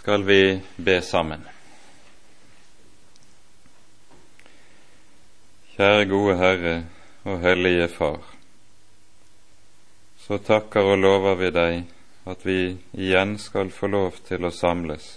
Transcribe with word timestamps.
skal 0.00 0.22
vi 0.24 0.60
be 0.76 1.02
sammen. 1.02 1.42
Kjære 5.74 6.06
gode 6.08 6.36
Herre 6.40 6.72
og 7.28 7.42
Hellige 7.42 7.88
Far. 7.92 8.22
Så 10.24 10.38
takker 10.46 10.88
og 10.94 11.02
lover 11.02 11.36
vi 11.42 11.52
deg 11.52 11.76
at 12.32 12.48
vi 12.48 12.56
igjen 12.96 13.36
skal 13.44 13.68
få 13.76 13.92
lov 13.92 14.16
til 14.24 14.48
å 14.48 14.54
samles 14.56 15.10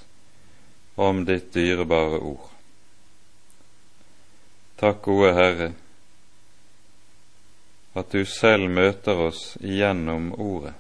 om 1.00 1.24
ditt 1.32 1.54
dyrebare 1.56 2.20
ord. 2.20 2.52
Takk, 4.84 5.00
gode 5.08 5.32
Herre, 5.40 5.74
at 7.96 8.12
du 8.12 8.26
selv 8.28 8.68
møter 8.68 9.30
oss 9.32 9.54
igjennom 9.64 10.34
Ordet, 10.36 10.76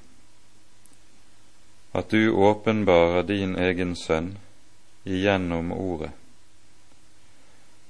at 1.94 2.10
du 2.10 2.32
åpenbarer 2.32 3.24
din 3.24 3.56
egen 3.56 3.96
Sønn 3.96 4.38
igjennom 5.04 5.72
Ordet, 5.72 6.12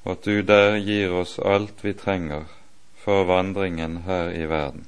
og 0.03 0.11
at 0.11 0.25
du 0.27 0.41
der 0.43 0.75
gir 0.83 1.13
oss 1.15 1.37
alt 1.39 1.83
vi 1.85 1.93
trenger 1.95 2.49
for 2.99 3.23
vandringen 3.23 4.01
her 4.07 4.31
i 4.35 4.43
verden. 4.51 4.83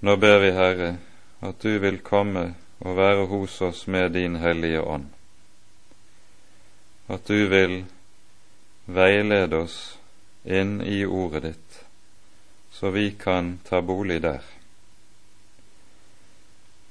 Nå 0.00 0.16
ber 0.16 0.38
vi, 0.40 0.50
Herre, 0.56 0.94
at 1.40 1.60
du 1.60 1.78
vil 1.78 2.00
komme 2.00 2.54
og 2.80 2.96
være 2.96 3.26
hos 3.28 3.60
oss 3.60 3.86
med 3.86 4.12
din 4.16 4.36
Hellige 4.40 4.80
Ånd, 4.80 5.10
at 7.08 7.28
du 7.28 7.48
vil 7.52 7.82
veilede 8.86 9.60
oss 9.60 9.76
inn 10.44 10.80
i 10.80 11.04
ordet 11.04 11.42
ditt, 11.42 11.82
så 12.72 12.90
vi 12.96 13.10
kan 13.12 13.58
ta 13.68 13.82
bolig 13.84 14.22
der, 14.24 14.40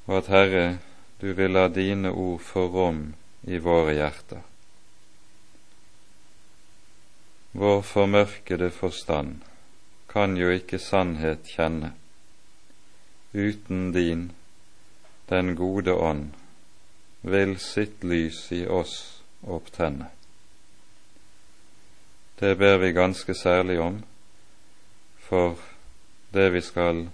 og 0.09 0.17
at 0.17 0.27
Herre, 0.33 0.79
du 1.21 1.33
vil 1.37 1.53
la 1.53 1.67
dine 1.69 2.09
ord 2.09 2.39
få 2.41 2.63
rom 2.73 3.01
i 3.45 3.59
våre 3.61 3.93
hjerter. 3.93 4.39
Vår 7.53 7.81
formørkede 7.85 8.71
forstand 8.73 9.43
kan 10.09 10.33
jo 10.38 10.49
ikke 10.49 10.79
sannhet 10.81 11.45
kjenne 11.53 11.91
uten 13.33 13.91
din 13.93 14.31
den 15.29 15.53
gode 15.55 15.93
ånd 15.93 16.31
vil 17.21 17.53
sitt 17.61 18.01
lys 18.03 18.47
i 18.51 18.63
oss 18.66 18.95
opptenne. 19.45 20.09
Det 22.39 22.55
ber 22.57 22.81
vi 22.81 22.91
ganske 22.97 23.33
særlig 23.38 23.77
om 23.79 24.01
for 25.29 25.61
det 26.33 26.49
vi 26.57 26.66
skal 26.66 27.05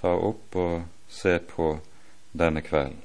ta 0.00 0.16
opp 0.18 0.58
og 0.58 0.82
se 1.06 1.38
på 1.38 1.76
denne 2.32 2.62
kvelden. 2.62 3.00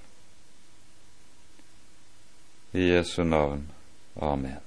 I 2.72 2.89
Jesu 2.89 3.23
navn. 3.23 3.67
Amen. 4.16 4.59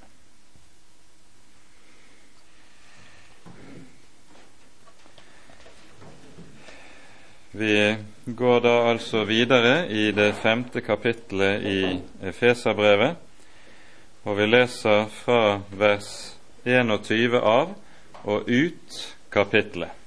Vi 7.53 7.97
går 8.25 8.61
da 8.61 8.75
altså 8.91 9.25
videre 9.25 9.89
i 9.91 10.13
det 10.13 10.33
femte 10.39 10.81
kapittelet 10.81 11.65
i 11.67 12.01
Efeserbrevet, 12.23 13.17
og 14.25 14.37
vi 14.39 14.47
leser 14.47 15.09
fra 15.11 15.61
vers 15.75 16.11
21 16.65 17.41
av 17.41 17.75
og 18.23 18.47
ut 18.47 19.01
kapittelet. 19.33 20.00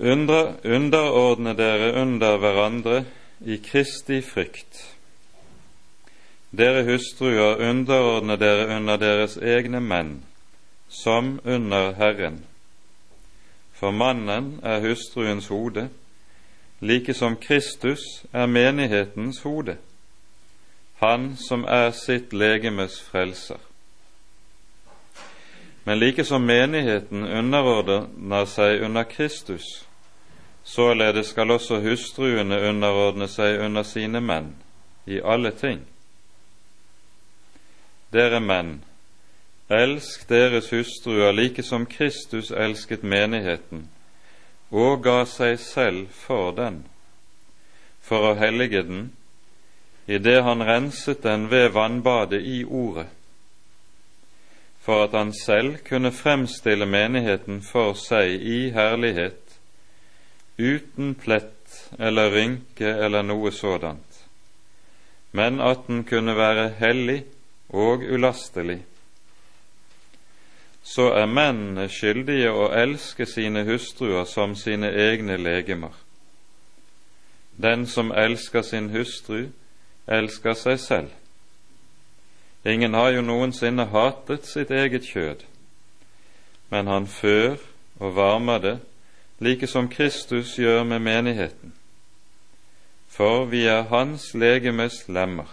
Under, 0.00 0.54
underordne 0.64 1.56
dere 1.56 1.92
under 2.02 2.36
hverandre 2.38 3.04
i 3.44 3.56
Kristi 3.56 4.20
frykt. 4.22 4.96
Dere 6.52 6.84
hustruer, 6.84 7.60
underordne 7.70 8.36
dere 8.36 8.76
under 8.76 8.96
deres 8.96 9.36
egne 9.36 9.80
menn, 9.80 10.22
som 10.88 11.38
under 11.44 11.92
Herren 11.96 12.42
for 13.82 13.90
mannen 13.90 14.60
er 14.62 14.80
hustruens 14.80 15.48
hode, 15.48 15.88
like 16.80 17.14
som 17.14 17.36
Kristus 17.36 17.98
er 18.32 18.46
menighetens 18.46 19.40
hode, 19.42 19.74
han 20.94 21.36
som 21.48 21.64
er 21.64 21.90
sitt 21.90 22.32
legemes 22.32 23.00
frelser. 23.02 23.58
Men 25.84 25.98
like 25.98 26.24
som 26.24 26.46
menigheten 26.46 27.24
underordner 27.26 28.44
seg 28.46 28.82
under 28.82 29.04
Kristus, 29.04 29.86
således 30.62 31.32
skal 31.34 31.50
også 31.50 31.80
hustruene 31.82 32.60
underordne 32.68 33.28
seg 33.28 33.60
under 33.64 33.82
sine 33.82 34.20
menn 34.22 34.52
i 35.06 35.18
alle 35.18 35.50
ting. 35.50 35.82
Dere 38.12 38.40
menn, 38.40 38.76
Elsk 39.72 40.28
deres 40.28 40.68
hustruer 40.70 41.32
like 41.32 41.62
som 41.62 41.86
Kristus 41.86 42.50
elsket 42.50 43.02
menigheten 43.02 43.86
og 44.72 45.02
ga 45.04 45.22
seg 45.28 45.58
selv 45.60 46.10
for 46.12 46.52
den, 46.56 46.82
for 48.00 48.32
å 48.32 48.36
hellige 48.36 48.82
den, 48.88 49.02
idet 50.08 50.42
han 50.44 50.64
renset 50.64 51.22
den 51.24 51.48
ved 51.52 51.70
vannbadet 51.76 52.42
i 52.44 52.62
Ordet, 52.64 53.08
for 54.82 55.04
at 55.04 55.14
han 55.14 55.32
selv 55.34 55.78
kunne 55.86 56.12
fremstille 56.12 56.86
menigheten 56.86 57.62
for 57.62 57.94
seg 57.98 58.34
i 58.42 58.70
herlighet, 58.74 59.58
uten 60.58 61.14
plett 61.14 61.76
eller 61.98 62.34
rynke 62.34 62.90
eller 63.04 63.22
noe 63.22 63.52
sådant, 63.54 64.24
men 65.32 65.60
at 65.60 65.86
den 65.86 66.04
kunne 66.04 66.36
være 66.36 66.72
hellig 66.80 67.22
og 67.70 68.02
ulastelig 68.02 68.82
så 70.82 71.12
er 71.14 71.30
mennene 71.30 71.86
skyldige 71.90 72.50
å 72.50 72.66
elske 72.74 73.26
sine 73.26 73.62
hustruer 73.68 74.26
som 74.26 74.56
sine 74.58 74.90
egne 74.90 75.38
legemer. 75.38 75.94
Den 77.56 77.86
som 77.86 78.10
elsker 78.10 78.64
sin 78.66 78.90
hustru, 78.90 79.52
elsker 80.06 80.58
seg 80.58 80.80
selv. 80.82 81.10
Ingen 82.64 82.94
har 82.94 83.10
jo 83.10 83.22
noensinne 83.26 83.88
hatet 83.90 84.46
sitt 84.46 84.70
eget 84.70 85.06
kjød, 85.08 85.42
men 86.70 86.86
han 86.86 87.06
før 87.06 87.56
og 87.98 88.14
varmer 88.16 88.58
det, 88.58 88.76
like 89.42 89.66
som 89.66 89.88
Kristus 89.88 90.54
gjør 90.58 90.84
med 90.84 91.02
menigheten. 91.02 91.74
For 93.08 93.44
vi 93.44 93.66
er 93.66 93.82
Hans 93.90 94.34
legemes 94.34 95.08
lemmer. 95.08 95.50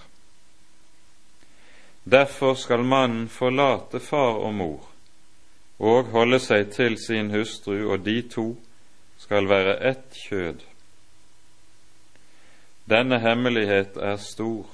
Derfor 2.06 2.54
skal 2.54 2.86
mannen 2.86 3.28
forlate 3.30 4.00
far 4.00 4.38
og 4.38 4.54
mor 4.54 4.86
og 5.80 6.10
holde 6.12 6.40
seg 6.44 6.74
til 6.76 6.98
sin 7.00 7.32
hustru, 7.32 7.88
og 7.92 8.04
de 8.06 8.22
to 8.28 8.58
skal 9.18 9.48
være 9.48 9.78
ett 9.90 10.18
kjød. 10.28 10.60
Denne 12.90 13.20
hemmelighet 13.20 13.98
er 13.98 14.18
stor, 14.20 14.68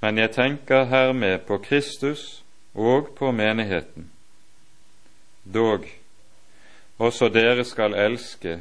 men 0.00 0.18
jeg 0.18 0.30
tenker 0.30 0.84
hermed 0.84 1.38
på 1.46 1.58
Kristus 1.58 2.44
og 2.74 3.08
på 3.18 3.32
menigheten. 3.32 4.10
Dog, 5.54 5.86
også 6.98 7.28
dere 7.28 7.64
skal 7.64 7.94
elske 7.94 8.60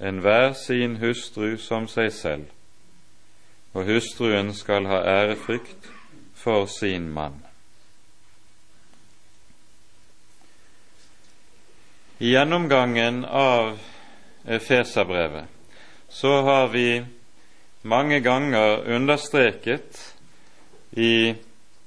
enhver 0.00 0.52
sin 0.52 0.96
hustru 0.96 1.56
som 1.56 1.88
seg 1.88 2.12
selv, 2.12 2.46
og 3.74 3.84
hustruen 3.84 4.54
skal 4.54 4.86
ha 4.86 5.02
ærefrykt 5.02 5.90
for 6.34 6.66
sin 6.66 7.10
mann. 7.12 7.42
I 12.18 12.32
gjennomgangen 12.32 13.24
av 13.24 13.76
Efeserbrevet 14.48 15.44
så 16.08 16.40
har 16.42 16.68
vi 16.72 17.04
mange 17.82 18.20
ganger 18.20 18.88
understreket 18.94 20.17
i, 20.92 21.34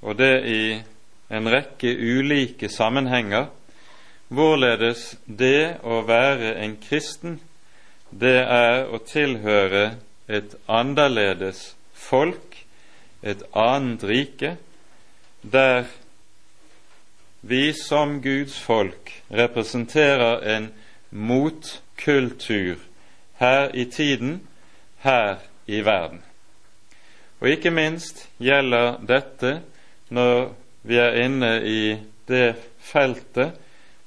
og 0.02 0.18
det 0.18 0.34
i 0.50 0.64
en 1.32 1.50
rekke 1.52 1.94
ulike 1.96 2.70
sammenhenger, 2.70 3.48
hvorledes 4.32 5.16
det 5.26 5.82
å 5.84 6.02
være 6.08 6.56
en 6.64 6.78
kristen, 6.82 7.40
det 8.12 8.40
er 8.44 8.88
å 8.92 9.00
tilhøre 9.08 9.96
et 10.32 10.56
annerledes 10.68 11.74
folk, 11.94 12.58
et 13.22 13.44
annet 13.56 14.04
rike, 14.08 14.56
der 15.42 15.86
vi 17.42 17.72
som 17.74 18.20
Guds 18.22 18.60
folk 18.62 19.12
representerer 19.34 20.44
en 20.56 20.72
motkultur 21.12 22.78
her 23.42 23.72
i 23.74 23.86
tiden, 23.86 24.42
her 25.02 25.42
i 25.68 25.82
verden. 25.86 26.22
Og 27.42 27.50
ikke 27.50 27.72
minst 27.74 28.28
gjelder 28.38 29.00
dette 29.10 29.56
når 30.14 30.52
vi 30.86 30.98
er 31.02 31.18
inne 31.24 31.52
i 31.66 31.98
det 32.30 32.54
feltet, 32.80 33.56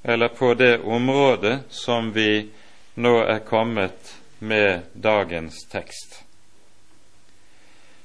eller 0.04 0.28
på 0.28 0.52
det 0.54 0.78
området 0.81 1.64
som 1.70 2.12
vi 2.14 2.46
nå 2.94 3.14
er 3.25 3.40
kommet 3.46 4.14
med 4.38 4.84
dagens 4.94 5.64
tekst. 5.72 6.20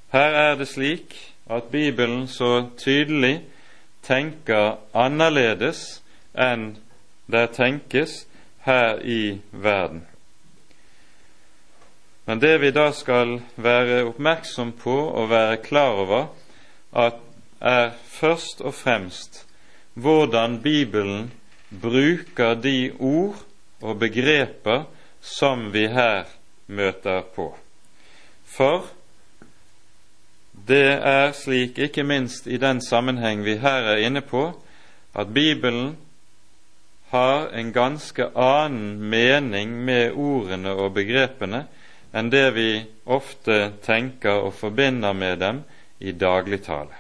Her 0.10 0.34
er 0.34 0.56
det 0.58 0.68
slik 0.68 1.14
at 1.50 1.70
Bibelen 1.72 2.28
så 2.28 2.70
tydelig 2.78 3.42
tenker 4.02 4.80
annerledes 4.94 6.00
enn 6.34 6.72
det 7.30 7.52
tenkes 7.58 8.24
her 8.66 8.98
i 9.04 9.42
verden. 9.52 10.08
Men 12.30 12.40
det 12.40 12.58
vi 12.62 12.70
da 12.70 12.92
skal 12.94 13.40
være 13.58 14.04
oppmerksom 14.06 14.76
på 14.78 14.94
og 14.94 15.32
være 15.32 15.56
klar 15.66 15.96
over, 15.98 16.28
er 16.94 17.88
først 18.06 18.62
og 18.62 18.76
fremst 18.78 19.48
hvordan 19.98 20.60
Bibelen 20.62 21.32
bruker 21.82 22.54
de 22.54 22.92
ord 23.00 23.42
og 23.82 23.98
begreper 24.04 24.86
som 25.22 25.72
vi 25.74 25.88
her 25.90 26.30
møter 26.68 27.26
på. 27.34 27.48
For 28.46 28.86
det 30.70 31.02
er 31.02 31.34
slik, 31.34 31.82
ikke 31.82 32.06
minst 32.06 32.46
i 32.46 32.62
den 32.62 32.78
sammenheng 32.86 33.42
vi 33.42 33.58
her 33.58 33.90
er 33.96 34.06
inne 34.06 34.22
på, 34.22 34.52
at 35.18 35.34
Bibelen 35.34 35.98
har 37.10 37.50
en 37.58 37.74
ganske 37.74 38.30
annen 38.38 39.02
mening 39.02 39.74
med 39.82 40.14
ordene 40.14 40.78
og 40.78 40.94
begrepene 40.94 41.66
enn 42.12 42.30
det 42.30 42.48
vi 42.56 42.70
ofte 43.06 43.72
tenker 43.86 44.42
og 44.46 44.54
forbinder 44.58 45.14
med 45.14 45.40
dem 45.40 45.62
i 46.00 46.12
dagligtale. 46.12 46.96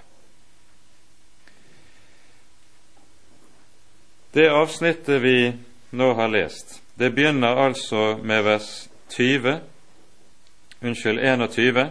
Det 4.31 4.45
avsnittet 4.53 5.21
vi 5.21 5.37
nå 5.97 6.11
har 6.13 6.29
lest, 6.29 6.81
det 6.93 7.09
begynner 7.15 7.57
altså 7.65 8.19
med 8.21 8.43
vers 8.45 8.69
20, 9.09 9.55
unnskyld 10.81 11.19
21, 11.19 11.89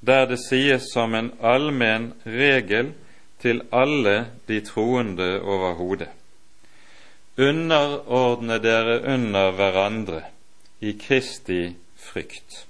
der 0.00 0.24
det 0.30 0.38
sies 0.40 0.88
som 0.94 1.14
en 1.14 1.32
allmenn 1.44 2.14
regel 2.24 2.94
til 3.42 3.60
alle 3.72 4.30
de 4.48 4.60
troende 4.64 5.34
overhodet. 5.40 6.08
Underordne 7.40 8.58
dere 8.60 8.98
under 9.14 9.52
hverandre 9.56 10.22
i 10.80 10.92
Kristi 11.00 11.62
frykt. 12.10 12.64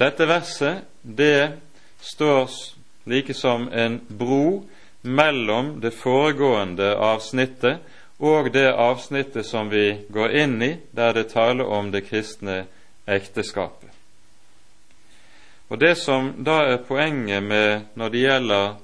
Dette 0.00 0.26
verset 0.26 0.86
det 1.02 1.60
står 2.00 2.48
like 3.04 3.34
som 3.34 3.68
en 3.72 4.00
bro 4.08 4.64
mellom 5.02 5.80
det 5.80 5.92
foregående 5.96 6.94
avsnittet 6.96 7.80
og 8.20 8.52
det 8.52 8.68
avsnittet 8.72 9.46
som 9.46 9.70
vi 9.72 10.06
går 10.12 10.36
inn 10.42 10.58
i, 10.62 10.74
der 10.92 11.14
det 11.16 11.30
taler 11.32 11.64
om 11.64 11.88
det 11.92 12.04
kristne 12.08 12.64
ekteskapet. 13.08 13.88
Og 15.70 15.78
Det 15.78 15.94
som 15.96 16.32
da 16.44 16.64
er 16.66 16.82
poenget 16.84 17.42
med 17.42 17.80
når 17.94 18.08
det 18.08 18.20
gjelder 18.20 18.74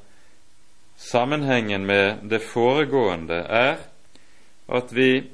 sammenhengen 0.96 1.86
med 1.86 2.22
det 2.30 2.40
foregående, 2.42 3.34
er 3.34 3.76
at 4.68 4.94
vi 4.94 5.24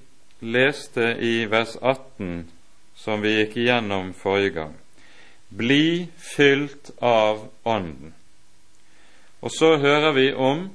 leste 0.40 1.16
i 1.20 1.44
vers 1.50 1.76
18, 1.82 2.48
som 3.02 3.22
vi 3.22 3.34
gikk 3.40 3.56
igjennom 3.58 4.12
forrige 4.14 4.54
gang, 4.60 4.74
bli 5.48 6.06
fylt 6.16 6.92
av 7.02 7.48
Ånden. 7.66 8.14
Og 9.42 9.50
så 9.50 9.74
hører 9.82 10.14
vi 10.14 10.28
om 10.34 10.68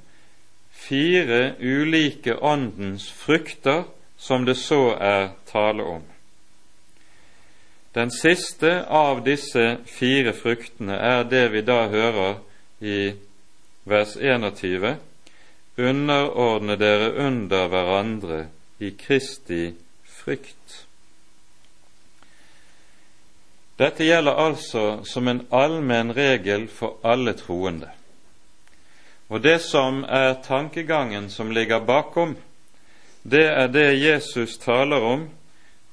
fire 0.75 1.55
ulike 1.59 2.35
åndens 2.35 3.07
frukter 3.11 3.85
som 4.17 4.45
det 4.45 4.57
så 4.59 4.97
er 4.99 5.29
tale 5.47 5.83
om. 5.83 6.03
Den 7.95 8.11
siste 8.11 8.83
av 8.85 9.23
disse 9.25 9.77
fire 9.89 10.33
fruktene 10.35 10.99
er 10.99 11.23
det 11.31 11.47
vi 11.55 11.63
da 11.65 11.87
hører 11.89 12.35
i 12.83 12.99
vers 13.87 14.17
21.: 14.19 14.97
Underordne 15.77 16.75
dere 16.77 17.13
under 17.25 17.71
hverandre 17.71 18.41
i 18.79 18.91
Kristi 18.99 19.71
frykt. 20.03 20.86
Dette 23.77 24.03
gjelder 24.03 24.39
altså 24.41 25.03
som 25.05 25.27
en 25.27 25.43
allmenn 25.53 26.13
regel 26.17 26.65
for 26.67 26.97
alle 27.05 27.33
troende. 27.37 27.91
Og 29.27 29.41
det 29.43 29.59
som 29.61 30.03
er 30.03 30.39
tankegangen 30.43 31.29
som 31.29 31.51
ligger 31.51 31.83
bakom, 31.85 32.35
det 33.21 33.45
er 33.45 33.67
det 33.67 33.99
Jesus 33.99 34.57
taler 34.57 35.03
om 35.03 35.27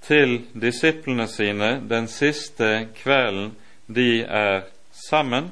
til 0.06 0.38
disiplene 0.54 1.26
sine 1.28 1.80
den 1.88 2.08
siste 2.08 2.88
kvelden 3.02 3.52
de 3.86 4.22
er 4.22 4.64
sammen. 4.92 5.50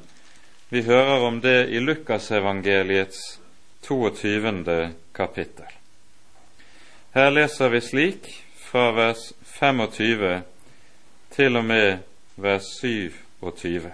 Vi 0.69 0.81
hører 0.81 1.27
om 1.27 1.41
det 1.41 1.69
i 1.69 1.79
Lukasevangeliets 1.79 3.39
22. 3.81 4.93
kapittel. 5.13 5.67
Her 7.13 7.29
leser 7.29 7.69
vi 7.69 7.81
slik 7.81 8.31
fra 8.57 8.89
vers 8.91 9.33
25 9.59 10.41
til 11.35 11.57
og 11.57 11.65
med 11.65 12.12
vers 12.35 12.67
27. 12.81 13.91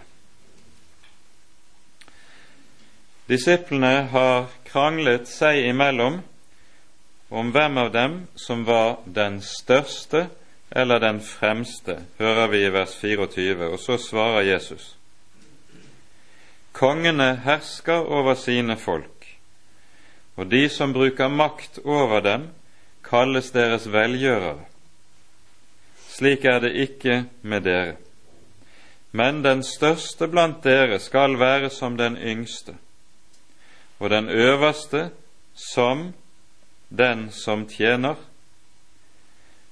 Disiplene 3.29 4.07
har 4.09 4.47
kranglet 4.65 5.27
seg 5.29 5.67
imellom 5.69 6.21
om 7.29 7.51
hvem 7.53 7.77
av 7.77 7.91
dem 7.93 8.15
som 8.39 8.63
var 8.65 9.03
den 9.05 9.41
største 9.45 10.29
eller 10.69 11.01
den 11.01 11.19
fremste, 11.21 11.99
hører 12.17 12.47
vi 12.47 12.63
i 12.65 12.71
vers 12.73 12.95
24, 13.01 13.69
og 13.69 13.79
så 13.79 13.97
svarer 14.01 14.47
Jesus. 14.47 14.95
Kongene 16.73 17.35
hersker 17.43 18.05
over 18.05 18.37
sine 18.37 18.77
folk, 18.77 19.25
og 20.37 20.49
de 20.49 20.67
som 20.69 20.93
bruker 20.93 21.27
makt 21.27 21.81
over 21.83 22.21
dem, 22.25 22.49
kalles 23.05 23.51
deres 23.51 23.89
velgjørere. 23.91 24.65
Slik 26.09 26.45
er 26.45 26.61
det 26.65 26.75
ikke 26.77 27.23
med 27.41 27.65
dere. 27.65 27.97
Men 29.11 29.43
den 29.43 29.63
største 29.63 30.27
blant 30.27 30.63
dere 30.63 30.99
skal 30.99 31.39
være 31.39 31.69
som 31.69 31.97
den 31.97 32.17
yngste, 32.17 32.75
og 33.99 34.09
den 34.09 34.29
øverste 34.29 35.09
som 35.55 36.13
den 36.89 37.31
som 37.31 37.67
tjener. 37.67 38.15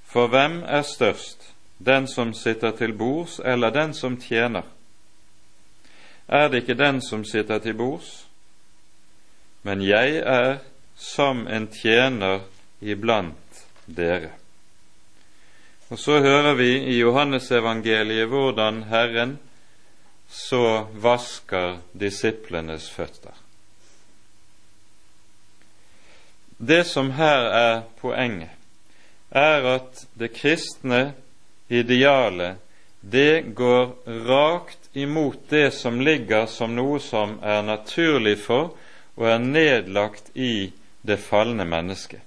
For 0.06 0.28
hvem 0.28 0.64
er 0.66 0.82
størst, 0.82 1.54
den 1.86 2.08
som 2.08 2.34
sitter 2.34 2.72
til 2.72 2.94
bords, 2.98 3.40
eller 3.46 3.70
den 3.70 3.94
som 3.94 4.18
tjener? 4.22 4.62
Er 6.28 6.48
det 6.48 6.64
ikke 6.64 6.84
den 6.84 7.02
som 7.02 7.26
sitter 7.26 7.60
til 7.60 7.74
bords? 7.74 8.28
Men 9.64 9.82
jeg 9.82 10.18
er 10.18 10.58
som 10.96 11.48
en 11.48 11.68
tjener 11.68 12.40
iblant 12.82 13.66
dere. 13.86 14.32
Og 15.90 16.00
så 16.00 16.20
hører 16.20 16.54
vi 16.60 16.72
i 16.92 16.98
Johannesevangeliet 17.00 18.28
hvordan 18.28 18.84
Herren 18.90 19.38
så 20.28 20.88
vasker 20.92 21.78
disiplenes 21.96 22.90
føtter. 22.92 23.36
Det 26.58 26.84
som 26.90 27.12
her 27.16 27.48
er 27.54 27.82
poenget, 28.02 28.50
er 29.32 29.68
at 29.78 30.04
det 30.20 30.34
kristne 30.36 31.14
idealet 31.70 32.58
det 33.02 33.56
går 33.56 33.94
rakt 34.28 34.90
imot 34.94 35.50
det 35.50 35.72
som 35.74 36.02
ligger 36.02 36.48
som 36.52 36.74
noe 36.76 37.00
som 37.00 37.38
er 37.44 37.62
naturlig 37.64 38.36
for 38.42 38.74
og 39.16 39.28
er 39.30 39.40
nedlagt 39.40 40.34
i 40.36 40.74
det 41.08 41.20
falne 41.22 41.64
mennesket, 41.66 42.20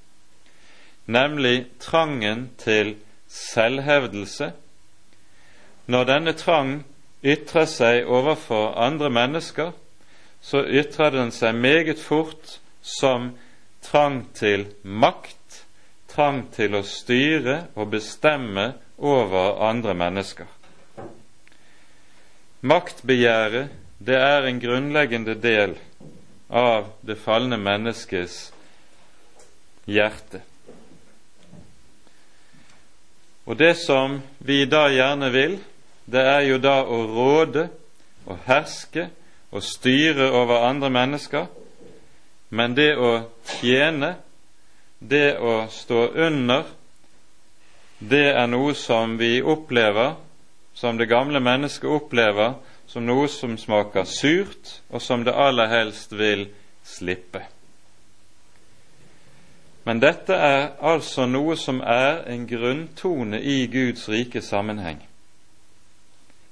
nemlig 1.07 1.67
trangen 1.83 2.49
til 2.59 2.95
selvhevdelse. 3.31 4.53
Når 5.87 6.05
denne 6.05 6.35
trang 6.39 6.83
ytrer 7.23 7.67
seg 7.71 8.09
overfor 8.09 8.75
andre 8.81 9.11
mennesker, 9.11 9.73
så 10.41 10.65
ytrer 10.65 11.15
den 11.15 11.33
seg 11.35 11.55
meget 11.55 12.01
fort 12.01 12.59
som 12.83 13.33
trang 13.85 14.23
til 14.35 14.67
makt, 14.83 15.65
trang 16.11 16.47
til 16.55 16.75
å 16.75 16.85
styre 16.87 17.63
og 17.77 17.93
bestemme 17.95 18.73
over 18.99 19.61
andre 19.65 19.95
mennesker. 19.95 20.49
Maktbegjæret, 22.61 23.71
det 24.01 24.17
er 24.17 24.49
en 24.49 24.61
grunnleggende 24.61 25.37
del 25.41 25.77
av 26.51 26.91
det 27.07 27.17
falne 27.21 27.57
menneskets 27.61 28.51
hjerte. 29.89 30.43
Og 33.51 33.59
det 33.59 33.75
som 33.83 34.21
vi 34.39 34.63
da 34.71 34.87
gjerne 34.95 35.33
vil, 35.35 35.57
det 36.07 36.23
er 36.23 36.45
jo 36.47 36.61
da 36.63 36.81
å 36.87 37.01
råde 37.11 37.67
og 38.31 38.39
herske 38.47 39.09
og 39.51 39.65
styre 39.67 40.31
over 40.31 40.63
andre 40.69 40.91
mennesker 40.95 41.49
men 42.51 42.75
det 42.75 42.97
å 42.99 43.13
tjene, 43.47 44.17
det 44.99 45.39
å 45.39 45.65
stå 45.71 46.09
under 46.27 46.67
det 48.01 48.27
er 48.33 48.49
noe 48.51 48.75
som 48.75 49.15
vi 49.21 49.39
opplever, 49.45 50.17
som 50.75 50.99
det 50.99 51.07
gamle 51.11 51.41
mennesket 51.45 51.87
opplever, 51.87 52.57
som 52.89 53.05
noe 53.07 53.29
som 53.31 53.59
smaker 53.61 54.09
surt, 54.09 54.81
og 54.91 55.05
som 55.05 55.23
det 55.25 55.37
aller 55.37 55.69
helst 55.71 56.15
vil 56.17 56.49
slippe. 56.83 57.45
Men 59.85 60.01
dette 60.03 60.35
er 60.35 60.75
altså 60.85 61.25
noe 61.27 61.57
som 61.57 61.81
er 61.81 62.25
en 62.29 62.45
grunntone 62.49 63.41
i 63.41 63.65
Guds 63.73 64.09
rike 64.13 64.43
sammenheng. 64.45 65.01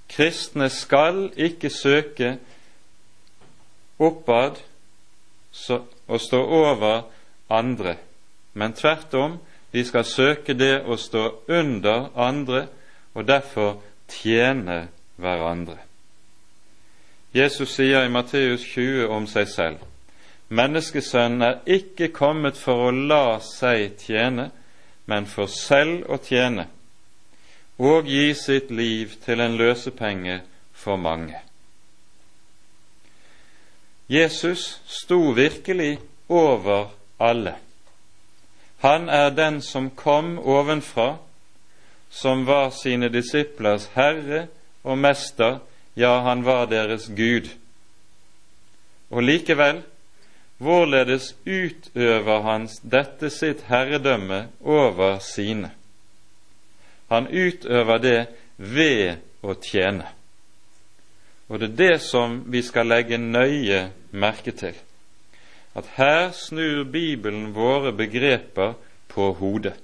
Kristne 0.09 0.71
skal 0.73 1.29
ikke 1.37 1.71
søke 1.71 2.39
oppad 3.99 4.63
og 6.09 6.21
stå 6.21 6.41
over 6.41 7.03
andre, 7.51 7.97
men 8.55 8.73
tvert 8.73 9.15
om 9.15 9.37
de 9.73 9.85
skal 9.85 10.05
søke 10.05 10.57
det 10.57 10.81
å 10.89 10.97
stå 10.97 11.27
under 11.49 12.09
andre 12.17 12.67
og 13.15 13.29
derfor 13.29 13.83
tjene 14.09 14.87
hverandre. 15.21 15.77
Jesus 17.35 17.75
sier 17.77 18.07
i 18.07 18.13
Matteus 18.13 18.65
20 18.65 19.13
om 19.13 19.27
seg 19.29 19.51
selv 19.53 19.85
Menneskesønnen 20.49 21.43
er 21.43 21.59
ikke 21.69 22.09
kommet 22.09 22.57
for 22.57 22.89
å 22.89 22.93
la 22.95 23.39
seg 23.45 23.99
tjene, 24.01 24.49
men 25.09 25.27
for 25.29 25.51
selv 25.53 26.09
å 26.09 26.17
tjene, 26.25 26.67
og 27.79 28.09
gi 28.09 28.33
sitt 28.35 28.73
liv 28.73 29.19
til 29.25 29.41
en 29.45 29.57
løsepenge 29.61 30.41
for 30.73 30.97
mange. 30.97 31.37
Jesus 34.09 34.81
sto 34.89 35.21
virkelig 35.37 35.99
over 36.29 36.89
alle. 37.21 37.55
Han 38.81 39.09
er 39.09 39.31
den 39.31 39.61
som 39.63 39.91
kom 39.91 40.39
ovenfra, 40.39 41.17
som 42.11 42.47
var 42.47 42.71
sine 42.71 43.11
disiplers 43.13 43.91
herre 43.93 44.47
og 44.83 44.99
mester, 44.99 45.59
ja, 45.97 46.21
han 46.25 46.45
var 46.47 46.71
deres 46.71 47.11
Gud. 47.17 47.51
Og 49.11 49.23
likevel, 49.23 49.83
hvorledes 50.59 51.33
utøver 51.47 52.43
han 52.43 52.69
dette 52.83 53.31
sitt 53.31 53.65
herredømme 53.69 54.49
over 54.61 55.19
sine? 55.19 55.71
Han 57.09 57.29
utøver 57.31 57.99
det 57.99 58.19
ved 58.57 59.23
å 59.43 59.55
tjene. 59.55 60.11
Og 61.49 61.61
det 61.61 61.71
er 61.71 61.79
det 61.79 61.97
som 62.05 62.43
vi 62.53 62.63
skal 62.63 62.91
legge 62.91 63.17
nøye 63.19 63.89
merke 64.13 64.53
til 64.53 64.77
at 65.79 65.87
her 65.95 66.31
snur 66.33 66.85
Bibelen 66.85 67.55
våre 67.55 67.93
begreper 67.93 68.73
på 69.09 69.33
hodet. 69.33 69.75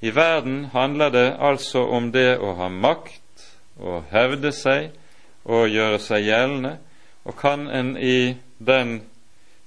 I 0.00 0.10
verden 0.14 0.64
handler 0.64 1.08
det 1.08 1.36
altså 1.38 1.84
om 1.84 2.12
det 2.12 2.38
å 2.38 2.54
ha 2.58 2.68
makt, 2.68 3.22
å 3.78 4.00
hevde 4.10 4.52
seg 4.54 4.90
og 5.44 5.70
gjøre 5.70 5.98
seg 6.02 6.26
gjeldende, 6.26 6.74
og 7.24 7.36
kan 7.38 7.66
en 7.70 7.96
i, 7.96 8.36
den, 8.58 9.00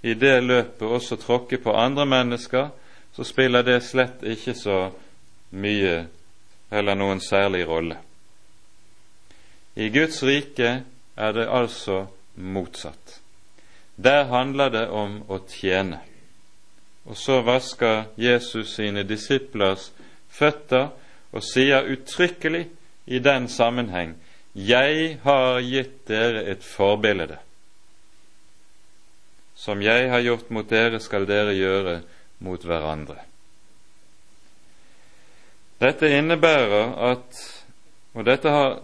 i 0.02 0.14
det 0.14 0.44
løpet 0.44 0.88
også 0.88 1.16
tråkke 1.22 1.58
på 1.58 1.74
andre 1.78 2.06
mennesker, 2.06 2.70
så 3.14 3.24
spiller 3.24 3.62
det 3.62 3.84
slett 3.84 4.24
ikke 4.24 4.56
så 4.58 4.78
mye 5.52 6.06
eller 6.72 6.96
noen 6.96 7.20
særlig 7.22 7.68
rolle. 7.68 7.98
I 9.76 9.90
Guds 9.90 10.24
rike 10.24 10.72
er 11.16 11.34
det 11.36 11.48
altså 11.48 12.06
motsatt. 12.36 13.20
Der 13.96 14.24
handler 14.32 14.70
det 14.70 14.88
om 14.90 15.22
å 15.30 15.40
tjene. 15.48 16.00
Og 17.06 17.18
så 17.18 17.42
vasker 17.42 18.12
Jesus 18.18 18.76
sine 18.76 19.04
disiplers 19.04 19.92
føtter 20.30 20.92
og 21.32 21.44
sier 21.46 21.88
uttrykkelig 21.92 22.66
i 23.06 23.20
den 23.20 23.48
sammenheng 23.48 24.16
Jeg 24.56 25.20
har 25.24 25.62
gitt 25.64 26.08
dere 26.08 26.44
et 26.52 26.64
forbilde. 26.64 27.38
Som 29.62 29.82
jeg 29.86 30.10
har 30.10 30.24
gjort 30.26 30.50
mot 30.50 30.70
dere, 30.70 31.00
skal 31.00 31.28
dere 31.30 31.54
gjøre 31.54 32.00
mot 32.42 32.64
hverandre. 32.66 33.20
Dette 35.82 36.10
innebærer 36.10 36.96
at 37.12 37.42
Og 38.12 38.26
dette 38.28 38.52
har 38.52 38.82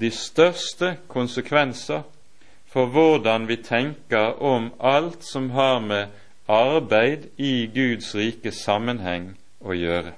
de 0.00 0.10
største 0.14 0.92
konsekvenser 1.10 2.04
for 2.70 2.86
hvordan 2.86 3.48
vi 3.48 3.56
tenker 3.56 4.38
om 4.42 4.70
alt 4.78 5.24
som 5.26 5.50
har 5.50 5.80
med 5.82 6.12
arbeid 6.46 7.26
i 7.36 7.66
Guds 7.74 8.14
rike 8.14 8.52
sammenheng 8.54 9.32
å 9.58 9.74
gjøre. 9.74 10.14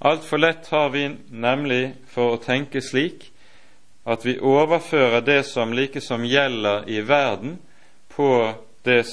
Altfor 0.00 0.42
lett 0.42 0.66
har 0.72 0.90
vi 0.90 1.06
nemlig 1.30 1.94
for 2.10 2.34
å 2.34 2.42
tenke 2.42 2.82
slik 2.82 3.28
at 4.08 4.24
vi 4.26 4.38
overfører 4.40 5.22
det 5.22 5.44
som 5.46 5.72
like 5.76 6.00
som 6.02 6.24
gjelder 6.26 6.88
i 6.90 7.02
verden, 7.06 7.58
på 8.14 8.54
det 8.84 9.04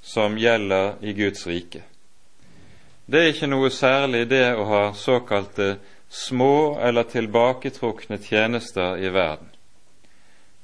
som 0.00 0.38
gjelder 0.38 0.94
i 1.00 1.12
Guds 1.12 1.46
rike. 1.46 1.82
Det 3.06 3.20
er 3.20 3.32
ikke 3.32 3.50
noe 3.50 3.70
særlig 3.74 4.26
det 4.30 4.52
å 4.54 4.64
ha 4.68 4.82
såkalte 4.94 5.76
små 6.10 6.78
eller 6.78 7.08
tilbaketrukne 7.10 8.18
tjenester 8.22 8.98
i 8.98 9.10
verden. 9.10 9.48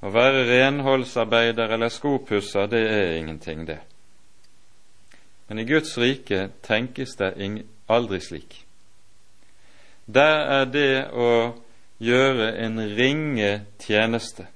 Å 0.03 0.12
være 0.12 0.45
renholdsarbeider 0.47 1.73
eller 1.75 1.91
skopusser, 1.91 2.69
det 2.71 2.83
er 2.87 3.17
ingenting, 3.19 3.65
det. 3.67 3.81
Men 5.49 5.59
i 5.59 5.67
Guds 5.67 5.97
rike 5.99 6.50
tenkes 6.67 7.17
det 7.19 7.33
aldri 7.88 8.21
slik. 8.21 8.61
Der 10.07 10.43
er 10.61 10.67
det 10.71 11.07
å 11.15 11.31
gjøre 11.99 12.53
en 12.62 12.79
ringe 12.95 13.53
tjeneste 13.83 14.47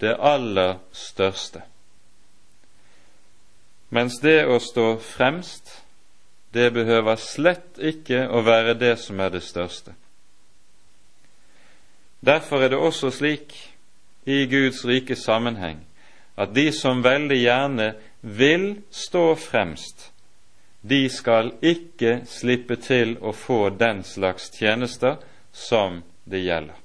det 0.00 0.16
aller 0.18 0.78
største. 0.92 1.62
Mens 3.94 4.18
det 4.22 4.42
å 4.50 4.58
stå 4.58 4.96
fremst, 4.98 5.70
det 6.54 6.70
behøver 6.74 7.18
slett 7.20 7.78
ikke 7.78 8.26
å 8.30 8.42
være 8.46 8.74
det 8.78 8.96
som 9.02 9.20
er 9.22 9.34
det 9.34 9.42
største. 9.46 9.94
Derfor 12.24 12.64
er 12.64 12.72
det 12.72 12.80
også 12.80 13.10
slik 13.12 13.54
i 14.24 14.46
Guds 14.50 14.84
rike 14.88 15.16
sammenheng 15.18 15.82
at 16.40 16.54
de 16.54 16.70
som 16.72 17.02
veldig 17.04 17.38
gjerne 17.38 17.88
vil 18.22 18.66
stå 18.90 19.34
fremst, 19.38 20.08
de 20.82 21.04
skal 21.08 21.52
ikke 21.62 22.24
slippe 22.28 22.76
til 22.82 23.16
å 23.20 23.32
få 23.36 23.68
den 23.78 24.02
slags 24.04 24.50
tjenester 24.56 25.20
som 25.52 26.02
det 26.24 26.42
gjelder. 26.44 26.83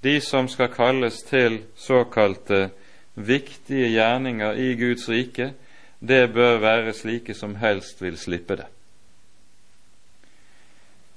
De 0.00 0.20
som 0.20 0.48
skal 0.48 0.68
kalles 0.72 1.22
til 1.28 1.60
såkalte 1.76 2.70
viktige 3.14 3.90
gjerninger 3.92 4.52
i 4.56 4.74
Guds 4.80 5.08
rike, 5.08 5.52
det 6.00 6.32
bør 6.32 6.58
være 6.58 6.94
slike 6.96 7.34
som 7.34 7.54
helst 7.60 8.00
vil 8.02 8.16
slippe 8.18 8.56
det. 8.56 8.68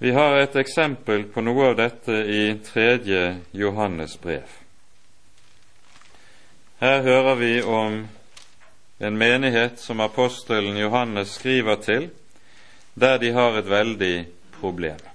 Vi 0.04 0.12
har 0.12 0.36
et 0.42 0.56
eksempel 0.60 1.24
på 1.32 1.42
noe 1.42 1.70
av 1.70 1.78
dette 1.80 2.18
i 2.28 2.58
tredje 2.66 3.38
Johannes 3.56 4.18
brev. 4.20 4.50
Her 6.84 7.00
hører 7.06 7.40
vi 7.40 7.54
om 7.62 8.02
en 9.00 9.18
menighet 9.18 9.80
som 9.80 10.04
apostelen 10.04 10.76
Johannes 10.78 11.38
skriver 11.40 11.80
til, 11.80 12.10
der 13.00 13.18
de 13.18 13.32
har 13.32 13.56
et 13.56 13.70
veldig 13.70 14.16
problem. 14.60 15.13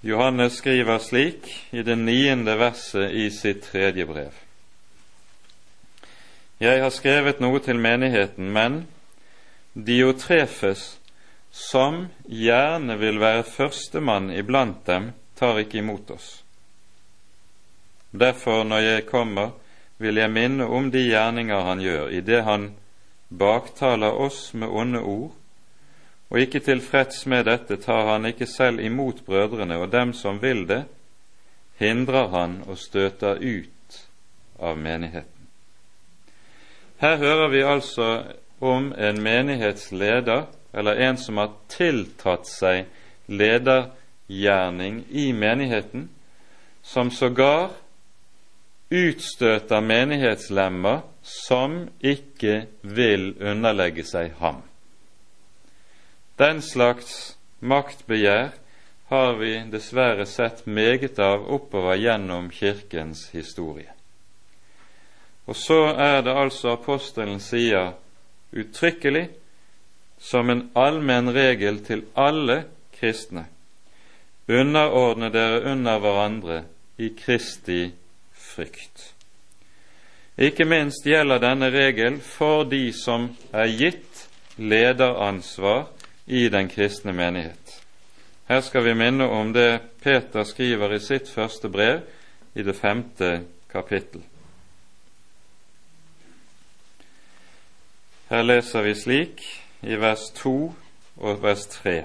Johannes 0.00 0.52
skriver 0.52 0.98
slik 0.98 1.48
i 1.70 1.82
det 1.82 1.96
niende 1.98 2.54
verset 2.56 3.10
i 3.10 3.30
sitt 3.34 3.64
tredje 3.66 4.06
brev. 4.06 4.34
Jeg 6.62 6.82
har 6.82 6.90
skrevet 6.94 7.40
noe 7.42 7.58
til 7.62 7.80
menigheten, 7.82 8.52
men 8.54 8.84
Diotrefes, 9.74 11.00
som 11.50 12.04
gjerne 12.26 12.94
vil 12.98 13.18
være 13.18 13.42
førstemann 13.46 14.30
iblant 14.30 14.84
dem, 14.86 15.10
tar 15.34 15.58
ikke 15.58 15.82
imot 15.82 16.10
oss. 16.14 16.28
Derfor, 18.10 18.62
når 18.64 18.78
jeg 18.78 19.06
kommer, 19.06 19.50
vil 19.98 20.22
jeg 20.22 20.30
minne 20.30 20.66
om 20.66 20.92
de 20.94 21.02
gjerninger 21.08 21.66
han 21.66 21.82
gjør, 21.82 22.08
idet 22.14 22.44
han 22.46 22.70
baktaler 23.28 24.14
oss 24.14 24.54
med 24.54 24.70
onde 24.70 25.02
ord, 25.02 25.34
og 26.30 26.40
ikke 26.40 26.60
tilfreds 26.60 27.24
med 27.26 27.46
dette 27.48 27.78
tar 27.80 28.10
han 28.12 28.26
ikke 28.28 28.46
selv 28.46 28.80
imot 28.84 29.24
brødrene, 29.24 29.78
og 29.78 29.92
dem 29.92 30.12
som 30.12 30.42
vil 30.42 30.66
det, 30.68 30.84
hindrer 31.78 32.28
han 32.28 32.62
og 32.66 32.78
støter 32.78 33.38
ut 33.40 34.00
av 34.60 34.76
menigheten. 34.76 35.48
Her 36.98 37.16
hører 37.16 37.48
vi 37.48 37.62
altså 37.62 38.08
om 38.60 38.92
en 38.98 39.22
menighetsleder 39.22 40.46
eller 40.74 41.00
en 41.08 41.16
som 41.16 41.38
har 41.38 41.52
tiltatt 41.70 42.48
seg 42.50 42.88
ledergjerning 43.30 45.04
i 45.10 45.30
menigheten, 45.32 46.08
som 46.82 47.10
sågar 47.10 47.70
utstøter 48.90 49.80
menighetslemmer 49.84 51.04
som 51.22 51.84
ikke 52.00 52.66
vil 52.82 53.34
underlegge 53.40 54.04
seg 54.08 54.34
ham. 54.40 54.62
Den 56.38 56.62
slags 56.62 57.36
maktbegjær 57.58 58.52
har 59.08 59.32
vi 59.40 59.54
dessverre 59.72 60.26
sett 60.26 60.66
meget 60.66 61.18
av 61.18 61.48
oppover 61.50 61.96
gjennom 61.98 62.50
Kirkens 62.54 63.30
historie. 63.32 63.90
Og 65.48 65.56
så 65.56 65.80
er 65.96 66.22
det 66.22 66.36
altså 66.36 66.76
apostelen 66.76 67.40
sier 67.42 67.96
uttrykkelig, 68.52 69.26
som 70.18 70.50
en 70.50 70.62
allmenn 70.78 71.32
regel 71.34 71.82
til 71.86 72.04
alle 72.14 72.60
kristne, 72.94 73.48
underordne 74.46 75.32
dere 75.34 75.60
under 75.72 75.98
hverandre 76.02 76.62
i 76.98 77.10
Kristi 77.18 77.82
frykt. 78.30 79.12
Ikke 80.38 80.66
minst 80.70 81.06
gjelder 81.06 81.42
denne 81.42 81.74
regel 81.74 82.22
for 82.22 82.62
de 82.68 82.92
som 82.94 83.32
er 83.50 83.70
gitt 83.74 84.26
lederansvar 84.58 85.88
i 86.28 86.48
den 86.48 86.68
kristne 86.68 87.12
menighet. 87.12 87.84
Her 88.48 88.60
skal 88.60 88.84
vi 88.84 88.94
minne 88.94 89.24
om 89.24 89.52
det 89.52 89.80
Peter 90.02 90.44
skriver 90.44 90.92
i 90.94 91.00
sitt 91.00 91.28
første 91.28 91.68
brev 91.68 92.02
i 92.54 92.62
det 92.62 92.76
femte 92.76 93.40
kapittel. 93.72 94.22
Her 98.28 98.44
leser 98.44 98.84
vi 98.84 98.94
slik 98.94 99.42
i 99.82 99.96
vers 99.96 100.28
2 100.36 100.54
og 101.16 101.42
vers 101.42 101.64
3. 101.80 101.96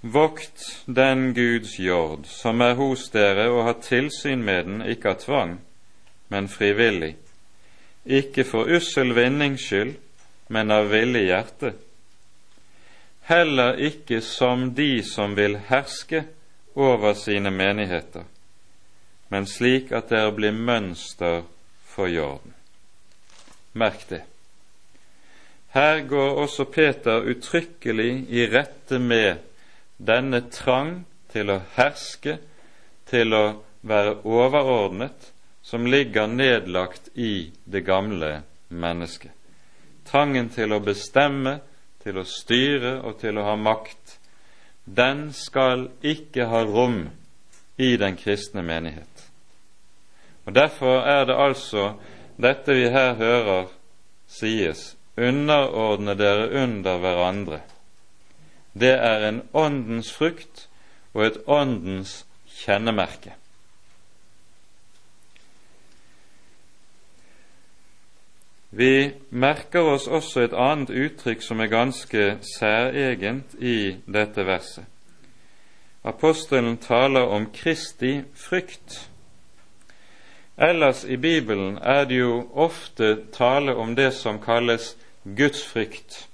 Vokt 0.00 0.64
den 0.86 1.34
Guds 1.34 1.74
jord 1.78 2.30
som 2.30 2.62
er 2.62 2.78
hos 2.78 3.08
dere 3.10 3.50
og 3.50 3.64
har 3.66 3.82
tilsyn 3.82 4.42
med 4.46 4.64
den, 4.64 4.82
ikke 4.86 5.16
av 5.16 5.20
tvang, 5.26 5.58
men 6.30 6.48
frivillig, 6.48 7.16
ikke 8.06 8.46
for 8.46 8.70
ussel 8.70 9.14
vinnings 9.18 9.66
skyld, 9.66 9.96
men 10.48 10.70
av 10.70 10.88
villig 10.94 11.26
hjerte 11.26 11.74
heller 13.30 13.78
ikke 13.78 14.20
som 14.26 14.72
de 14.74 15.02
som 15.06 15.36
vil 15.38 15.56
herske 15.70 16.24
over 16.74 17.14
sine 17.14 17.50
menigheter, 17.54 18.24
men 19.30 19.46
slik 19.46 19.92
at 19.94 20.10
dere 20.10 20.32
blir 20.34 20.56
mønster 20.56 21.44
for 21.86 22.10
jorden. 22.10 22.54
Merk 23.72 24.08
det. 24.10 24.24
Her 25.70 26.02
går 26.10 26.40
også 26.42 26.66
Peter 26.74 27.22
uttrykkelig 27.30 28.26
i 28.34 28.46
rette 28.50 28.98
med 28.98 29.38
denne 29.96 30.42
trang 30.50 31.04
til 31.30 31.52
å 31.54 31.60
herske, 31.76 32.40
til 33.06 33.34
å 33.34 33.44
være 33.86 34.16
overordnet, 34.26 35.30
som 35.62 35.86
ligger 35.86 36.26
nedlagt 36.26 37.12
i 37.14 37.52
det 37.64 37.84
gamle 37.86 38.40
mennesket. 38.68 39.30
Trangen 40.10 40.48
til 40.50 40.72
å 40.74 40.82
bestemme, 40.82 41.60
til 42.02 42.20
å 42.20 42.26
styre 42.28 42.98
og 43.04 43.18
til 43.20 43.38
å 43.38 43.46
ha 43.48 43.56
makt, 43.60 44.16
den 44.84 45.28
skal 45.36 45.88
ikke 46.02 46.48
ha 46.50 46.62
rom 46.66 47.02
i 47.80 47.94
den 48.00 48.16
kristne 48.18 48.62
menighet. 48.66 49.26
Og 50.46 50.54
Derfor 50.56 51.04
er 51.06 51.26
det 51.28 51.36
altså 51.36 51.92
dette 52.40 52.74
vi 52.74 52.88
her 52.90 53.14
hører 53.20 53.68
sies 54.30 54.94
underordne 55.20 56.14
dere 56.16 56.48
under 56.62 56.98
hverandre. 56.98 57.60
Det 58.72 58.94
er 58.94 59.26
en 59.28 59.42
åndens 59.52 60.12
frukt 60.14 60.68
og 61.14 61.26
et 61.26 61.38
åndens 61.46 62.22
kjennemerke. 62.62 63.34
Vi 68.70 69.12
merker 69.30 69.80
oss 69.80 70.06
også 70.06 70.44
et 70.46 70.54
annet 70.54 70.90
uttrykk 70.90 71.42
som 71.42 71.60
er 71.60 71.72
ganske 71.72 72.26
særegent 72.46 73.54
i 73.58 73.96
dette 74.06 74.46
verset. 74.46 74.84
Apostelen 76.04 76.78
taler 76.78 77.26
om 77.28 77.50
Kristi 77.52 78.20
frykt. 78.34 79.10
Ellers 80.56 81.04
i 81.04 81.16
Bibelen 81.16 81.78
er 81.82 82.04
det 82.04 82.20
jo 82.20 82.50
ofte 82.54 83.16
tale 83.32 83.74
om 83.76 83.96
det 83.96 84.12
som 84.14 84.38
kalles 84.40 84.96
Guds 85.24 85.64
frykt, 85.66 86.28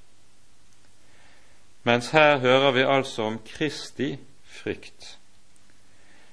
mens 1.82 2.10
her 2.10 2.38
hører 2.38 2.70
vi 2.70 2.82
altså 2.82 3.22
om 3.22 3.38
Kristi 3.46 4.16
frykt. 4.44 5.18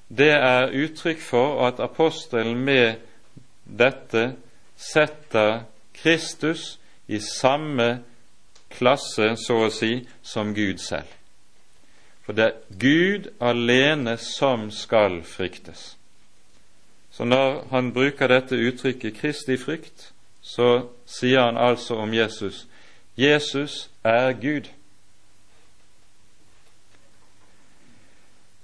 Det 0.10 0.32
er 0.32 0.74
uttrykk 0.74 1.22
for 1.22 1.68
at 1.68 1.80
apostelen 1.80 2.58
med 2.66 2.96
dette 3.66 4.36
setter 4.78 5.64
Kristus 6.04 6.80
i 7.08 7.20
samme 7.20 8.04
klasse, 8.74 9.34
så 9.40 9.66
å 9.66 9.72
si, 9.72 10.04
som 10.22 10.54
Gud 10.56 10.82
selv. 10.84 11.10
For 12.24 12.36
det 12.36 12.46
er 12.46 12.78
Gud 12.80 13.32
alene 13.44 14.18
som 14.20 14.70
skal 14.72 15.22
fryktes. 15.28 15.96
Så 17.12 17.26
når 17.28 17.68
han 17.72 17.92
bruker 17.94 18.28
dette 18.28 18.58
uttrykket 18.58 19.20
Kristi 19.20 19.58
frykt, 19.58 20.12
så 20.42 20.88
sier 21.06 21.46
han 21.46 21.58
altså 21.58 22.00
om 22.04 22.14
Jesus 22.14 22.66
Jesus 23.18 23.90
er 24.04 24.34
Gud. 24.34 24.70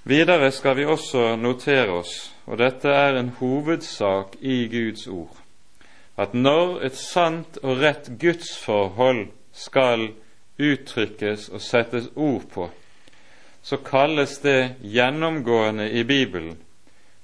Videre 0.04 0.52
skal 0.52 0.78
vi 0.78 0.86
også 0.86 1.36
notere 1.36 1.92
oss, 1.92 2.34
og 2.46 2.58
dette 2.58 2.90
er 2.90 3.20
en 3.20 3.30
hovedsak 3.30 4.40
i 4.42 4.66
Guds 4.68 5.08
ord, 5.08 5.38
at 6.20 6.34
når 6.36 6.82
et 6.90 6.98
sant 7.00 7.58
og 7.64 7.80
rett 7.80 8.10
gudsforhold 8.20 9.30
skal 9.56 10.10
uttrykkes 10.60 11.48
og 11.54 11.64
settes 11.64 12.10
ord 12.16 12.44
på, 12.52 12.68
så 13.64 13.80
kalles 13.84 14.40
det 14.44 14.76
gjennomgående 14.84 15.88
i 15.96 16.04
Bibelen 16.04 16.58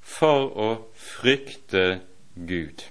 for 0.05 0.51
å 0.55 0.69
frykte 0.95 1.99
Gud. 2.35 2.85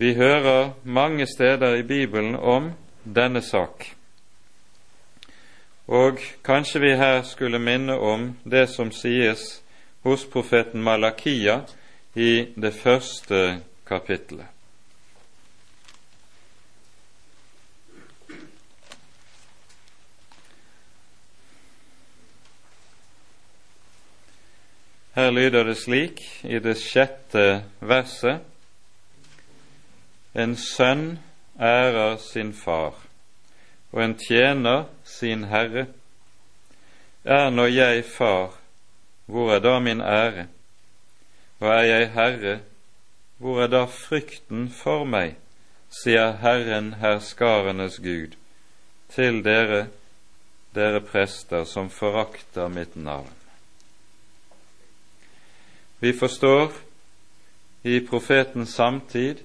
Vi 0.00 0.14
hører 0.16 0.70
mange 0.84 1.26
steder 1.28 1.76
i 1.76 1.82
Bibelen 1.84 2.36
om 2.36 2.70
denne 3.04 3.42
sak. 3.44 3.90
Og 5.90 6.22
kanskje 6.46 6.80
vi 6.80 6.94
her 6.96 7.20
skulle 7.28 7.60
minne 7.60 7.98
om 7.98 8.30
det 8.44 8.70
som 8.72 8.92
sies 8.94 9.60
hos 10.06 10.24
profeten 10.24 10.80
Malakia 10.80 11.58
i 12.14 12.46
det 12.56 12.74
første 12.74 13.60
kapittelet. 13.86 14.46
Her 25.14 25.30
lyder 25.30 25.64
det 25.64 25.76
slik 25.76 26.20
i 26.44 26.58
det 26.58 26.76
sjette 26.78 27.64
verset 27.80 28.46
En 30.34 30.54
sønn 30.56 31.18
ærer 31.58 32.16
sin 32.22 32.52
far, 32.54 32.94
og 33.92 34.04
en 34.04 34.14
tjener 34.14 34.84
sin 35.04 35.44
herre. 35.50 35.88
Er 37.24 37.50
nå 37.50 37.66
jeg 37.66 38.04
far, 38.06 38.54
hvor 39.26 39.50
er 39.54 39.58
da 39.58 39.78
min 39.82 40.00
ære? 40.00 40.46
Og 41.60 41.68
er 41.68 41.82
jeg 41.82 42.10
herre, 42.10 42.58
hvor 43.38 43.62
er 43.62 43.68
da 43.72 43.84
frykten 43.88 44.68
for 44.72 45.04
meg, 45.08 45.36
sier 45.90 46.36
Herren 46.40 46.94
herskarenes 47.00 47.98
Gud, 48.04 48.36
til 49.12 49.42
dere, 49.44 49.86
dere 50.76 51.00
prester 51.04 51.64
som 51.68 51.90
forakter 51.90 52.68
mitt 52.68 52.96
navn. 52.96 53.32
Vi 56.00 56.12
forstår 56.16 56.72
i 57.84 58.00
profetens 58.00 58.76
samtid 58.76 59.42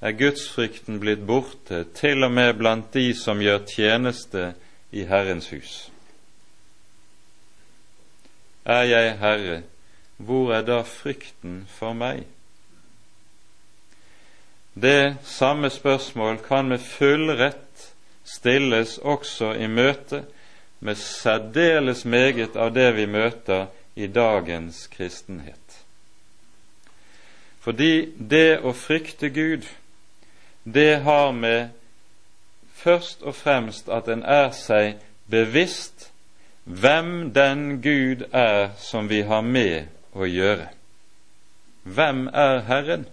er 0.00 0.12
gudsfrykten 0.12 1.00
blitt 1.00 1.24
borte, 1.26 1.84
til 1.94 2.24
og 2.24 2.32
med 2.32 2.54
blant 2.58 2.92
de 2.94 3.08
som 3.16 3.40
gjør 3.42 3.64
tjeneste 3.66 4.52
i 4.92 5.06
Herrens 5.08 5.48
hus. 5.50 5.72
Er 8.66 8.82
jeg 8.82 9.18
Herre, 9.18 9.62
hvor 10.16 10.52
er 10.54 10.62
da 10.62 10.80
frykten 10.82 11.66
for 11.68 11.92
meg? 11.92 12.24
Det 14.76 15.16
samme 15.24 15.70
spørsmål 15.70 16.38
kan 16.44 16.68
med 16.68 16.78
full 16.84 17.30
rett 17.38 17.92
stilles 18.24 18.98
også 18.98 19.54
i 19.54 19.66
møte 19.66 20.24
med 20.80 20.94
særdeles 21.00 22.04
meget 22.04 22.56
av 22.56 22.74
det 22.74 22.90
vi 22.96 23.06
møter 23.06 23.66
i 23.96 24.06
dagens 24.06 24.86
kristenhet. 24.92 25.80
Fordi 27.60 28.12
det 28.18 28.60
å 28.60 28.74
frykte 28.76 29.30
Gud, 29.32 29.64
det 30.64 31.00
har 31.02 31.32
med 31.32 31.72
først 32.76 33.22
og 33.22 33.34
fremst 33.34 33.88
at 33.88 34.08
en 34.12 34.22
er 34.22 34.52
seg 34.54 35.00
bevisst 35.30 36.10
hvem 36.64 37.32
den 37.34 37.80
Gud 37.82 38.26
er 38.32 38.74
som 38.78 39.08
vi 39.08 39.22
har 39.26 39.42
med 39.42 39.95
å 40.16 40.28
gjøre. 40.28 40.70
Hvem 41.84 42.26
er 42.32 42.64
Herren? 42.66 43.06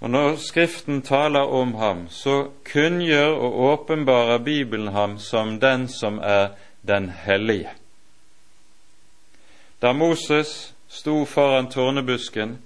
Og 0.00 0.10
når 0.10 0.36
Skriften 0.40 1.02
taler 1.02 1.50
om 1.52 1.74
ham, 1.74 2.06
så 2.08 2.48
kunngjør 2.64 3.34
og 3.34 3.58
åpenbarer 3.72 4.38
Bibelen 4.38 4.94
ham 4.94 5.18
som 5.18 5.58
den 5.60 5.88
som 5.88 6.18
er 6.22 6.54
den 6.82 7.10
hellige. 7.10 7.74
Da 9.82 9.92
Moses 9.92 10.74
sto 10.88 11.24
foran 11.24 11.68
tårnebusken, 11.70 12.58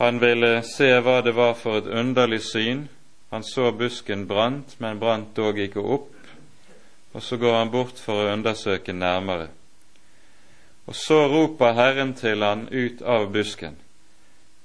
han 0.00 0.20
ville 0.20 0.62
se 0.62 0.94
hva 1.04 1.20
det 1.20 1.34
var 1.36 1.58
for 1.60 1.76
et 1.76 1.90
underlig 1.92 2.40
syn. 2.40 2.86
Han 3.30 3.42
så 3.44 3.68
busken 3.72 4.24
brant, 4.26 4.78
men 4.80 4.98
brant 4.98 5.34
dog 5.36 5.58
ikke 5.60 5.82
opp. 5.82 6.14
Og 7.12 7.22
så 7.22 7.36
går 7.36 7.58
han 7.58 7.70
bort 7.70 8.00
for 8.00 8.22
å 8.22 8.30
undersøke 8.32 8.94
nærmere. 8.96 9.50
Og 10.90 10.96
så 10.96 11.20
roper 11.30 11.76
Herren 11.78 12.16
til 12.18 12.42
han 12.42 12.64
ut 12.66 13.02
av 13.06 13.28
busken. 13.30 13.76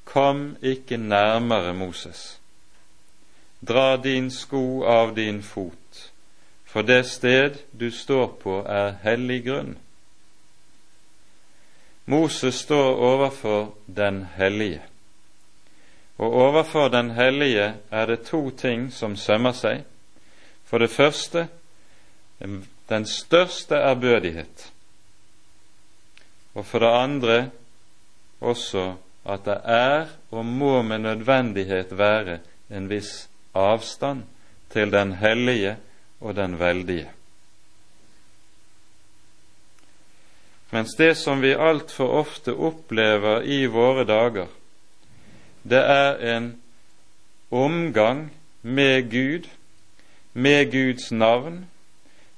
Kom 0.09 0.55
ikke 0.61 0.97
nærmere, 0.97 1.73
Moses. 1.73 2.39
Dra 3.61 3.97
din 4.01 4.31
sko 4.33 4.83
av 4.89 5.13
din 5.15 5.43
fot, 5.43 6.11
for 6.65 6.81
det 6.81 7.05
sted 7.05 7.61
du 7.71 7.91
står 7.91 8.27
på, 8.41 8.57
er 8.65 8.97
hellig 9.03 9.43
grunn. 9.45 9.77
Moses 12.05 12.55
står 12.65 12.97
overfor 13.05 13.75
den 13.85 14.25
hellige, 14.35 14.81
og 16.17 16.33
overfor 16.33 16.89
den 16.89 17.11
hellige 17.11 17.73
er 17.91 18.05
det 18.05 18.21
to 18.25 18.49
ting 18.49 18.89
som 18.93 19.15
sømmer 19.15 19.53
seg. 19.53 19.83
For 20.65 20.81
det 20.81 20.89
første 20.89 21.47
den 22.89 23.05
største 23.05 23.75
ærbødighet, 23.75 24.71
og 26.55 26.65
for 26.65 26.79
det 26.79 26.91
andre 26.91 27.37
også 28.41 28.93
at 29.25 29.45
det 29.45 29.57
er 29.63 30.07
og 30.31 30.45
må 30.45 30.81
med 30.81 30.99
nødvendighet 30.99 31.97
være 31.97 32.39
en 32.69 32.89
viss 32.89 33.29
avstand 33.55 34.23
til 34.69 34.91
den 34.91 35.13
hellige 35.19 35.77
og 36.21 36.35
den 36.35 36.59
veldige. 36.59 37.09
Mens 40.71 40.95
det 40.97 41.17
som 41.17 41.41
vi 41.41 41.53
altfor 41.53 42.19
ofte 42.19 42.53
opplever 42.53 43.41
i 43.41 43.65
våre 43.65 44.03
dager, 44.05 44.47
det 45.63 45.81
er 45.81 46.35
en 46.35 46.49
omgang 47.51 48.33
med 48.61 49.09
Gud, 49.11 49.49
med 50.33 50.71
Guds 50.71 51.11
navn, 51.11 51.65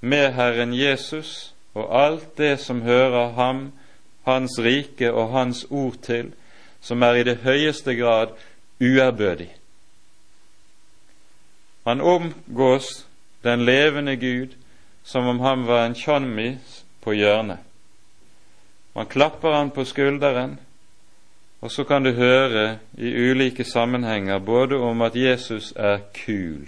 med 0.02 0.34
Herren 0.34 0.74
Jesus 0.74 1.54
og 1.74 1.90
alt 2.06 2.38
det 2.38 2.60
som 2.60 2.82
hører 2.82 3.34
ham, 3.34 3.72
Hans 4.28 4.60
rike 4.60 5.10
og 5.14 5.32
Hans 5.32 5.66
ord 5.70 5.98
til, 6.04 6.34
som 6.82 7.02
er 7.02 7.20
i 7.20 7.24
det 7.24 7.40
høyeste 7.48 7.96
grad 7.96 8.36
uærbødig. 8.82 9.50
Han 11.88 12.02
omgås 12.02 13.08
den 13.44 13.66
levende 13.66 14.18
Gud 14.20 14.56
som 15.08 15.28
om 15.28 15.40
han 15.40 15.64
var 15.68 15.86
en 15.86 15.96
tjommis 15.96 16.84
på 17.02 17.14
hjørnet. 17.16 17.64
Man 18.96 19.06
klapper 19.06 19.54
han 19.56 19.70
på 19.72 19.86
skulderen, 19.86 20.58
og 21.62 21.72
så 21.72 21.84
kan 21.88 22.04
du 22.04 22.12
høre 22.12 22.80
i 22.98 23.14
ulike 23.30 23.64
sammenhenger 23.64 24.40
både 24.40 24.76
om 24.76 25.02
at 25.02 25.16
Jesus 25.16 25.72
er 25.76 26.00
kul, 26.26 26.68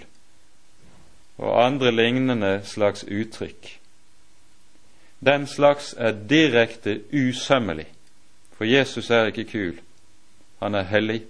og 1.38 1.66
andre 1.66 1.92
lignende 1.92 2.60
slags 2.64 3.04
uttrykk. 3.04 3.79
Den 5.20 5.46
slags 5.46 5.94
er 5.98 6.12
direkte 6.12 7.00
usømmelig, 7.12 7.86
for 8.56 8.64
Jesus 8.64 9.10
er 9.10 9.32
ikke 9.32 9.44
kul 9.44 9.78
han 10.60 10.74
er 10.74 10.82
hellig. 10.82 11.22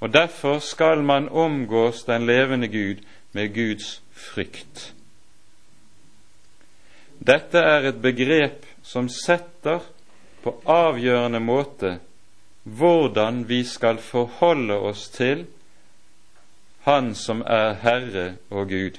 Og 0.00 0.12
Derfor 0.12 0.58
skal 0.58 1.02
man 1.02 1.28
omgås 1.28 2.04
den 2.04 2.26
levende 2.26 2.68
Gud 2.68 3.04
med 3.32 3.54
Guds 3.54 4.02
frykt. 4.12 4.94
Dette 7.26 7.58
er 7.58 7.88
et 7.88 8.02
begrep 8.02 8.66
som 8.82 9.08
setter 9.08 9.84
på 10.42 10.56
avgjørende 10.66 11.40
måte 11.40 11.98
hvordan 12.62 13.44
vi 13.48 13.62
skal 13.64 13.98
forholde 13.98 14.74
oss 14.74 15.08
til 15.10 15.46
Han 16.82 17.14
som 17.14 17.44
er 17.46 17.74
Herre 17.78 18.34
og 18.50 18.68
Gud. 18.68 18.98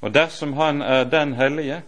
Og 0.00 0.14
dersom 0.14 0.52
Han 0.52 0.82
er 0.82 1.04
den 1.04 1.34
hellige, 1.34 1.82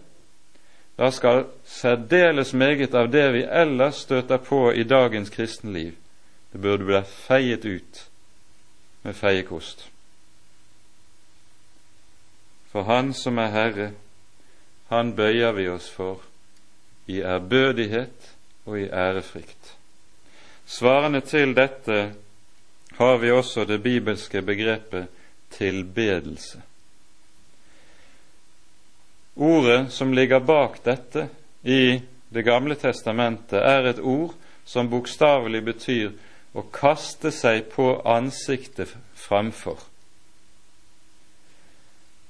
da 0.97 1.09
skal 1.11 1.45
særdeles 1.65 2.53
meget 2.53 2.93
av 2.93 3.09
det 3.11 3.33
vi 3.33 3.43
ellers 3.43 3.95
støter 4.05 4.37
på 4.37 4.71
i 4.71 4.83
dagens 4.83 5.29
kristenliv, 5.29 5.93
det 6.53 6.61
burde 6.61 6.85
bli 6.85 7.01
feiet 7.03 7.65
ut 7.65 8.03
med 9.03 9.13
feiekost. 9.13 9.89
For 12.71 12.83
Han 12.83 13.13
som 13.13 13.37
er 13.37 13.49
Herre, 13.49 13.91
Han 14.89 15.15
bøyer 15.15 15.51
vi 15.51 15.67
oss 15.69 15.89
for 15.89 16.21
i 17.07 17.21
ærbødighet 17.21 18.35
og 18.65 18.79
i 18.79 18.89
ærefrykt. 18.89 19.77
Svarende 20.65 21.21
til 21.21 21.55
dette 21.55 22.13
har 22.97 23.17
vi 23.17 23.31
også 23.31 23.65
det 23.65 23.83
bibelske 23.83 24.41
begrepet 24.41 25.07
tilbedelse. 25.49 26.61
Ordet 29.35 29.91
som 29.91 30.13
ligger 30.13 30.39
bak 30.39 30.83
dette 30.83 31.27
i 31.61 32.01
Det 32.33 32.41
gamle 32.41 32.75
testamentet, 32.75 33.61
er 33.61 33.85
et 33.85 33.99
ord 33.99 34.33
som 34.65 34.87
bokstavelig 34.89 35.59
betyr 35.61 36.15
å 36.57 36.63
kaste 36.73 37.29
seg 37.29 37.67
på 37.69 37.85
ansiktet 38.09 38.89
fremfor. 39.13 39.77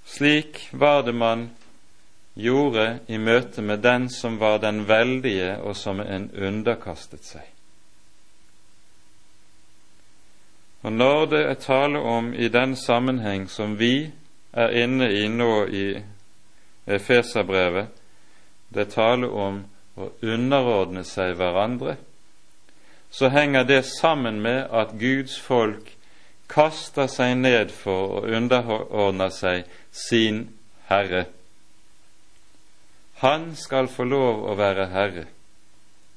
Slik 0.04 0.60
var 0.72 1.06
det 1.08 1.14
man 1.16 1.46
gjorde 2.34 3.00
i 3.08 3.18
møte 3.18 3.62
med 3.62 3.80
den 3.80 4.10
som 4.10 4.38
var 4.42 4.60
den 4.60 4.84
veldige, 4.88 5.56
og 5.64 5.78
som 5.80 6.00
en 6.04 6.30
underkastet 6.36 7.24
seg. 7.24 7.48
Og 10.84 10.92
Når 10.92 11.26
det 11.32 11.46
er 11.48 11.54
tale 11.64 12.00
om 12.00 12.34
i 12.34 12.50
den 12.52 12.76
sammenheng 12.76 13.48
som 13.48 13.78
vi 13.80 14.12
er 14.52 14.76
inne 14.84 15.08
i 15.16 15.28
nå 15.32 15.66
i 15.66 15.86
Efeserbrevet, 16.86 17.88
det 18.74 18.90
taler 18.92 19.32
om 19.32 19.62
å 19.96 20.10
underordne 20.22 21.04
seg 21.08 21.36
hverandre, 21.38 21.96
så 23.14 23.30
henger 23.30 23.68
det 23.70 23.84
sammen 23.86 24.42
med 24.42 24.66
at 24.74 24.96
Guds 24.98 25.38
folk 25.40 25.92
kaster 26.50 27.08
seg 27.08 27.38
ned 27.38 27.72
for 27.72 28.18
å 28.18 28.24
underordne 28.26 29.30
seg 29.34 29.70
sin 29.94 30.48
Herre. 30.90 31.28
Han 33.22 33.54
skal 33.56 33.88
få 33.88 34.08
lov 34.10 34.44
å 34.50 34.58
være 34.60 34.90
Herre, 34.92 35.28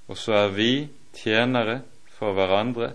og 0.09 0.19
så 0.19 0.35
er 0.41 0.57
vi 0.57 0.73
tjenere 1.17 1.83
for 2.17 2.35
hverandre, 2.37 2.91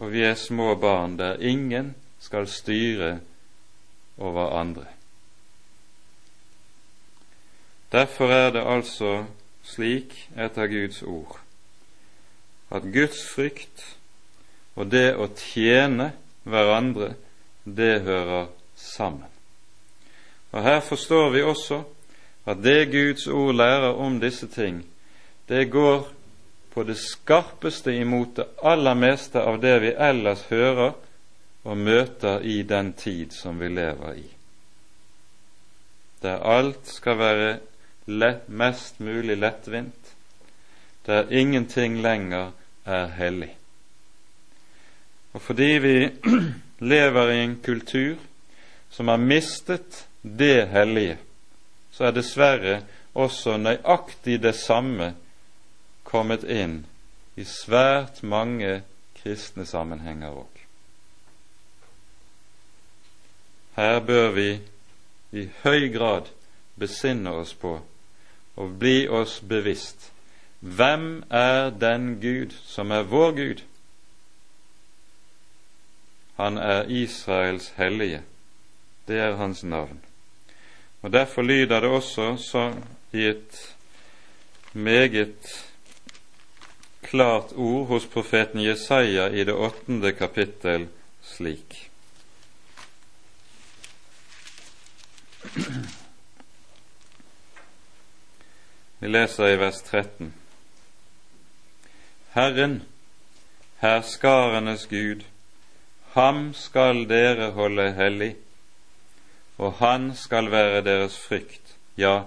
og 0.00 0.12
vi 0.12 0.24
er 0.26 0.36
små 0.40 0.74
barn 0.80 1.16
der 1.20 1.40
ingen 1.40 1.94
skal 2.20 2.48
styre 2.50 3.18
over 4.18 4.56
andre. 4.56 4.95
Derfor 7.92 8.32
er 8.32 8.50
det 8.50 8.64
altså 8.66 9.24
slik 9.62 10.28
etter 10.36 10.66
Guds 10.66 11.02
ord 11.02 11.40
at 12.70 12.82
Guds 12.92 13.22
frykt 13.28 13.84
og 14.76 14.90
det 14.92 15.14
å 15.16 15.28
tjene 15.38 16.10
hverandre, 16.46 17.14
det 17.64 18.02
hører 18.06 18.50
sammen. 18.76 19.30
Og 20.52 20.62
Her 20.62 20.80
forstår 20.84 21.30
vi 21.34 21.42
også 21.42 21.80
at 22.46 22.60
det 22.62 22.92
Guds 22.92 23.26
ord 23.26 23.56
lærer 23.58 23.96
om 23.98 24.20
disse 24.22 24.48
ting, 24.50 24.84
det 25.48 25.70
går 25.70 26.06
på 26.74 26.84
det 26.84 26.98
skarpeste 27.00 27.94
imot 27.96 28.36
det 28.36 28.46
aller 28.62 28.98
meste 28.98 29.40
av 29.40 29.60
det 29.62 29.76
vi 29.82 29.94
ellers 29.94 30.44
hører 30.50 30.92
og 31.66 31.78
møter 31.78 32.44
i 32.44 32.60
den 32.62 32.92
tid 32.92 33.32
som 33.34 33.58
vi 33.60 33.70
lever 33.72 34.20
i, 34.20 34.26
der 36.22 36.42
alt 36.44 36.86
skal 36.90 37.18
være 37.18 37.48
mest 38.46 39.00
mulig 39.00 39.36
lettvint, 39.36 40.14
der 41.06 41.30
ingenting 41.30 42.00
lenger 42.02 42.52
er 42.84 43.06
hellig. 43.06 43.56
Og 45.32 45.42
fordi 45.42 45.78
vi 45.82 46.10
lever 46.92 47.30
i 47.30 47.44
en 47.44 47.60
kultur 47.64 48.16
som 48.90 49.08
har 49.08 49.16
mistet 49.16 50.06
det 50.22 50.68
hellige, 50.68 51.18
så 51.90 52.04
er 52.04 52.10
dessverre 52.16 52.82
også 53.14 53.56
nøyaktig 53.56 54.38
det 54.42 54.54
samme 54.54 55.14
kommet 56.04 56.44
inn 56.44 56.84
i 57.36 57.44
svært 57.44 58.22
mange 58.22 58.82
kristne 59.18 59.66
sammenhenger 59.66 60.36
òg. 60.36 60.62
Her 63.76 64.00
bør 64.00 64.30
vi 64.32 64.48
i 65.36 65.48
høy 65.64 65.90
grad 65.92 66.30
besinne 66.80 67.34
oss 67.36 67.52
på 67.54 67.76
og 68.56 68.78
bli 68.78 69.08
oss 69.08 69.40
bevisst 69.40 70.12
Hvem 70.60 71.22
er 71.30 71.70
den 71.70 72.16
Gud 72.20 72.54
som 72.64 72.90
er 72.90 73.02
vår 73.02 73.30
Gud? 73.36 73.62
Han 76.36 76.58
er 76.58 76.88
Israels 76.88 77.68
hellige. 77.76 78.22
Det 79.08 79.18
er 79.20 79.36
hans 79.36 79.64
navn. 79.64 80.00
Og 81.02 81.12
Derfor 81.12 81.42
lyder 81.42 81.80
det 81.80 81.88
også 81.88 82.36
så 82.36 82.74
i 83.12 83.24
et 83.24 83.76
meget 84.72 85.66
klart 87.02 87.52
ord 87.56 87.86
hos 87.86 88.06
profeten 88.06 88.64
Jesaja 88.64 89.28
i 89.28 89.44
det 89.44 89.54
åttende 89.54 90.12
kapittel 90.12 90.88
slik. 91.22 91.90
Vi 98.98 99.08
leser 99.08 99.48
i 99.52 99.56
vers 99.56 99.82
13. 99.82 100.32
Herren, 102.32 102.82
herskarenes 103.78 104.86
Gud, 104.88 105.24
ham 106.14 106.54
skal 106.56 107.04
dere 107.08 107.50
holde 107.52 107.90
hellig, 107.92 108.30
og 109.58 109.76
han 109.82 110.14
skal 110.16 110.48
være 110.50 110.80
deres 110.84 111.18
frykt, 111.20 111.76
ja, 111.96 112.22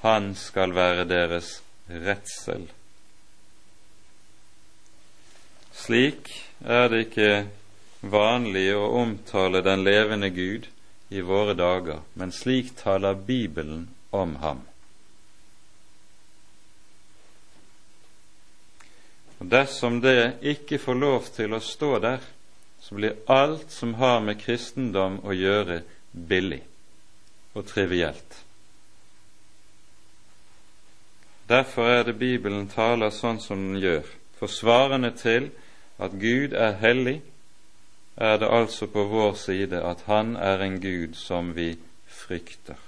han 0.00 0.32
skal 0.34 0.74
være 0.74 1.04
deres 1.08 1.62
redsel. 1.88 2.68
Slik 5.72 6.32
er 6.64 6.88
det 6.88 7.06
ikke 7.10 7.32
vanlig 8.00 8.70
å 8.72 8.88
omtale 9.04 9.60
den 9.64 9.84
levende 9.84 10.32
Gud 10.32 10.70
i 11.12 11.20
våre 11.20 11.52
dager, 11.52 12.06
men 12.14 12.32
slik 12.32 12.72
taler 12.80 13.20
Bibelen 13.20 13.90
om 14.12 14.36
ham. 14.40 14.64
Og 19.44 19.50
Dersom 19.50 20.00
det 20.00 20.38
ikke 20.40 20.78
får 20.80 20.94
lov 20.96 21.26
til 21.34 21.52
å 21.52 21.60
stå 21.60 21.98
der, 22.00 22.22
så 22.80 22.94
blir 22.96 23.18
alt 23.28 23.72
som 23.72 23.92
har 24.00 24.22
med 24.24 24.38
kristendom 24.40 25.18
å 25.20 25.34
gjøre, 25.36 25.82
billig 26.14 26.62
og 27.52 27.66
trivielt. 27.68 28.38
Derfor 31.48 31.90
er 31.92 32.06
det 32.08 32.16
Bibelen 32.16 32.70
taler 32.72 33.12
sånn 33.12 33.40
som 33.40 33.60
den 33.68 33.82
gjør, 33.82 34.08
For 34.40 34.48
svarene 34.48 35.12
til 35.16 35.50
at 36.00 36.16
Gud 36.20 36.56
er 36.56 36.80
hellig, 36.80 37.20
er 38.16 38.40
det 38.40 38.48
altså 38.48 38.86
på 38.86 39.04
vår 39.12 39.34
side 39.34 39.80
at 39.84 40.08
Han 40.08 40.36
er 40.36 40.64
en 40.64 40.80
Gud 40.80 41.14
som 41.20 41.52
vi 41.56 41.76
frykter. 42.06 42.80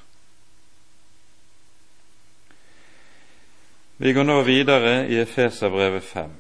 Vi 3.99 4.13
går 4.13 4.25
nå 4.25 4.43
videre 4.43 5.07
i 5.09 5.17
Efeserbrevet 5.17 6.05
5. 6.05 6.31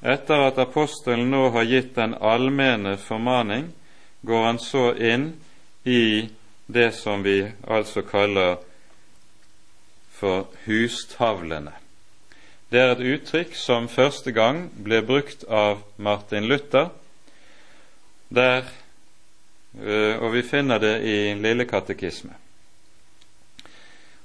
Etter 0.00 0.44
at 0.46 0.56
apostelen 0.62 1.28
nå 1.28 1.50
har 1.52 1.66
gitt 1.68 1.90
den 1.98 2.14
allmenne 2.14 2.94
formaning, 2.96 3.66
går 4.24 4.46
han 4.46 4.60
så 4.62 4.94
inn 4.96 5.26
i 5.84 6.30
det 6.66 6.86
som 6.96 7.20
vi 7.22 7.42
altså 7.68 8.00
kaller 8.00 8.56
for 10.16 10.48
hustavlene. 10.64 11.76
Det 12.72 12.80
er 12.80 12.94
et 12.96 13.04
uttrykk 13.12 13.52
som 13.52 13.92
første 13.92 14.32
gang 14.32 14.70
ble 14.72 15.04
brukt 15.04 15.44
av 15.44 15.84
Martin 16.00 16.48
Luther, 16.48 16.88
der, 18.32 18.64
øh, 19.76 20.16
og 20.16 20.32
vi 20.32 20.48
finner 20.48 20.80
det 20.80 20.96
i 21.04 21.34
Lille 21.36 21.68
katekisme. 21.68 22.32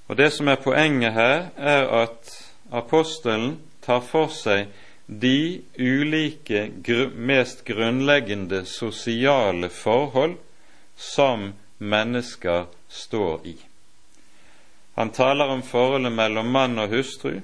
Og 0.08 0.18
Det 0.18 0.32
som 0.34 0.48
er 0.48 0.56
poenget 0.56 1.14
her, 1.14 1.50
er 1.58 1.88
at 2.04 2.32
apostelen 2.72 3.60
tar 3.82 4.02
for 4.02 4.28
seg 4.28 4.68
de 5.08 5.62
ulike 5.80 6.70
mest 7.16 7.66
grunnleggende 7.66 8.66
sosiale 8.66 9.70
forhold 9.70 10.38
som 10.96 11.54
mennesker 11.78 12.66
står 12.90 13.48
i. 13.48 13.56
Han 14.96 15.10
taler 15.10 15.50
om 15.50 15.64
forholdet 15.64 16.12
mellom 16.12 16.52
mann 16.52 16.80
og 16.80 16.90
hustru, 16.90 17.40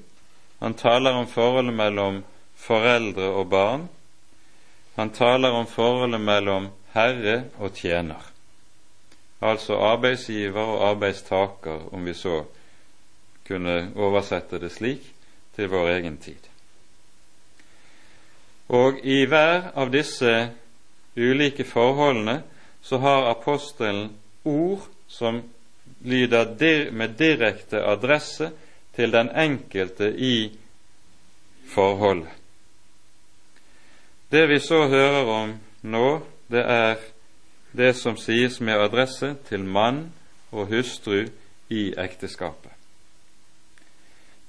han 0.60 0.74
taler 0.74 1.16
om 1.16 1.28
forholdet 1.28 1.74
mellom 1.74 2.24
foreldre 2.56 3.30
og 3.32 3.50
barn. 3.50 3.88
Han 4.96 5.10
taler 5.16 5.56
om 5.56 5.68
forholdet 5.68 6.22
mellom 6.22 6.68
herre 6.94 7.44
og 7.58 7.74
tjener, 7.80 8.20
altså 9.42 9.78
arbeidsgiver 9.78 10.62
og 10.62 10.90
arbeidstaker, 10.90 11.94
om 11.94 12.06
vi 12.06 12.14
så 12.14 12.44
kunne 13.48 13.92
oversette 13.96 14.60
det 14.60 14.72
slik, 14.72 15.14
til 15.56 15.70
vår 15.70 15.90
egen 15.90 16.18
tid. 16.18 16.50
Og 18.70 19.00
i 19.04 19.24
hver 19.26 19.72
av 19.76 19.90
disse 19.92 20.34
ulike 21.18 21.66
forholdene 21.66 22.42
så 22.86 23.00
har 23.02 23.32
apostelen 23.32 24.12
ord 24.46 24.86
som 25.08 25.42
lyder 26.06 26.92
med 26.92 27.18
direkte 27.18 27.82
adresse 27.84 28.52
til 28.96 29.12
den 29.12 29.30
enkelte 29.36 30.14
i 30.16 30.52
forholdet. 31.74 32.30
Det 34.32 34.46
vi 34.50 34.60
så 34.60 34.88
hører 34.88 35.26
om 35.26 35.56
nå, 35.82 36.22
det 36.52 36.62
er 36.62 37.02
det 37.72 37.94
som 37.96 38.18
sies 38.18 38.60
med 38.62 38.82
adresse 38.82 39.36
til 39.50 39.64
mann 39.64 40.12
og 40.52 40.68
hustru 40.68 41.26
i 41.70 41.94
ekteskapet. 41.98 42.72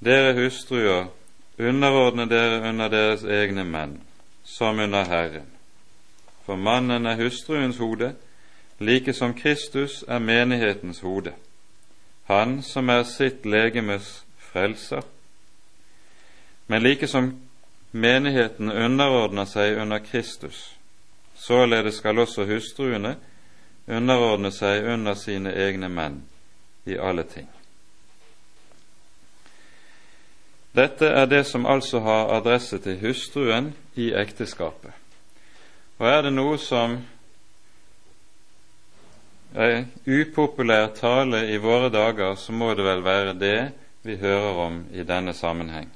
Dere 0.01 0.33
hustruer, 0.35 1.11
underordne 1.59 2.25
dere 2.29 2.63
under 2.69 2.89
deres 2.89 3.23
egne 3.25 3.65
menn, 3.65 3.99
som 4.45 4.79
under 4.79 5.05
Herren. 5.05 5.47
For 6.47 6.57
mannen 6.57 7.07
er 7.07 7.21
hustruens 7.21 7.79
hode, 7.79 8.15
like 8.81 9.13
som 9.13 9.35
Kristus 9.35 10.05
er 10.09 10.19
menighetens 10.19 11.01
hode, 11.01 11.33
han 12.25 12.63
som 12.63 12.89
er 12.89 13.03
sitt 13.03 13.47
legemes 13.47 14.25
frelser. 14.39 15.03
Men 16.67 16.83
like 16.83 17.07
som 17.07 17.35
menigheten 17.93 18.73
underordner 18.73 19.45
seg 19.45 19.77
under 19.83 19.99
Kristus, 19.99 20.80
således 21.41 21.97
skal 22.01 22.19
også 22.19 22.45
hustruene 22.45 23.17
underordne 23.89 24.53
seg 24.53 24.85
under 24.93 25.17
sine 25.17 25.55
egne 25.57 25.89
menn 25.89 26.21
i 26.87 26.99
alle 27.01 27.25
ting. 27.25 27.49
Dette 30.77 31.09
er 31.09 31.27
det 31.27 31.45
som 31.49 31.67
altså 31.67 32.01
har 32.05 32.31
adresse 32.37 32.79
til 32.79 33.01
hustruen 33.01 33.73
i 33.99 34.13
ekteskapet. 34.15 34.93
Og 35.99 36.07
er 36.09 36.23
det 36.23 36.33
noe 36.33 36.59
som 36.63 37.01
er 39.51 39.89
upopulær 40.07 40.93
tale 40.95 41.43
i 41.51 41.59
våre 41.59 41.91
dager, 41.91 42.37
så 42.39 42.53
må 42.53 42.71
det 42.75 42.87
vel 42.87 43.03
være 43.05 43.35
det 43.35 43.59
vi 44.07 44.17
hører 44.17 44.63
om 44.67 44.85
i 44.95 45.03
denne 45.03 45.35
sammenheng. 45.35 45.91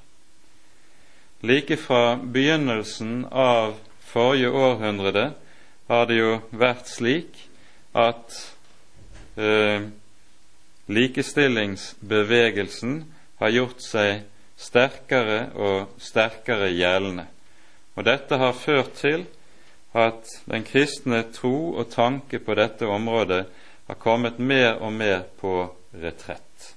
Like 1.41 1.77
fra 1.77 2.17
begynnelsen 2.17 3.27
av 3.31 3.77
forrige 4.15 4.51
århundrede 4.51 5.33
har 5.91 6.07
det 6.07 6.17
jo 6.21 6.41
vært 6.55 6.89
slik 6.89 7.49
at 7.99 8.55
eh, 9.37 9.83
likestillingsbevegelsen 10.87 13.05
har 13.43 13.51
gjort 13.51 13.83
seg 13.83 14.23
sterkere 14.57 15.51
og 15.59 15.89
sterkere 15.99 16.71
gjeldende. 16.71 17.27
Og 17.99 18.05
dette 18.07 18.37
har 18.39 18.53
ført 18.59 18.93
til 18.99 19.27
at 19.95 20.27
den 20.51 20.65
kristne 20.67 21.23
tro 21.35 21.75
og 21.75 21.91
tanke 21.91 22.39
på 22.43 22.55
dette 22.59 22.87
området 22.87 23.47
har 23.87 23.95
kommet 24.01 24.39
mer 24.39 24.75
og 24.81 24.93
mer 24.93 25.23
på 25.41 25.75
retrett. 25.95 26.75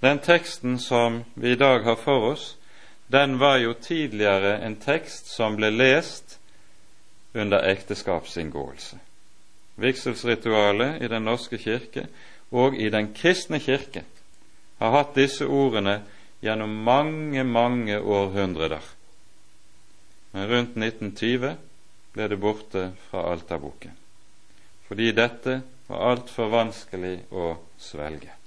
Den 0.00 0.18
teksten 0.18 0.78
som 0.80 1.24
vi 1.34 1.52
i 1.52 1.60
dag 1.60 1.84
har 1.84 1.96
for 2.00 2.32
oss, 2.32 2.56
den 3.10 3.38
var 3.38 3.56
jo 3.58 3.72
tidligere 3.74 4.58
en 4.62 4.76
tekst 4.78 5.32
som 5.34 5.56
ble 5.58 5.72
lest 5.74 6.36
under 7.34 7.64
ekteskapsinngåelse. 7.66 8.98
Vigselsritualet 9.80 11.02
i 11.02 11.08
Den 11.08 11.26
norske 11.26 11.58
kirke 11.58 12.06
og 12.50 12.78
i 12.78 12.86
Den 12.88 13.10
kristne 13.14 13.58
kirke 13.58 14.04
har 14.78 14.94
hatt 14.94 15.18
disse 15.18 15.46
ordene 15.46 16.00
gjennom 16.40 16.70
mange, 16.86 17.44
mange 17.44 17.98
århundrer. 17.98 18.78
Men 20.30 20.48
rundt 20.48 20.78
1920 20.78 21.56
ble 22.14 22.28
det 22.30 22.38
borte 22.38 22.90
fra 23.10 23.26
alterboken, 23.32 23.96
fordi 24.86 25.10
dette 25.18 25.62
var 25.90 26.12
altfor 26.12 26.54
vanskelig 26.54 27.16
å 27.34 27.56
svelge. 27.78 28.39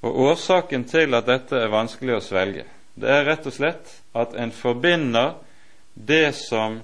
Og 0.00 0.20
Årsaken 0.30 0.84
til 0.88 1.14
at 1.14 1.26
dette 1.28 1.58
er 1.60 1.72
vanskelig 1.72 2.16
å 2.16 2.24
svelge, 2.24 2.64
det 2.96 3.10
er 3.12 3.26
rett 3.28 3.46
og 3.46 3.54
slett 3.54 3.92
at 4.16 4.34
en 4.38 4.52
forbinder 4.52 5.34
det 5.94 6.32
som 6.36 6.80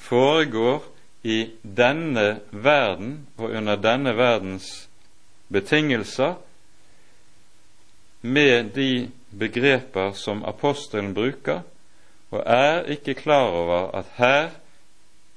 foregår 0.00 0.82
i 1.22 1.44
denne 1.62 2.40
verden 2.50 3.26
og 3.38 3.50
under 3.50 3.76
denne 3.76 4.14
verdens 4.16 4.88
betingelser, 5.52 6.34
med 8.20 8.74
de 8.74 9.08
begreper 9.30 10.12
som 10.12 10.42
apostelen 10.44 11.14
bruker, 11.16 11.62
og 12.30 12.42
er 12.46 12.84
ikke 12.92 13.14
klar 13.14 13.48
over 13.56 13.90
at 13.96 14.10
her 14.18 14.50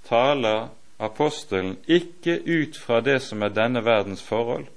taler 0.07 0.67
apostelen 0.99 1.77
ikke 1.87 2.37
ut 2.43 2.77
fra 2.77 2.99
det 3.01 3.21
som 3.23 3.41
er 3.41 3.55
denne 3.55 3.85
verdens 3.85 4.23
forhold, 4.23 4.67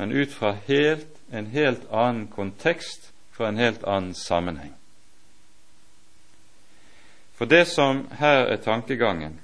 men 0.00 0.12
ut 0.12 0.32
fra 0.32 0.52
helt, 0.66 1.08
en 1.30 1.46
helt 1.46 1.90
annen 1.90 2.26
kontekst, 2.26 3.12
fra 3.32 3.48
en 3.48 3.56
helt 3.56 3.84
annen 3.84 4.14
sammenheng. 4.14 4.72
For 7.34 7.44
det 7.44 7.66
som 7.68 8.06
her 8.16 8.46
er 8.48 8.56
tankegangen 8.56 9.40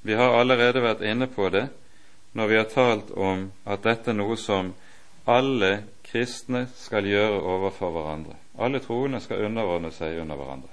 Vi 0.00 0.14
har 0.14 0.32
allerede 0.40 0.80
vært 0.80 1.04
inne 1.04 1.26
på 1.28 1.50
det 1.52 1.66
når 2.32 2.48
vi 2.48 2.56
har 2.56 2.70
talt 2.72 3.10
om 3.10 3.50
at 3.68 3.84
dette 3.84 4.08
er 4.10 4.16
noe 4.16 4.38
som 4.40 4.70
alle 5.28 5.82
kristne 6.08 6.64
skal 6.80 7.04
gjøre 7.04 7.42
overfor 7.42 7.92
hverandre. 7.92 8.38
Alle 8.56 8.80
troende 8.80 9.20
skal 9.20 9.44
underordne 9.50 9.90
seg 9.92 10.16
under 10.22 10.40
hverandre. 10.40 10.72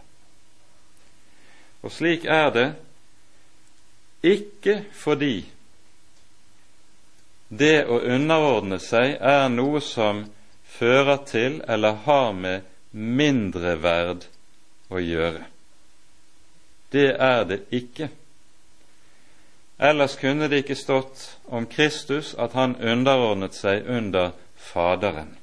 Og 1.83 1.91
slik 1.91 2.23
er 2.31 2.47
det 2.55 2.69
ikke 4.23 4.85
fordi 5.03 5.33
det 7.49 7.85
å 7.85 7.99
underordne 8.01 8.79
seg 8.81 9.17
er 9.21 9.47
noe 9.53 9.81
som 9.81 10.25
fører 10.77 11.21
til 11.29 11.61
eller 11.67 12.01
har 12.05 12.31
med 12.33 12.65
mindreverd 12.91 14.25
å 14.89 15.01
gjøre. 15.01 15.43
Det 16.91 17.09
er 17.19 17.43
det 17.49 17.59
ikke. 17.75 18.09
Ellers 19.79 20.15
kunne 20.15 20.47
det 20.47 20.63
ikke 20.63 20.77
stått 20.79 21.25
om 21.51 21.67
Kristus 21.67 22.33
at 22.39 22.55
han 22.55 22.77
underordnet 22.79 23.55
seg 23.55 23.87
under 23.91 24.31
Faderen. 24.55 25.35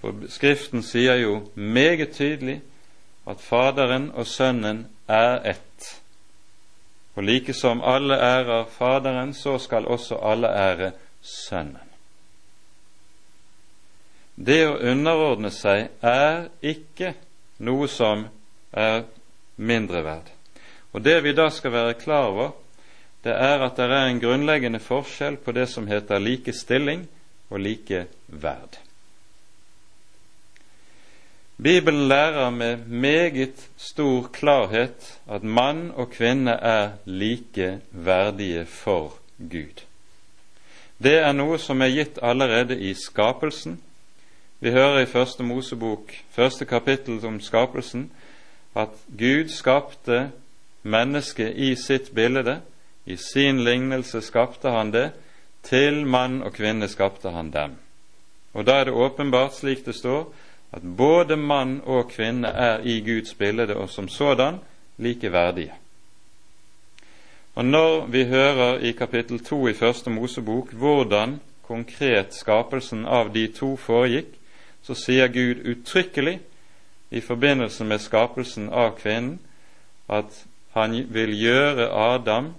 For 0.00 0.28
Skriften 0.30 0.84
sier 0.86 1.18
jo 1.18 1.40
meget 1.54 2.14
tydelig 2.14 2.60
at 3.26 3.42
Faderen 3.42 4.12
og 4.14 4.26
Sønnen 4.30 4.86
er 5.08 5.42
ett. 5.50 5.88
Og 7.18 7.24
like 7.26 7.50
som 7.54 7.80
alle 7.82 8.14
ærer 8.14 8.68
Faderen, 8.70 9.32
så 9.34 9.56
skal 9.58 9.86
også 9.90 10.20
alle 10.22 10.48
ære 10.54 10.92
Sønnen. 11.22 11.82
Det 14.38 14.60
å 14.68 14.76
underordne 14.86 15.50
seg 15.50 15.88
er 15.98 16.44
ikke 16.62 17.16
noe 17.66 17.88
som 17.90 18.22
er 18.70 19.02
mindreverd. 19.56 20.30
Og 20.94 21.02
det 21.02 21.16
vi 21.24 21.34
da 21.34 21.48
skal 21.50 21.74
være 21.74 21.98
klar 21.98 22.30
over, 22.30 22.52
det 23.26 23.34
er 23.34 23.66
at 23.66 23.74
det 23.76 23.88
er 23.90 24.06
en 24.06 24.22
grunnleggende 24.22 24.78
forskjell 24.78 25.40
på 25.42 25.56
det 25.58 25.66
som 25.74 25.90
heter 25.90 26.22
likestilling 26.22 27.08
og 27.50 27.64
likeverd. 27.66 28.78
Bibelen 31.62 32.08
lærer 32.08 32.50
med 32.50 32.76
meget 32.86 33.68
stor 33.76 34.30
klarhet 34.32 35.18
at 35.30 35.42
mann 35.42 35.90
og 35.90 36.10
kvinne 36.10 36.50
er 36.50 36.90
like 37.04 37.80
verdige 37.90 38.66
for 38.66 39.14
Gud. 39.38 39.82
Det 41.02 41.16
er 41.18 41.34
noe 41.34 41.58
som 41.58 41.82
er 41.82 41.90
gitt 41.90 42.22
allerede 42.22 42.78
i 42.78 42.94
skapelsen. 42.94 43.80
Vi 44.60 44.70
hører 44.70 45.02
i 45.02 45.10
Første 45.10 45.42
Mosebok, 45.42 46.14
første 46.30 46.64
kapittel 46.64 47.26
om 47.26 47.40
skapelsen, 47.40 48.10
at 48.74 48.94
Gud 49.18 49.48
skapte 49.50 50.30
mennesket 50.82 51.56
i 51.56 51.74
sitt 51.74 52.14
bilde. 52.14 52.60
I 53.06 53.16
sin 53.16 53.64
lignelse 53.64 54.20
skapte 54.22 54.70
han 54.70 54.92
det. 54.94 55.10
Til 55.62 56.06
mann 56.06 56.42
og 56.42 56.52
kvinne 56.54 56.88
skapte 56.88 57.30
han 57.34 57.50
dem. 57.50 57.74
Og 58.54 58.66
da 58.66 58.78
er 58.78 58.84
det 58.84 58.94
åpenbart, 58.94 59.58
slik 59.58 59.86
det 59.86 59.94
står, 59.94 60.30
at 60.72 60.82
både 60.96 61.36
mann 61.36 61.80
og 61.84 62.10
kvinne 62.10 62.48
er 62.48 62.80
i 62.84 63.00
Guds 63.00 63.34
bilde 63.34 63.76
og 63.76 63.88
som 63.90 64.08
sådan 64.08 64.58
likeverdige. 64.96 65.72
Og 67.54 67.64
Når 67.64 68.06
vi 68.06 68.24
hører 68.24 68.78
i 68.78 68.92
kapittel 68.92 69.44
2 69.44 69.68
i 69.68 69.74
Første 69.74 70.10
Mosebok 70.10 70.72
hvordan 70.72 71.40
konkret 71.62 72.34
skapelsen 72.34 73.06
av 73.06 73.32
de 73.34 73.46
to 73.46 73.76
foregikk, 73.76 74.30
så 74.82 74.94
sier 74.94 75.28
Gud 75.28 75.64
uttrykkelig 75.66 76.38
i 77.10 77.20
forbindelse 77.20 77.84
med 77.84 77.98
skapelsen 77.98 78.70
av 78.70 78.94
kvinnen 79.00 79.38
at 80.08 80.44
han 80.76 80.94
vil 81.10 81.34
gjøre 81.34 81.90
Adam 81.90 82.52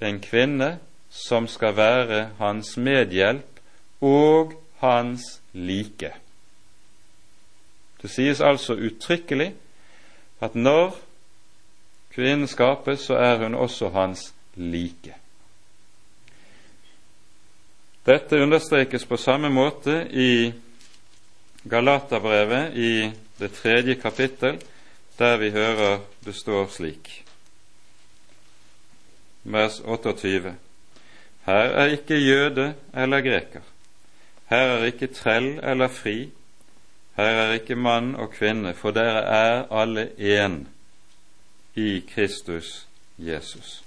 en 0.00 0.20
kvinne 0.20 0.78
som 1.10 1.46
skal 1.46 1.76
være 1.76 2.28
hans 2.38 2.76
medhjelp 2.76 3.60
og 4.00 4.56
hans 4.80 5.42
like. 5.52 6.21
Det 8.02 8.10
sies 8.10 8.40
altså 8.40 8.74
uttrykkelig 8.74 9.52
at 10.42 10.54
når 10.54 10.96
kvinnen 12.14 12.48
skapes, 12.48 13.06
så 13.06 13.14
er 13.14 13.38
hun 13.44 13.54
også 13.54 13.88
hans 13.94 14.32
like. 14.54 15.14
Dette 18.06 18.42
understrekes 18.42 19.04
på 19.06 19.16
samme 19.16 19.48
måte 19.50 19.94
i 20.10 20.52
Galaterbrevet 21.70 22.74
i 22.74 23.12
det 23.38 23.52
tredje 23.54 23.94
kapittel, 23.94 24.58
der 25.18 25.36
vi 25.36 25.50
hører 25.50 26.00
det 26.24 26.34
står 26.34 26.66
slik, 26.74 27.24
vers 29.44 29.80
28. 29.84 30.54
Her 31.46 31.70
er 31.82 31.94
ikke 31.94 32.18
jøde 32.18 32.74
eller 32.94 33.22
greker, 33.22 33.62
her 34.50 34.76
er 34.76 34.84
ikke 34.90 35.06
trell 35.14 35.60
eller 35.62 35.88
fri, 35.88 36.30
her 37.16 37.24
er 37.24 37.52
ikke 37.52 37.76
mann 37.76 38.14
og 38.16 38.30
kvinne, 38.32 38.74
for 38.74 38.90
dere 38.90 39.22
er 39.28 39.64
alle 39.70 40.08
én 40.18 40.62
i 41.74 42.00
Kristus 42.14 42.86
Jesus. 43.18 43.82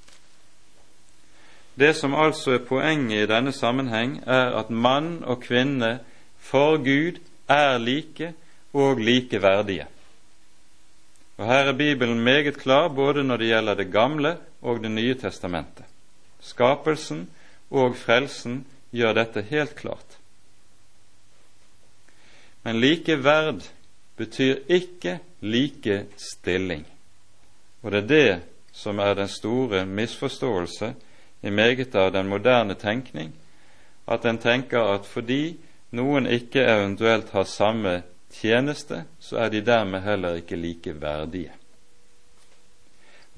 Det 1.75 1.95
som 1.95 2.15
altså 2.15 2.55
er 2.55 2.67
poenget 2.67 3.25
i 3.25 3.31
denne 3.31 3.51
sammenheng, 3.51 4.21
er 4.25 4.55
at 4.59 4.69
mann 4.69 5.23
og 5.23 5.41
kvinne 5.43 5.99
for 6.39 6.77
Gud 6.77 7.19
er 7.49 7.77
like 7.77 8.33
og 8.73 9.01
likeverdige. 9.01 9.87
Og 11.37 11.45
Her 11.45 11.71
er 11.71 11.77
Bibelen 11.77 12.19
meget 12.19 12.57
klar 12.57 12.87
både 12.87 13.23
når 13.23 13.37
det 13.37 13.47
gjelder 13.47 13.73
Det 13.73 13.91
gamle 13.91 14.37
og 14.61 14.83
Det 14.83 14.91
nye 14.91 15.13
testamentet. 15.13 15.85
Skapelsen 16.39 17.29
og 17.71 17.95
frelsen 17.97 18.65
gjør 18.93 19.13
dette 19.13 19.41
helt 19.41 19.75
klart. 19.75 20.17
Men 22.65 22.79
likeverd 22.81 23.61
betyr 24.17 24.63
ikke 24.67 25.19
like 25.41 26.05
stilling. 26.17 26.85
Og 27.83 27.91
det 27.91 28.01
er 28.01 28.07
det 28.07 28.41
som 28.73 28.99
er 28.99 29.13
den 29.13 29.29
store 29.29 29.85
misforståelse 29.85 30.93
i 31.45 31.49
meget 31.49 31.95
av 31.95 32.11
den 32.11 32.27
moderne 32.27 32.73
tenkning, 32.73 33.33
at 34.07 34.25
en 34.25 34.37
tenker 34.41 34.81
at 34.81 35.05
fordi 35.05 35.57
noen 35.93 36.25
ikke 36.25 36.65
eventuelt 36.65 37.29
har 37.29 37.45
samme 37.45 38.01
tjeneste, 38.33 39.03
så 39.19 39.37
er 39.45 39.49
de 39.49 39.61
dermed 39.61 40.01
heller 40.01 40.41
ikke 40.41 40.57
like 40.57 41.01
verdige. 41.01 41.53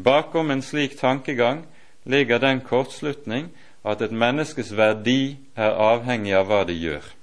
Bakom 0.03 0.51
en 0.51 0.61
slik 0.61 0.97
tankegang 0.97 1.65
ligger 2.05 2.37
den 2.37 2.61
kortslutning 2.61 3.51
at 3.85 4.01
et 4.01 4.11
menneskes 4.11 4.71
verdi 4.77 5.37
er 5.55 5.75
avhengig 5.75 6.35
av 6.37 6.47
hva 6.47 6.63
det 6.67 6.79
gjør. 6.79 7.16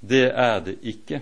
Det 0.00 0.30
er 0.30 0.60
det 0.64 0.78
ikke. 0.82 1.20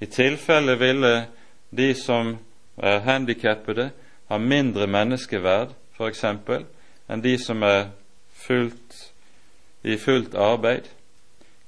I 0.00 0.06
tilfelle 0.06 0.76
ville 0.78 1.26
de 1.70 1.94
som 1.94 2.36
er 2.76 3.02
handikappede, 3.04 3.90
ha 4.28 4.38
mindre 4.38 4.86
menneskeverd, 4.86 5.74
f.eks., 5.98 6.24
enn 7.10 7.22
de 7.22 7.34
som 7.42 7.62
er 7.66 7.90
fullt, 8.46 8.96
i 9.82 9.96
fullt 9.98 10.34
arbeid. 10.34 10.86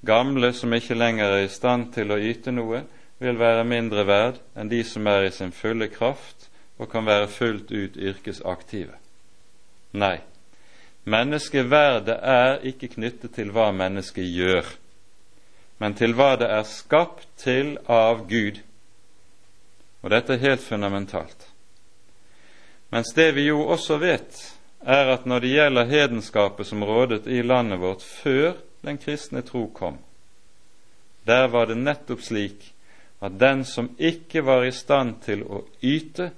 Gamle 0.07 0.53
som 0.55 0.73
ikke 0.73 0.95
lenger 0.95 1.35
er 1.35 1.45
i 1.47 1.53
stand 1.53 1.91
til 1.95 2.13
å 2.13 2.21
yte 2.21 2.55
noe, 2.55 2.85
vil 3.23 3.39
være 3.39 3.67
mindre 3.67 4.03
verd 4.07 4.41
enn 4.59 4.71
de 4.71 4.83
som 4.87 5.07
er 5.07 5.29
i 5.29 5.35
sin 5.35 5.53
fulle 5.55 5.87
kraft 5.93 6.49
og 6.79 6.89
kan 6.91 7.07
være 7.07 7.29
fullt 7.31 7.71
ut 7.71 7.97
yrkesaktive. 7.97 8.97
Nei, 9.95 10.19
menneskeverdet 11.05 12.17
er 12.19 12.65
ikke 12.67 12.91
knyttet 12.97 13.37
til 13.37 13.53
hva 13.55 13.69
mennesket 13.77 14.27
gjør 14.27 14.73
men 15.83 15.97
til 15.99 16.13
hva 16.15 16.37
det 16.39 16.47
er 16.47 16.63
skapt 16.63 17.27
til 17.43 17.73
av 17.91 18.21
Gud. 18.31 18.61
Og 20.03 20.13
dette 20.15 20.37
er 20.37 20.45
helt 20.45 20.63
fundamentalt. 20.63 21.49
Mens 22.95 23.11
det 23.17 23.33
vi 23.35 23.49
jo 23.49 23.65
også 23.67 23.97
vet, 23.99 24.37
er 24.87 25.11
at 25.11 25.27
når 25.27 25.43
det 25.43 25.51
gjelder 25.51 25.91
hedenskapet 25.91 26.69
som 26.69 26.85
rådet 26.87 27.27
i 27.27 27.41
landet 27.43 27.81
vårt 27.83 28.05
før 28.07 28.61
den 28.87 29.01
kristne 29.03 29.43
tro 29.43 29.65
kom, 29.75 29.97
der 31.27 31.49
var 31.51 31.67
det 31.67 31.81
nettopp 31.81 32.23
slik 32.23 32.69
at 33.23 33.35
den 33.41 33.65
som 33.67 33.91
ikke 33.99 34.45
var 34.47 34.63
i 34.67 34.71
stand 34.75 35.17
til 35.27 35.43
å 35.43 35.65
yte, 35.83 36.29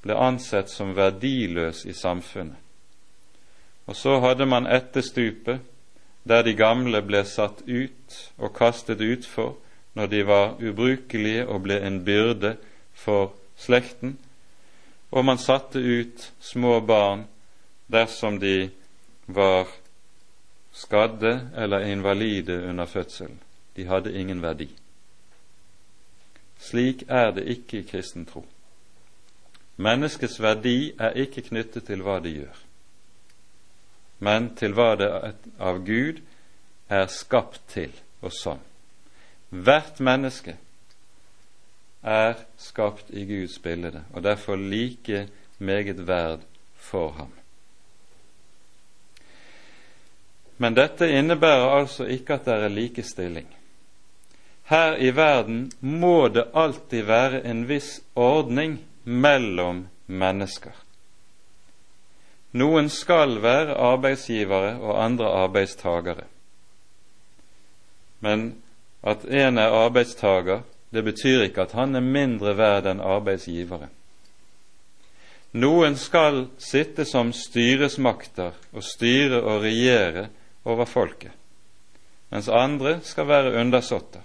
ble 0.00 0.16
ansett 0.16 0.72
som 0.72 0.94
verdiløs 0.96 1.84
i 1.84 1.92
samfunnet. 1.92 2.56
Og 3.84 3.96
så 3.96 4.16
hadde 4.24 4.48
man 4.48 4.64
etter 4.64 5.04
stupet 5.04 5.60
der 6.28 6.42
de 6.42 6.54
gamle 6.54 7.02
ble 7.02 7.24
satt 7.26 7.62
ut 7.66 8.18
og 8.38 8.54
kastet 8.54 9.00
utfor 9.00 9.56
når 9.94 10.06
de 10.06 10.26
var 10.26 10.54
ubrukelige 10.62 11.46
og 11.48 11.62
ble 11.66 11.80
en 11.86 12.04
byrde 12.04 12.56
for 12.94 13.34
slekten, 13.56 14.18
og 15.10 15.24
man 15.24 15.38
satte 15.38 15.78
ut 15.78 16.32
små 16.40 16.80
barn 16.80 17.26
dersom 17.92 18.38
de 18.40 18.70
var 19.26 19.68
skadde 20.72 21.50
eller 21.56 21.84
invalide 21.92 22.62
under 22.68 22.86
fødselen. 22.86 23.40
De 23.76 23.84
hadde 23.84 24.12
ingen 24.12 24.42
verdi. 24.42 24.68
Slik 26.58 27.04
er 27.08 27.30
det 27.30 27.44
ikke 27.48 27.78
i 27.78 27.86
kristen 27.90 28.26
tro. 28.26 28.46
Menneskets 29.76 30.40
verdi 30.40 30.92
er 30.98 31.16
ikke 31.18 31.42
knyttet 31.42 31.84
til 31.88 32.02
hva 32.04 32.20
de 32.22 32.36
gjør, 32.36 32.58
men 34.22 34.52
til 34.58 34.74
hva 34.76 34.92
det 35.00 35.08
av 35.58 35.80
Gud 35.86 36.20
er 36.92 37.08
skapt 37.10 37.60
til 37.72 37.90
og 38.22 38.34
som. 38.36 38.60
Hvert 39.50 39.98
menneske 40.00 40.54
er 42.02 42.38
skapt 42.58 43.10
i 43.10 43.24
Guds 43.26 43.58
bilde, 43.62 44.04
og 44.14 44.22
derfor 44.22 44.56
like 44.56 45.26
meget 45.58 46.06
verd 46.06 46.44
for 46.76 47.10
ham. 47.18 47.32
Men 50.62 50.78
dette 50.78 51.08
innebærer 51.10 51.72
altså 51.80 52.06
ikke 52.06 52.38
at 52.38 52.46
det 52.46 52.54
er 52.54 52.70
likestilling. 52.70 53.48
Her 54.70 54.94
i 54.96 55.10
verden 55.16 55.72
må 55.80 56.28
det 56.28 56.46
alltid 56.54 57.02
være 57.08 57.42
en 57.50 57.66
viss 57.68 57.98
ordning 58.14 58.78
mellom 59.04 59.86
mennesker. 60.06 60.81
Noen 62.52 62.90
skal 62.92 63.38
være 63.42 63.78
arbeidsgivere 63.80 64.76
og 64.80 64.98
andre 65.04 65.30
arbeidstagere. 65.44 66.26
Men 68.20 68.62
at 69.02 69.24
en 69.24 69.58
er 69.58 69.72
arbeidstager, 69.74 70.60
det 70.92 71.04
betyr 71.04 71.46
ikke 71.48 71.64
at 71.64 71.72
han 71.72 71.96
er 71.96 72.04
mindre 72.04 72.52
verd 72.56 72.86
enn 72.90 73.00
arbeidsgivere. 73.00 73.88
Noen 75.52 75.96
skal 76.00 76.46
sitte 76.60 77.04
som 77.08 77.32
styresmakter 77.36 78.54
og 78.72 78.84
styre 78.84 79.40
og 79.42 79.64
regjere 79.64 80.28
over 80.64 80.88
folket, 80.88 81.32
mens 82.32 82.48
andre 82.48 82.98
skal 83.04 83.28
være 83.28 83.56
undersåtter. 83.60 84.22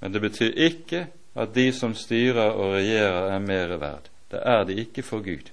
Men 0.00 0.12
det 0.12 0.20
betyr 0.20 0.56
ikke 0.56 1.06
at 1.34 1.52
de 1.54 1.72
som 1.72 1.94
styrer 1.96 2.52
og 2.52 2.76
regjerer, 2.76 3.32
er 3.32 3.44
mere 3.44 3.80
verd. 3.80 4.08
Det 4.30 4.40
er 4.44 4.64
de 4.64 4.78
ikke 4.84 5.02
for 5.02 5.24
Gud. 5.24 5.52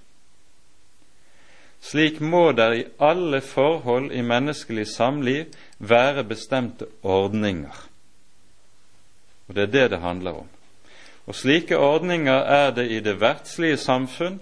Slik 1.81 2.19
må 2.21 2.51
der 2.51 2.73
i 2.73 2.85
alle 2.99 3.41
forhold 3.41 4.11
i 4.11 4.21
menneskelig 4.21 4.87
samliv 4.87 5.45
være 5.79 6.23
bestemte 6.23 6.85
ordninger. 7.03 7.89
Og 9.47 9.55
Det 9.55 9.63
er 9.63 9.71
det 9.71 9.91
det 9.91 9.99
handler 9.99 10.31
om. 10.31 10.47
Og 11.27 11.35
Slike 11.35 11.77
ordninger 11.77 12.33
er 12.33 12.71
det 12.71 12.91
i 12.91 12.99
det 12.99 13.21
verdslige 13.21 13.77
samfunn, 13.77 14.39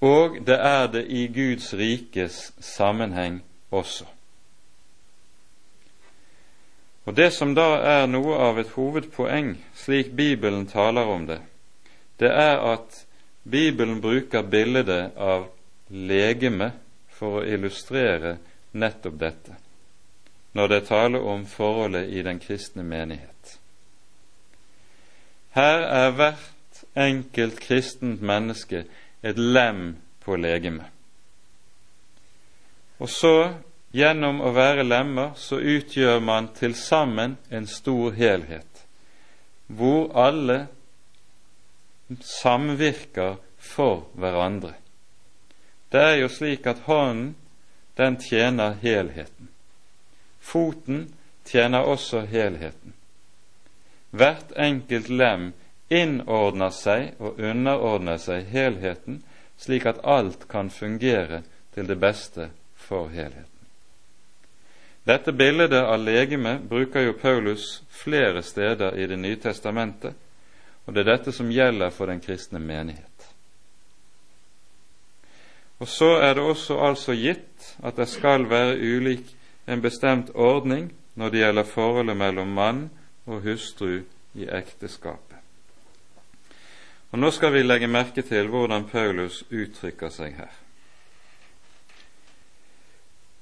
og 0.00 0.36
det 0.46 0.58
er 0.60 0.86
det 0.86 1.06
i 1.08 1.26
Guds 1.26 1.74
rikes 1.74 2.52
sammenheng 2.60 3.42
også. 3.70 4.04
Og 7.04 7.16
Det 7.16 7.32
som 7.32 7.54
da 7.54 7.76
er 7.80 8.06
noe 8.06 8.34
av 8.34 8.58
et 8.58 8.74
hovedpoeng, 8.74 9.54
slik 9.74 10.16
Bibelen 10.16 10.66
taler 10.66 11.06
om 11.06 11.26
det, 11.26 11.40
det 12.20 12.28
er 12.28 12.58
at 12.72 13.06
Bibelen 13.50 14.00
bruker 14.00 14.42
bildet 14.42 15.12
av 15.16 15.46
legeme 15.90 16.70
for 17.16 17.40
å 17.40 17.46
illustrere 17.46 18.36
nettopp 18.76 19.20
dette, 19.20 19.56
når 20.56 20.72
det 20.72 20.82
taler 20.88 21.22
om 21.22 21.46
forholdet 21.48 22.10
i 22.12 22.24
den 22.26 22.40
kristne 22.42 22.84
menighet. 22.84 23.56
Her 25.56 25.86
er 25.88 26.10
hvert 26.16 26.82
enkelt 26.96 27.60
kristent 27.60 28.20
menneske 28.20 28.84
et 29.22 29.38
lem 29.38 29.96
på 30.24 30.36
legemet. 30.36 30.92
Og 33.00 33.08
så 33.12 33.36
Gjennom 33.96 34.42
å 34.44 34.50
være 34.52 34.84
lemmer 34.84 35.36
så 35.40 35.56
utgjør 35.56 36.18
man 36.20 36.50
til 36.56 36.74
sammen 36.76 37.36
en 37.48 37.68
stor 37.70 38.12
helhet, 38.16 38.82
hvor 39.72 40.10
alle 40.12 40.66
samvirker 42.20 43.38
for 43.56 44.10
hverandre. 44.20 44.74
Det 45.96 46.02
er 46.02 46.16
jo 46.20 46.28
slik 46.28 46.66
at 46.68 46.82
hånden, 46.84 47.30
den 47.96 48.18
tjener 48.20 48.74
helheten. 48.82 49.48
Foten 50.40 51.06
tjener 51.44 51.88
også 51.88 52.20
helheten. 52.28 52.92
Hvert 54.10 54.52
enkelt 54.60 55.08
lem 55.08 55.46
innordner 55.88 56.74
seg 56.76 57.16
og 57.16 57.40
underordner 57.40 58.20
seg 58.20 58.44
helheten, 58.52 59.22
slik 59.56 59.88
at 59.88 60.02
alt 60.04 60.44
kan 60.52 60.68
fungere 60.68 61.40
til 61.72 61.88
det 61.88 61.96
beste 62.04 62.50
for 62.76 63.08
helheten. 63.08 63.64
Dette 65.08 65.32
bildet 65.32 65.80
av 65.80 65.96
legeme 66.04 66.58
bruker 66.60 67.08
jo 67.08 67.16
Paulus 67.16 67.80
flere 67.88 68.44
steder 68.44 69.00
i 69.00 69.06
Det 69.06 69.16
nye 69.16 69.40
testamentet, 69.40 70.12
og 70.84 70.92
det 70.92 71.06
er 71.06 71.12
dette 71.14 71.32
som 71.32 71.48
gjelder 71.48 71.88
for 71.90 72.12
den 72.12 72.20
kristne 72.20 72.60
menighet. 72.60 73.15
Og 75.78 75.88
så 75.88 76.10
er 76.24 76.34
det 76.34 76.42
også 76.42 76.78
altså 76.80 77.12
gitt 77.12 77.76
at 77.84 77.96
det 77.96 78.08
skal 78.08 78.48
være 78.50 78.78
ulik 78.80 79.36
en 79.68 79.82
bestemt 79.82 80.30
ordning 80.34 80.92
når 81.14 81.30
det 81.30 81.42
gjelder 81.42 81.68
forholdet 81.68 82.16
mellom 82.16 82.48
mann 82.48 82.84
og 83.26 83.42
hustru 83.42 84.00
i 84.34 84.48
ekteskapet. 84.48 85.36
Og 87.10 87.18
Nå 87.18 87.30
skal 87.30 87.52
vi 87.52 87.62
legge 87.62 87.88
merke 87.88 88.22
til 88.22 88.48
hvordan 88.52 88.88
Paulus 88.88 89.42
uttrykker 89.50 90.10
seg 90.12 90.34
her. 90.36 90.52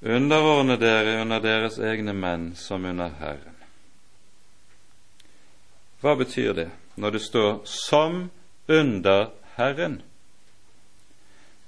Underordne 0.05 0.77
dere 0.77 1.21
under 1.21 1.39
deres 1.41 1.79
egne 1.79 2.13
menn 2.13 2.51
som 2.55 2.85
under 2.85 3.09
Herren. 3.19 3.55
Hva 6.01 6.13
betyr 6.15 6.53
det 6.53 6.69
når 6.95 7.09
det 7.09 7.21
står 7.21 7.61
'som 7.65 8.29
under 8.67 9.31
Herren'? 9.57 10.01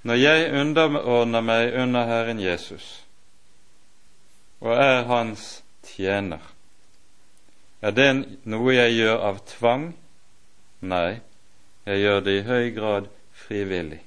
Når 0.07 0.15
jeg 0.15 0.51
underordner 0.55 1.43
meg 1.43 1.73
under 1.75 2.05
Herren 2.07 2.39
Jesus 2.39 2.85
og 4.63 4.71
er 4.73 5.03
Hans 5.09 5.63
tjener, 5.83 6.39
er 7.83 7.91
det 7.91 8.07
noe 8.47 8.73
jeg 8.73 8.93
gjør 8.95 9.25
av 9.27 9.41
tvang? 9.51 9.89
Nei, 10.87 11.19
jeg 11.85 11.99
gjør 12.05 12.23
det 12.23 12.35
i 12.37 12.45
høy 12.47 12.69
grad 12.77 13.09
frivillig. 13.35 13.99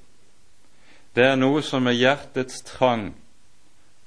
Det 1.13 1.27
er 1.27 1.37
noe 1.37 1.61
som 1.63 1.85
er 1.87 1.99
hjertets 1.99 2.63
trang 2.65 3.11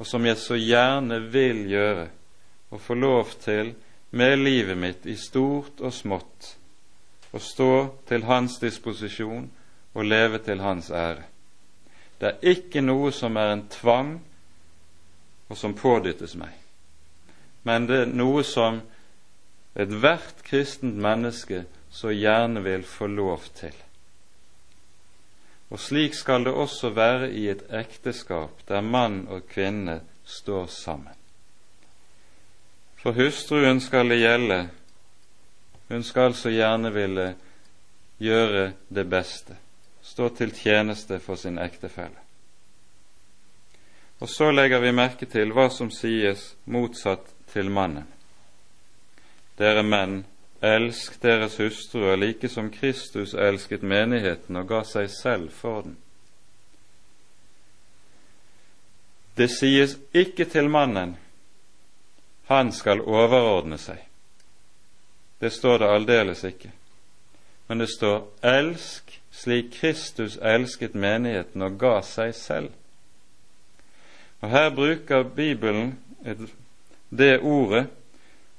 og 0.01 0.09
som 0.09 0.26
jeg 0.26 0.40
så 0.42 0.59
gjerne 0.59 1.20
vil 1.32 1.62
gjøre 1.70 2.09
og 2.74 2.82
få 2.82 2.97
lov 2.99 3.36
til 3.45 3.70
med 4.11 4.34
livet 4.42 4.78
mitt 4.78 5.07
i 5.07 5.14
stort 5.20 5.78
og 5.78 5.95
smått 5.95 6.51
å 7.34 7.42
stå 7.42 7.70
til 8.11 8.26
hans 8.26 8.59
disposisjon 8.62 9.47
og 9.95 10.11
leve 10.11 10.42
til 10.42 10.59
hans 10.62 10.90
ære. 10.90 11.28
Det 12.25 12.31
er 12.31 12.55
ikke 12.55 12.81
noe 12.81 13.11
som 13.12 13.37
er 13.37 13.51
en 13.53 13.66
tvang, 13.68 14.14
og 15.53 15.59
som 15.61 15.75
pådyttes 15.77 16.33
meg, 16.41 16.55
men 17.68 17.85
det 17.85 17.99
er 18.01 18.14
noe 18.16 18.41
som 18.49 18.79
ethvert 19.77 20.41
kristent 20.47 20.97
menneske 20.97 21.66
så 21.93 22.14
gjerne 22.16 22.62
vil 22.64 22.87
få 22.89 23.11
lov 23.12 23.45
til. 23.59 23.75
Og 25.68 25.81
slik 25.85 26.16
skal 26.16 26.47
det 26.49 26.55
også 26.57 26.95
være 26.97 27.29
i 27.29 27.45
et 27.53 27.66
ekteskap 27.68 28.64
der 28.68 28.81
mann 28.81 29.27
og 29.29 29.45
kvinne 29.51 30.01
står 30.25 30.66
sammen. 30.72 31.12
For 33.03 33.12
hustruen 33.12 33.85
skal 33.85 34.09
det 34.09 34.22
gjelde, 34.22 34.59
hun 35.93 36.03
skal 36.03 36.33
så 36.35 36.49
gjerne 36.49 36.93
ville 36.95 37.35
gjøre 38.16 38.72
det 38.89 39.05
beste, 39.11 39.59
stå 40.05 40.28
til 40.36 40.52
tjeneste 40.52 41.18
for 41.18 41.40
sin 41.40 41.59
ektefelle. 41.59 42.20
Og 44.20 44.28
så 44.30 44.50
legger 44.52 44.80
vi 44.84 44.92
merke 44.94 45.26
til 45.26 45.50
hva 45.57 45.66
som 45.72 45.90
sies 45.90 46.52
motsatt 46.70 47.32
til 47.52 47.72
mannen. 47.72 48.07
Dere 49.59 49.82
menn, 49.82 50.22
Elsk 50.64 51.20
deres 51.20 51.59
hustruer 51.61 52.16
like 52.16 52.48
som 52.48 52.70
Kristus 52.70 53.34
elsket 53.34 53.82
menigheten 53.82 54.57
og 54.57 54.70
ga 54.70 54.78
seg 54.88 55.11
selv 55.12 55.50
for 55.52 55.82
den. 55.84 55.96
Det 59.36 59.50
sies 59.52 59.98
ikke 60.14 60.46
til 60.48 60.70
mannen 60.72 61.16
han 62.48 62.72
skal 62.72 63.02
overordne 63.05 63.76
seg. 63.80 64.00
Det 65.40 65.52
står 65.52 65.82
det 65.82 65.90
aldeles 65.90 66.44
ikke. 66.48 66.70
Men 67.68 67.78
det 67.78 67.88
står 67.88 68.28
'elsk 68.42 69.20
slik 69.30 69.72
Kristus 69.72 70.38
elsket 70.42 70.94
menigheten 70.94 71.62
og 71.62 71.78
ga 71.78 72.00
seg 72.02 72.34
selv'. 72.34 72.72
Og 74.40 74.50
Her 74.50 74.70
bruker 74.70 75.22
Bibelen 75.22 75.98
det 77.10 77.40
ordet 77.40 77.86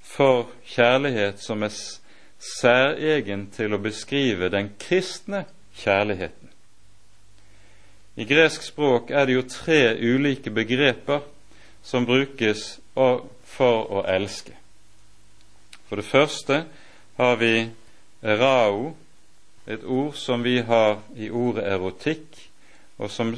for 0.01 0.49
kjærlighet 0.65 1.39
som 1.39 1.63
er 1.63 1.73
særegen 2.61 3.49
til 3.51 3.73
å 3.73 3.81
beskrive 3.81 4.49
den 4.49 4.71
kristne 4.79 5.45
kjærligheten. 5.75 6.49
I 8.15 8.25
gresk 8.25 8.63
språk 8.63 9.09
er 9.11 9.25
det 9.25 9.33
jo 9.33 9.47
tre 9.49 9.95
ulike 9.99 10.49
begreper 10.49 11.19
som 11.83 12.05
brukes 12.05 12.79
for 12.95 13.91
å 13.91 14.05
elske. 14.07 14.55
For 15.89 15.99
det 15.99 16.05
første 16.05 16.63
har 17.17 17.35
vi 17.35 17.69
rao, 18.25 18.95
et 19.67 19.83
ord 19.83 20.13
som 20.17 20.43
vi 20.43 20.59
har 20.61 20.99
i 21.15 21.29
ordet 21.29 21.65
erotikk, 21.69 22.37
og 22.97 23.11
som 23.11 23.33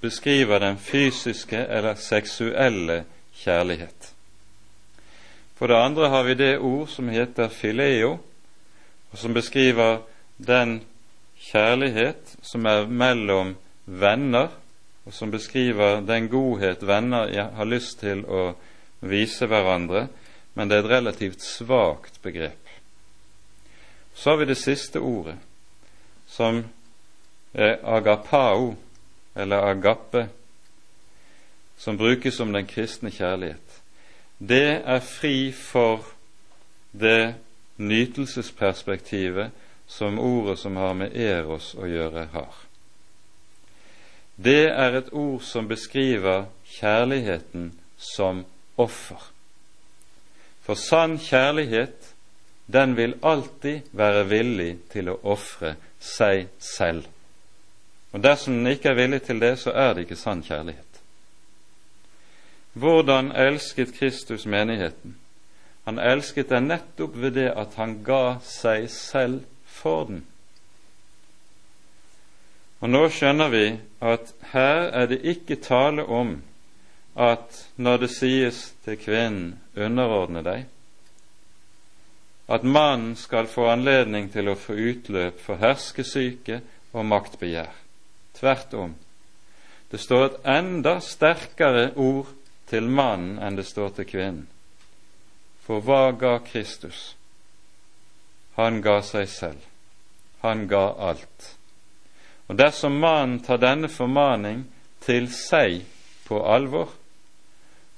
beskriver 0.00 0.58
den 0.58 0.78
fysiske 0.78 1.58
eller 1.58 1.94
seksuelle 1.94 3.04
kjærlighet. 3.36 4.12
For 5.56 5.66
det 5.66 5.76
andre 5.80 6.08
har 6.08 6.22
vi 6.22 6.34
det 6.34 6.58
ord 6.58 6.88
som 6.88 7.08
heter 7.08 7.48
fileo, 7.48 8.18
og 9.12 9.18
som 9.18 9.34
beskriver 9.34 10.02
den 10.36 10.80
kjærlighet 11.40 12.36
som 12.42 12.66
er 12.66 12.86
mellom 12.86 13.54
venner, 13.86 14.50
og 15.06 15.14
som 15.14 15.30
beskriver 15.30 16.00
den 16.02 16.28
godhet 16.28 16.82
venner 16.86 17.30
har 17.56 17.64
lyst 17.64 18.00
til 18.02 18.24
å 18.26 18.50
vise 19.00 19.46
hverandre, 19.46 20.08
men 20.54 20.68
det 20.68 20.76
er 20.78 20.84
et 20.84 20.90
relativt 20.90 21.44
svakt 21.44 22.20
begrep. 22.22 22.65
Så 24.16 24.30
har 24.30 24.36
vi 24.36 24.44
det 24.44 24.56
siste 24.56 25.00
ordet, 25.00 25.36
som 26.26 26.64
er 27.54 27.76
agapao, 27.84 28.74
eller 29.36 29.56
agape, 29.56 30.28
som 31.76 31.98
brukes 31.98 32.40
om 32.40 32.52
den 32.52 32.66
kristne 32.66 33.10
kjærlighet. 33.10 33.82
Det 34.38 34.80
er 34.84 35.00
fri 35.00 35.52
for 35.52 36.06
det 36.92 37.34
nytelsesperspektivet 37.76 39.50
som 39.86 40.18
ordet 40.18 40.58
som 40.58 40.76
har 40.76 40.96
med 40.96 41.16
eros 41.16 41.74
å 41.76 41.84
gjøre, 41.86 42.28
har. 42.32 42.56
Det 44.36 44.68
er 44.72 44.96
et 44.96 45.12
ord 45.12 45.44
som 45.44 45.68
beskriver 45.68 46.48
kjærligheten 46.80 47.72
som 47.96 48.44
offer. 48.76 49.20
For 50.60 50.74
sann 50.74 51.18
kjærlighet, 51.18 52.15
den 52.66 52.96
vil 52.96 53.14
alltid 53.22 53.80
være 53.92 54.24
villig 54.28 54.72
til 54.90 55.10
å 55.12 55.20
ofre 55.22 55.76
seg 56.02 56.48
selv. 56.58 57.06
Og 58.12 58.22
dersom 58.22 58.58
den 58.58 58.72
ikke 58.74 58.90
er 58.90 58.98
villig 58.98 59.22
til 59.26 59.40
det, 59.40 59.54
så 59.60 59.74
er 59.74 59.94
det 59.94 60.06
ikke 60.06 60.18
sann 60.18 60.42
kjærlighet. 60.42 61.00
Hvordan 62.76 63.30
elsket 63.32 63.94
Kristus 63.96 64.46
menigheten? 64.46 65.16
Han 65.86 65.98
elsket 65.98 66.50
den 66.50 66.66
nettopp 66.68 67.16
ved 67.16 67.36
det 67.38 67.50
at 67.54 67.76
han 67.78 68.00
ga 68.04 68.38
seg 68.44 68.90
selv 68.90 69.44
for 69.70 70.08
den. 70.10 70.24
Og 72.82 72.90
nå 72.90 73.06
skjønner 73.08 73.48
vi 73.52 73.66
at 74.04 74.32
her 74.52 74.90
er 74.90 75.06
det 75.08 75.22
ikke 75.24 75.56
tale 75.62 76.04
om 76.04 76.36
at 77.16 77.62
når 77.80 78.02
det 78.04 78.10
sies 78.12 78.74
til 78.84 78.98
kvinnen 79.00 79.54
'underordne 79.76 80.42
deg', 80.44 80.66
at 82.46 82.62
mannen 82.62 83.16
skal 83.16 83.48
få 83.50 83.66
anledning 83.72 84.28
til 84.30 84.48
å 84.48 84.58
få 84.58 84.76
utløp 84.78 85.40
for 85.42 85.58
herskesyke 85.58 86.60
og 86.94 87.06
maktbegjær. 87.10 87.72
Tvert 88.38 88.74
om. 88.74 88.94
Det 89.90 90.00
står 90.00 90.24
et 90.26 90.38
enda 90.56 90.98
sterkere 91.02 91.90
ord 91.96 92.30
til 92.70 92.86
mannen 92.90 93.38
enn 93.42 93.58
det 93.58 93.66
står 93.66 93.96
til 93.96 94.08
kvinnen. 94.10 94.46
For 95.66 95.82
hva 95.82 96.12
ga 96.14 96.36
Kristus? 96.46 97.16
Han 98.54 98.80
ga 98.82 99.00
seg 99.02 99.28
selv. 99.28 99.62
Han 100.42 100.66
ga 100.70 100.92
alt. 101.08 101.56
Og 102.46 102.58
dersom 102.58 103.00
mannen 103.02 103.40
tar 103.42 103.58
denne 103.58 103.90
formaning 103.90 104.62
til 105.02 105.26
seg 105.34 105.82
på 106.28 106.38
alvor, 106.46 106.92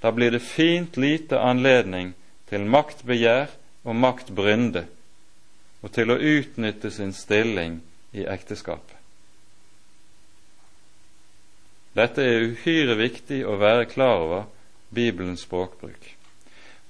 da 0.00 0.12
blir 0.14 0.32
det 0.32 0.44
fint 0.44 0.96
lite 0.96 1.40
anledning 1.40 2.14
til 2.48 2.64
maktbegjær 2.64 3.57
og 3.84 3.96
maktbrynde, 3.96 4.86
og 5.82 5.92
til 5.94 6.10
å 6.10 6.18
utnytte 6.18 6.90
sin 6.90 7.12
stilling 7.14 7.80
i 8.12 8.26
ekteskapet. 8.26 8.96
Dette 11.98 12.22
er 12.22 12.46
uhyre 12.52 12.94
viktig 12.98 13.42
å 13.46 13.56
være 13.58 13.88
klar 13.90 14.22
over 14.22 14.46
Bibelens 14.94 15.42
språkbruk. 15.46 16.14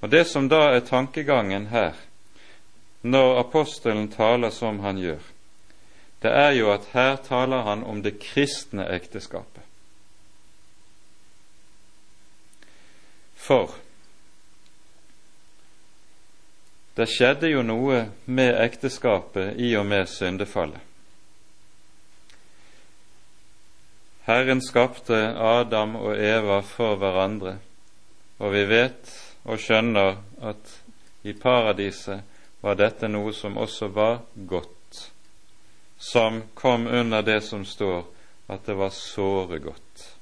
Og 0.01 0.09
Det 0.09 0.25
som 0.27 0.47
da 0.49 0.69
er 0.75 0.85
tankegangen 0.85 1.67
her, 1.73 1.95
når 3.01 3.39
apostelen 3.39 4.09
taler 4.11 4.49
som 4.49 4.79
han 4.79 4.97
gjør, 4.97 5.23
det 6.21 6.31
er 6.35 6.51
jo 6.51 6.71
at 6.71 6.89
her 6.93 7.15
taler 7.23 7.63
han 7.63 7.83
om 7.83 8.01
det 8.03 8.19
kristne 8.19 8.85
ekteskapet. 8.91 9.63
For 13.39 13.71
det 16.99 17.07
skjedde 17.07 17.47
jo 17.47 17.63
noe 17.63 18.01
med 18.27 18.57
ekteskapet 18.59 19.55
i 19.55 19.71
og 19.79 19.87
med 19.87 20.09
syndefallet. 20.11 20.83
Herren 24.27 24.59
skapte 24.61 25.17
Adam 25.33 25.95
og 25.97 26.19
Eva 26.19 26.59
for 26.61 26.99
hverandre, 27.01 27.55
og 28.37 28.53
vi 28.53 28.65
vet 28.69 29.13
og 29.47 29.57
skjønner 29.63 30.19
at 30.51 30.75
i 31.25 31.33
paradiset 31.33 32.21
var 32.61 32.77
dette 32.77 33.07
noe 33.09 33.31
som 33.33 33.57
også 33.57 33.89
var 33.95 34.19
godt 34.35 34.75
som 35.99 36.43
kom 36.53 36.87
under 36.87 37.21
det 37.21 37.41
som 37.41 37.65
står 37.65 38.03
at 38.47 38.65
det 38.65 38.73
var 38.73 38.89
såre 38.89 39.59
godt. 39.59 40.15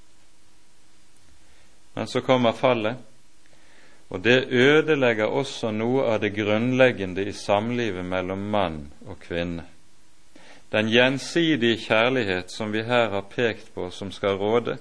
Men 1.94 2.08
så 2.08 2.22
kommer 2.22 2.52
fallet, 2.52 2.96
og 4.10 4.24
det 4.24 4.48
ødelegger 4.52 5.26
også 5.26 5.72
noe 5.76 6.06
av 6.08 6.22
det 6.24 6.32
grunnleggende 6.36 7.26
i 7.28 7.34
samlivet 7.36 8.06
mellom 8.06 8.46
mann 8.52 8.80
og 9.08 9.20
kvinne. 9.20 9.66
Den 10.72 10.90
gjensidige 10.92 11.80
kjærlighet 11.88 12.52
som 12.52 12.72
vi 12.72 12.84
her 12.84 13.10
har 13.10 13.28
pekt 13.32 13.74
på 13.76 13.90
som 13.92 14.12
skal 14.12 14.40
råde, 14.40 14.78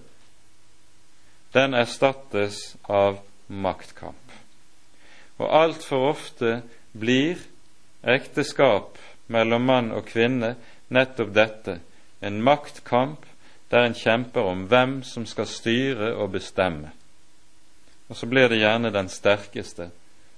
den 1.55 1.75
erstattes 1.75 2.77
av 2.89 3.19
maktkamp. 3.49 4.33
Og 5.39 5.53
altfor 5.63 6.09
ofte 6.11 6.61
blir 6.93 7.39
ekteskap 8.03 8.99
mellom 9.27 9.67
mann 9.67 9.93
og 9.95 10.07
kvinne 10.11 10.55
nettopp 10.89 11.33
dette, 11.35 11.79
en 12.21 12.43
maktkamp 12.43 13.27
der 13.71 13.87
en 13.87 13.95
kjemper 13.99 14.47
om 14.47 14.67
hvem 14.71 15.01
som 15.03 15.27
skal 15.27 15.47
styre 15.51 16.15
og 16.15 16.31
bestemme. 16.35 16.93
Og 18.09 18.17
så 18.17 18.27
blir 18.27 18.49
det 18.49 18.61
gjerne 18.61 18.93
den 18.95 19.09
sterkeste 19.09 19.91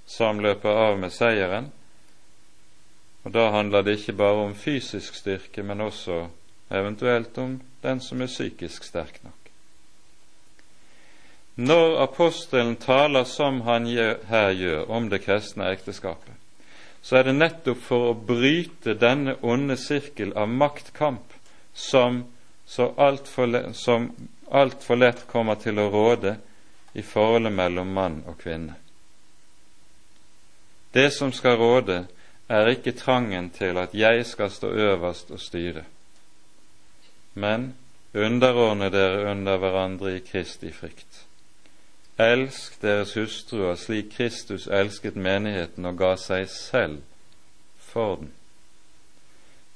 som 0.09 0.39
løper 0.41 0.69
av 0.69 0.97
med 0.99 1.13
seieren. 1.13 1.69
Og 3.23 3.33
da 3.35 3.49
handler 3.53 3.83
det 3.85 3.99
ikke 3.99 4.17
bare 4.17 4.47
om 4.47 4.55
fysisk 4.55 5.15
styrke, 5.15 5.63
men 5.63 5.81
også 5.81 6.27
eventuelt 6.71 7.37
om 7.37 7.59
den 7.83 8.01
som 8.01 8.21
er 8.21 8.31
psykisk 8.31 8.83
sterk 8.83 9.19
nok. 9.23 9.35
Når 11.59 11.97
apostelen 11.99 12.75
taler 12.79 13.23
som 13.27 13.61
han 13.61 13.85
her 14.29 14.51
gjør 14.55 14.89
om 14.89 15.09
det 15.11 15.25
kristne 15.25 15.67
ekteskapet, 15.73 16.33
så 17.01 17.19
er 17.19 17.27
det 17.27 17.35
nettopp 17.35 17.81
for 17.83 18.09
å 18.09 18.13
bryte 18.15 18.95
denne 18.99 19.35
onde 19.41 19.75
sirkel 19.79 20.31
av 20.39 20.47
maktkamp 20.49 21.35
som 21.73 22.23
altfor 22.77 23.55
alt 24.51 24.89
lett 24.89 25.25
kommer 25.27 25.59
til 25.59 25.79
å 25.79 25.89
råde 25.91 26.37
i 26.93 27.01
forholdet 27.01 27.53
mellom 27.53 27.87
mann 27.93 28.23
og 28.27 28.37
kvinne. 28.37 28.75
Det 30.93 31.11
som 31.13 31.33
skal 31.33 31.57
råde, 31.57 32.05
er 32.49 32.71
ikke 32.73 32.97
trangen 32.97 33.49
til 33.53 33.77
at 33.77 33.93
jeg 33.93 34.25
skal 34.25 34.49
stå 34.51 34.71
øverst 34.73 35.31
og 35.31 35.39
styre, 35.39 35.83
men 37.33 37.75
underordne 38.13 38.89
dere 38.89 39.31
under 39.31 39.57
hverandre 39.57 40.15
i 40.15 40.23
Kristi 40.25 40.71
frykt. 40.71 41.25
Elsk 42.19 42.81
deres 42.81 43.13
hustruer 43.13 43.75
slik 43.75 44.09
Kristus 44.17 44.67
elsket 44.67 45.15
menigheten 45.15 45.85
og 45.85 45.97
ga 46.01 46.15
seg 46.19 46.49
selv 46.49 46.97
for 47.77 48.15
den. 48.15 48.33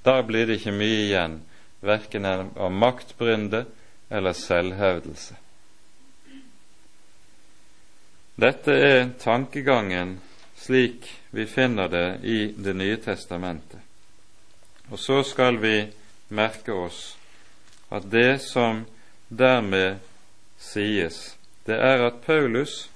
Da 0.04 0.18
blir 0.22 0.50
det 0.50 0.60
ikke 0.60 0.74
mye 0.76 1.06
igjen, 1.06 1.38
verken 1.80 2.26
av 2.26 2.72
maktbrynde 2.72 3.64
eller 4.10 4.36
selvhevdelse. 4.36 5.38
Dette 8.36 8.74
er 8.74 9.10
tankegangen 9.22 10.16
slik 10.58 11.06
vi 11.30 11.46
finner 11.46 11.88
det 11.88 12.20
i 12.24 12.54
Det 12.58 12.74
nye 12.74 12.98
testamentet. 12.98 13.80
Og 14.90 15.00
så 15.00 15.24
skal 15.24 15.60
vi 15.62 15.88
merke 16.34 16.74
oss 16.74 17.18
at 17.94 18.08
det 18.10 18.42
som 18.42 18.86
dermed 19.30 20.02
sies, 20.58 21.36
det 21.66 21.78
er 21.78 22.08
at 22.08 22.24
Paulus 22.26 22.90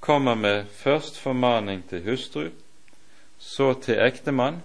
kommer 0.00 0.34
med 0.34 0.66
først 0.74 1.20
formaning 1.22 1.84
til 1.88 2.02
hustru, 2.02 2.48
så 3.38 3.74
til 3.74 4.02
ektemann, 4.02 4.58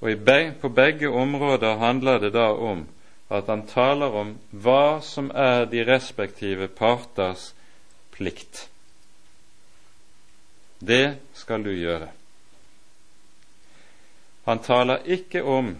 og 0.00 0.26
på 0.60 0.68
begge 0.68 1.08
områder 1.08 1.76
handler 1.76 2.18
det 2.18 2.32
da 2.32 2.50
om 2.50 2.86
at 3.30 3.46
han 3.46 3.66
taler 3.66 4.10
om 4.10 4.34
hva 4.50 5.00
som 5.02 5.30
er 5.34 5.64
de 5.70 5.84
respektive 5.86 6.68
parters 6.68 7.54
plikt. 8.20 8.66
Det 10.78 11.16
skal 11.32 11.64
du 11.64 11.72
gjøre. 11.72 12.08
Han 14.44 14.60
taler 14.64 15.06
ikke 15.08 15.40
om 15.44 15.70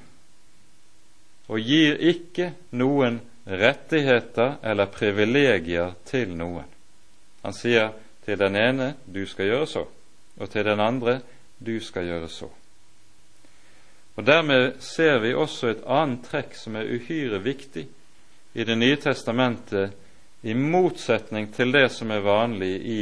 og 1.50 1.58
gir 1.66 1.98
ikke 1.98 2.52
noen 2.78 3.18
rettigheter 3.44 4.60
eller 4.62 4.88
privilegier 4.92 5.96
til 6.06 6.32
noen. 6.38 6.68
Han 7.42 7.56
sier 7.56 7.90
til 8.24 8.38
den 8.38 8.56
ene 8.56 8.94
'du 9.06 9.26
skal 9.26 9.46
gjøre 9.46 9.66
så', 9.66 9.88
og 10.36 10.50
til 10.50 10.64
den 10.64 10.80
andre 10.80 11.20
'du 11.58 11.80
skal 11.80 12.04
gjøre 12.04 12.28
så'. 12.28 12.52
Og 14.16 14.26
Dermed 14.26 14.80
ser 14.80 15.18
vi 15.18 15.34
også 15.34 15.68
et 15.68 15.82
annet 15.86 16.24
trekk 16.24 16.54
som 16.54 16.76
er 16.76 16.94
uhyre 16.94 17.42
viktig 17.42 17.88
i 18.54 18.64
Det 18.64 18.78
nye 18.78 18.96
testamentet, 18.96 19.92
i 20.42 20.54
motsetning 20.54 21.50
til 21.52 21.72
det 21.72 21.90
som 21.92 22.10
er 22.10 22.24
vanlig 22.24 22.74
i 22.80 23.00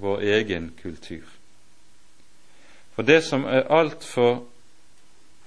vår 0.00 0.24
egen 0.36 0.70
kultur. 0.82 1.26
For 2.94 3.06
det 3.06 3.22
som 3.24 3.44
er 3.46 3.70
altfor 3.70 4.42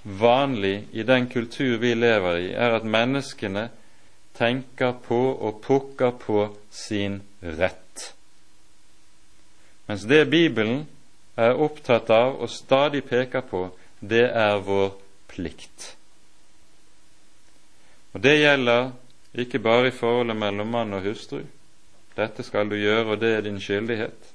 vanlig 0.04 0.88
i 0.92 1.04
den 1.04 1.28
kultur 1.32 1.78
vi 1.78 1.94
lever 1.94 2.38
i, 2.38 2.52
er 2.54 2.78
at 2.78 2.88
menneskene 2.88 3.70
tenker 4.38 4.96
på 5.06 5.20
og 5.36 5.62
pukker 5.62 6.16
på 6.20 6.48
sin 6.72 7.22
rett. 7.42 8.14
Mens 9.88 10.08
det 10.10 10.26
Bibelen 10.32 10.86
er 11.38 11.60
opptatt 11.60 12.10
av 12.14 12.40
og 12.42 12.50
stadig 12.50 13.04
peker 13.06 13.44
på, 13.46 13.68
det 14.00 14.26
er 14.32 14.64
vår 14.64 14.94
plikt. 15.28 15.94
Og 18.14 18.22
Det 18.22 18.38
gjelder 18.40 18.92
ikke 19.34 19.60
bare 19.60 19.88
i 19.88 19.96
forholdet 19.96 20.38
mellom 20.38 20.68
mann 20.68 20.94
og 20.94 21.02
hustru. 21.02 21.42
Dette 22.18 22.44
skal 22.46 22.70
du 22.70 22.76
gjøre, 22.78 23.06
og 23.16 23.20
det 23.22 23.32
er 23.36 23.42
din 23.42 23.60
skyldighet. 23.62 24.30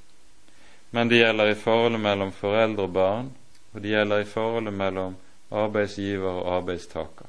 Men 0.90 1.08
det 1.08 1.20
gjelder 1.20 1.52
i 1.52 1.58
forholdet 1.58 2.00
mellom 2.00 2.32
foreldre 2.32 2.88
og 2.88 2.92
barn, 2.92 3.32
og 3.72 3.82
det 3.82 3.92
gjelder 3.92 4.22
i 4.24 4.28
forholdet 4.28 4.74
mellom 4.74 5.16
arbeidsgiver 5.50 6.30
og 6.30 6.54
arbeidstaker. 6.56 7.26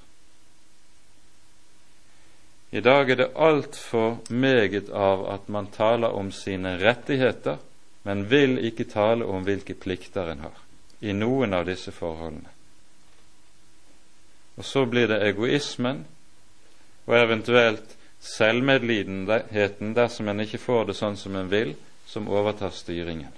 I 2.71 2.81
dag 2.85 3.09
er 3.09 3.15
det 3.15 3.31
altfor 3.35 4.19
meget 4.29 4.89
av 4.89 5.25
at 5.33 5.49
man 5.49 5.67
taler 5.73 6.13
om 6.13 6.31
sine 6.31 6.77
rettigheter, 6.77 7.57
men 8.03 8.29
vil 8.29 8.59
ikke 8.65 8.85
tale 8.89 9.25
om 9.25 9.43
hvilke 9.43 9.73
plikter 9.73 10.31
en 10.31 10.45
har 10.45 10.57
i 11.01 11.13
noen 11.13 11.53
av 11.53 11.65
disse 11.65 11.91
forholdene. 11.91 12.49
Og 14.59 14.65
så 14.65 14.85
blir 14.85 15.07
det 15.07 15.21
egoismen 15.23 16.03
og 17.09 17.17
eventuelt 17.17 17.95
selvmedlidenheten 18.21 19.95
dersom 19.97 20.29
en 20.29 20.43
ikke 20.45 20.61
får 20.61 20.91
det 20.91 20.97
sånn 20.99 21.17
som 21.17 21.35
en 21.39 21.49
vil, 21.49 21.73
som 22.05 22.29
overtar 22.29 22.73
styringen. 22.75 23.31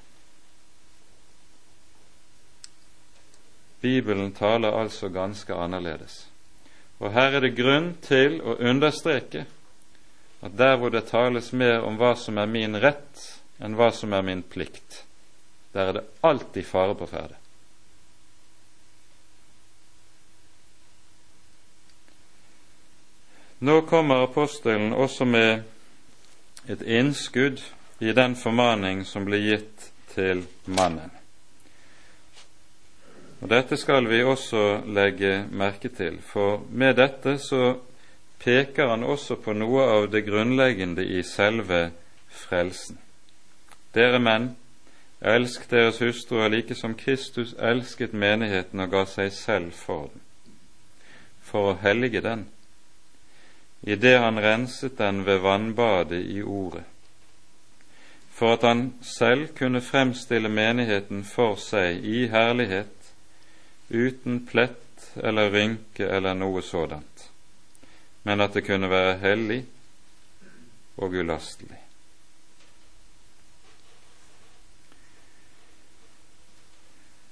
Bibelen 3.81 4.33
taler 4.35 4.75
altså 4.75 5.09
ganske 5.09 5.55
annerledes. 5.55 6.25
Og 6.99 7.15
her 7.15 7.37
er 7.37 7.47
det 7.47 7.55
grunn 7.57 7.93
til 8.03 8.37
å 8.43 8.59
understreke 8.59 9.47
at 10.41 10.57
der 10.57 10.75
hvor 10.77 10.93
det 10.93 11.07
tales 11.09 11.49
mer 11.53 11.81
om 11.85 11.97
hva 11.97 12.11
som 12.19 12.37
er 12.37 12.49
min 12.51 12.77
rett 12.77 13.23
enn 13.61 13.77
hva 13.77 13.89
som 13.95 14.13
er 14.13 14.25
min 14.25 14.43
plikt, 14.43 15.03
der 15.73 15.87
er 15.87 15.97
det 15.97 16.07
alltid 16.25 16.65
fare 16.65 16.97
på 16.97 17.07
ferde. 17.09 17.40
Nå 23.61 23.81
kommer 23.81 24.23
apostelen 24.23 24.93
også 24.93 25.25
med 25.25 25.61
et 26.69 26.81
innskudd 26.81 27.59
i 27.99 28.13
den 28.17 28.33
formaning 28.35 29.03
som 29.05 29.25
ble 29.27 29.37
gitt 29.37 29.83
til 30.15 30.39
mannen. 30.65 31.11
Og 33.41 33.49
Dette 33.49 33.77
skal 33.77 34.07
vi 34.09 34.23
også 34.25 34.81
legge 34.89 35.43
merke 35.51 35.91
til, 35.93 36.17
for 36.25 36.63
med 36.69 36.97
dette 36.97 37.35
så 37.41 37.75
peker 38.41 38.89
han 38.89 39.03
også 39.03 39.37
på 39.41 39.53
noe 39.53 39.85
av 39.85 40.07
det 40.13 40.23
grunnleggende 40.25 41.05
i 41.05 41.21
selve 41.21 41.91
frelsen. 42.29 42.97
Dere 43.93 44.17
menn, 44.19 44.55
elsk 45.21 45.67
deres 45.69 46.01
hustruer 46.01 46.49
like 46.49 46.73
som 46.75 46.95
Kristus 46.97 47.53
elsket 47.59 48.13
menigheten 48.13 48.81
og 48.81 48.89
ga 48.89 49.05
seg 49.05 49.29
selv 49.37 49.77
for 49.77 50.09
den, 50.09 50.25
for 51.45 51.73
å 51.75 51.77
hellige 51.85 52.25
den, 52.25 52.47
idet 53.81 54.19
han 54.19 54.39
renset 54.39 54.97
den 54.97 55.23
ved 55.25 55.37
vannbadet 55.37 56.25
i 56.25 56.41
Ordet, 56.43 56.83
for 58.31 58.53
at 58.53 58.61
han 58.61 58.93
selv 59.01 59.47
kunne 59.57 59.81
fremstille 59.81 60.49
menigheten 60.49 61.23
for 61.23 61.55
seg 61.55 62.05
i 62.05 62.27
herlighet 62.27 63.13
uten 63.89 64.45
plett 64.45 65.11
eller 65.15 65.51
rynke 65.51 66.07
eller 66.07 66.37
noe 66.37 66.61
sådant, 66.61 67.29
men 68.23 68.41
at 68.41 68.53
det 68.53 68.65
kunne 68.65 68.89
være 68.89 69.17
hellig 69.21 69.61
og 70.97 71.13
ulastelig. 71.13 71.81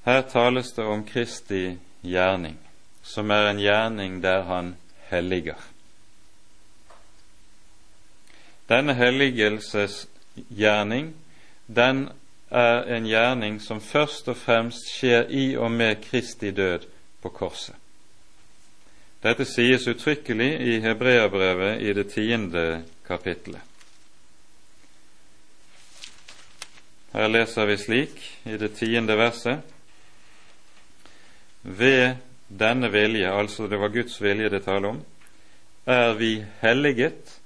Her 0.09 0.21
tales 0.21 0.71
det 0.73 0.85
om 0.85 1.03
Kristi 1.05 1.77
gjerning, 2.01 2.57
som 3.03 3.29
er 3.31 3.51
en 3.51 3.59
gjerning 3.61 4.21
der 4.23 4.41
han 4.47 4.71
helliger. 5.11 5.59
Denne 8.69 8.93
helligelsesgjerning, 8.93 11.13
den 11.65 12.09
er 12.49 12.95
en 12.95 13.05
gjerning 13.05 13.61
som 13.61 13.81
først 13.81 14.27
og 14.29 14.37
fremst 14.37 14.89
skjer 14.93 15.25
i 15.29 15.57
og 15.57 15.71
med 15.71 15.95
Kristi 16.03 16.51
død 16.51 16.79
på 17.21 17.29
korset. 17.33 17.75
Dette 19.23 19.45
sies 19.45 19.87
uttrykkelig 19.89 20.61
i 20.61 20.79
Hebreabrevet 20.79 21.81
i 21.81 21.93
det 21.93 22.11
tiende 22.13 22.83
kapittelet. 23.07 23.61
Her 27.09 27.27
leser 27.27 27.65
vi 27.65 27.77
slik 27.81 28.21
i 28.45 28.57
det 28.61 28.75
tiende 28.77 29.17
verset 29.17 29.65
Ved 31.63 32.15
denne 32.47 32.91
vilje, 32.93 33.33
altså 33.33 33.67
det 33.67 33.79
var 33.81 33.91
Guds 33.91 34.21
vilje 34.21 34.49
det 34.49 34.63
taler 34.63 34.93
om, 34.93 35.01
er 35.85 36.13
vi 36.13 36.45
helliget 36.61 37.38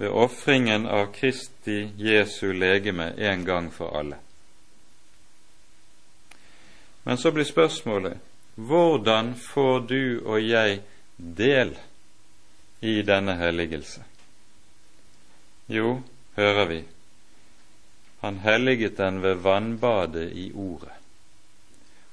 ved 0.00 0.08
ofringen 0.08 0.86
av 0.86 1.12
Kristi 1.12 1.90
Jesu 1.96 2.52
legeme 2.52 3.10
en 3.10 3.44
gang 3.44 3.70
for 3.70 3.98
alle. 3.98 4.16
Men 7.02 7.18
så 7.18 7.32
blir 7.32 7.44
spørsmålet 7.44 8.16
hvordan 8.56 9.34
får 9.34 9.80
du 9.80 10.22
og 10.24 10.40
jeg 10.40 10.78
del 11.16 11.74
i 12.80 13.02
denne 13.04 13.34
helligelse? 13.36 14.00
Jo, 15.68 16.00
hører 16.36 16.66
vi, 16.72 16.80
han 18.24 18.40
helliget 18.40 18.96
den 18.96 19.20
ved 19.20 19.44
vannbadet 19.44 20.30
i 20.32 20.48
Ordet. 20.54 20.96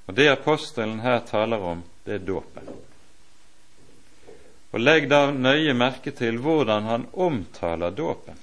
Og 0.05 0.13
Det 0.13 0.27
apostelen 0.27 0.99
her 0.99 1.19
taler 1.19 1.63
om, 1.63 1.83
det 2.03 2.19
er 2.19 2.27
dåpen. 2.27 2.67
Og 4.78 4.84
Legg 4.84 5.07
da 5.09 5.32
nøye 5.34 5.73
merke 5.73 6.11
til 6.13 6.36
hvordan 6.38 6.86
han 6.86 7.07
omtaler 7.17 7.89
dåpen. 7.97 8.36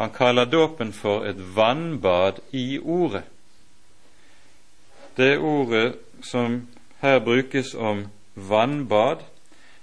Han 0.00 0.12
kaller 0.16 0.46
dåpen 0.48 0.94
for 0.96 1.26
et 1.28 1.36
vannbad 1.56 2.38
i 2.56 2.78
Ordet. 2.78 3.26
Det 5.16 5.36
ordet 5.38 5.98
som 6.24 6.54
her 7.02 7.18
brukes 7.20 7.74
om 7.74 8.06
vannbad, 8.34 9.26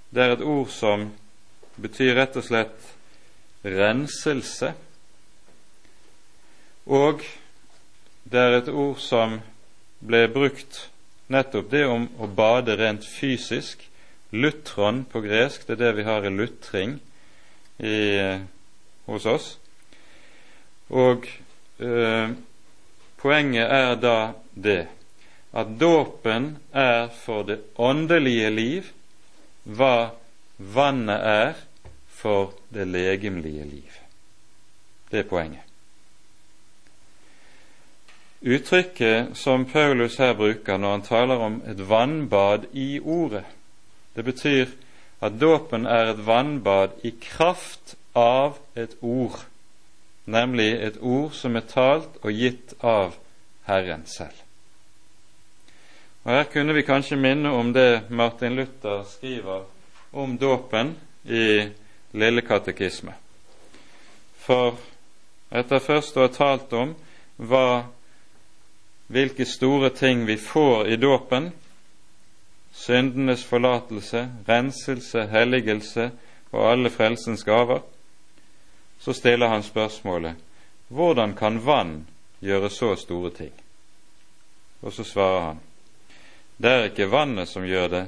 det 0.10 0.24
er 0.24 0.34
et 0.34 0.42
ord 0.42 0.72
som 0.74 1.04
betyr 1.78 2.16
rett 2.18 2.40
og 2.42 2.48
slett 2.48 2.88
renselse. 3.62 4.72
Og 6.90 7.22
det 8.26 8.42
er 8.42 8.58
et 8.58 8.74
ord 8.74 8.98
som 9.06 9.38
ble 10.02 10.24
brukt 10.34 10.88
nettopp 11.30 11.70
det 11.70 11.84
om 11.86 12.10
å 12.18 12.26
bade 12.26 12.74
rent 12.82 13.06
fysisk, 13.06 13.86
Lutron 14.32 15.06
på 15.06 15.22
gresk, 15.24 15.68
det 15.68 15.78
er 15.78 15.86
det 15.86 15.96
vi 16.00 16.08
har 16.08 16.26
i 16.26 16.34
lutring 16.34 16.98
i, 17.80 17.98
hos 19.08 19.26
oss. 19.26 19.48
Og 20.90 21.28
eh, 21.80 22.30
poenget 23.22 23.72
er 23.72 23.96
da 24.02 24.18
det 24.56 24.82
at 25.58 25.68
dåpen 25.80 26.58
er 26.74 27.08
for 27.24 27.48
det 27.48 27.60
åndelige 27.80 28.50
liv 28.52 28.92
hva 29.64 30.12
vannet 30.58 31.24
er 31.24 31.64
for 32.12 32.54
det 32.74 32.88
legemlige 32.88 33.66
liv. 33.66 33.96
Det 35.12 35.20
er 35.24 35.30
poenget. 35.30 35.64
Uttrykket 38.42 39.38
som 39.38 39.66
Paulus 39.66 40.18
her 40.22 40.34
bruker 40.38 40.78
når 40.78 40.92
han 40.92 41.06
taler 41.06 41.42
om 41.42 41.62
et 41.66 41.80
vannbad 41.90 42.68
i 42.74 43.00
ordet, 43.00 43.44
det 44.18 44.24
betyr 44.26 44.72
at 45.22 45.38
dåpen 45.38 45.86
er 45.86 46.12
et 46.12 46.26
vannbad 46.26 46.98
i 47.06 47.12
kraft 47.22 47.94
av 48.18 48.58
et 48.74 48.96
ord, 49.06 49.44
nemlig 50.26 50.72
et 50.74 50.98
ord 51.02 51.36
som 51.38 51.56
er 51.56 51.66
talt 51.70 52.18
og 52.24 52.34
gitt 52.34 52.74
av 52.82 53.14
Herren 53.70 54.08
selv. 54.10 54.34
Og 56.26 56.34
Her 56.34 56.50
kunne 56.52 56.74
vi 56.74 56.84
kanskje 56.84 57.20
minne 57.22 57.54
om 57.54 57.70
det 57.74 58.10
Martin 58.10 58.58
Luther 58.58 59.06
skriver 59.06 59.70
om 60.12 60.34
dåpen 60.38 60.96
i 61.24 61.70
Lille 62.18 62.42
katekisme. 62.42 63.14
For 64.42 64.80
etter 65.54 65.80
først 65.80 66.18
å 66.18 66.26
ha 66.26 66.34
talt 66.34 66.74
om 66.74 66.96
hva 67.38 67.86
hvilke 69.14 69.46
store 69.46 69.94
ting 69.96 70.26
vi 70.28 70.36
får 70.42 70.90
i 70.92 70.98
dåpen, 71.00 71.52
syndenes 72.78 73.44
forlatelse, 73.46 74.30
renselse, 74.48 75.26
helligelse 75.32 76.12
og 76.52 76.72
alle 76.72 76.90
frelsens 76.94 77.44
gaver, 77.44 77.82
så 79.00 79.14
stiller 79.14 79.48
han 79.48 79.64
spørsmålet 79.64 80.36
hvordan 80.88 81.34
kan 81.36 81.66
vann 81.66 82.08
gjøre 82.40 82.70
så 82.70 82.96
store 82.96 83.32
ting? 83.32 83.54
Og 84.82 84.94
så 84.94 85.04
svarer 85.04 85.42
han 85.42 85.60
det 86.58 86.72
er 86.72 86.88
ikke 86.90 87.12
vannet 87.12 87.50
som 87.50 87.66
gjør 87.66 87.88
det, 87.88 88.06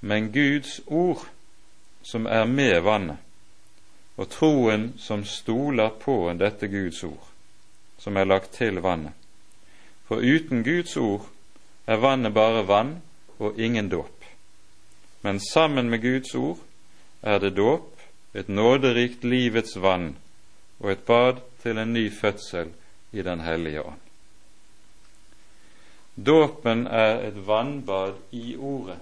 men 0.00 0.30
Guds 0.32 0.80
ord 0.86 1.26
som 2.02 2.26
er 2.26 2.46
med 2.48 2.80
vannet, 2.80 3.18
og 4.16 4.30
troen 4.32 4.94
som 4.98 5.24
stoler 5.28 5.92
på 6.00 6.14
dette 6.40 6.68
Guds 6.72 7.02
ord, 7.04 7.26
som 7.98 8.16
er 8.16 8.24
lagt 8.24 8.54
til 8.56 8.80
vannet. 8.80 9.12
For 10.08 10.24
uten 10.24 10.64
Guds 10.64 10.96
ord 10.96 11.28
er 11.86 12.00
vannet 12.00 12.32
bare 12.34 12.64
vann 12.68 12.96
og 13.42 13.58
ingen 13.60 13.88
dåp. 13.88 14.24
Men 15.22 15.40
sammen 15.40 15.90
med 15.90 16.02
Guds 16.02 16.34
ord 16.34 16.58
er 17.22 17.38
det 17.38 17.56
dåp, 17.56 17.88
et 18.34 18.48
nåderikt 18.48 19.24
livets 19.24 19.76
vann 19.76 20.14
og 20.80 20.92
et 20.92 21.04
bad 21.06 21.42
til 21.62 21.78
en 21.78 21.92
ny 21.92 22.08
fødsel 22.10 22.72
i 23.12 23.22
Den 23.22 23.40
hellige 23.40 23.82
ånd. 23.82 24.00
Dåpen 26.16 26.86
er 26.86 27.28
et 27.28 27.46
vannbad 27.46 28.14
i 28.32 28.56
ordet. 28.56 28.98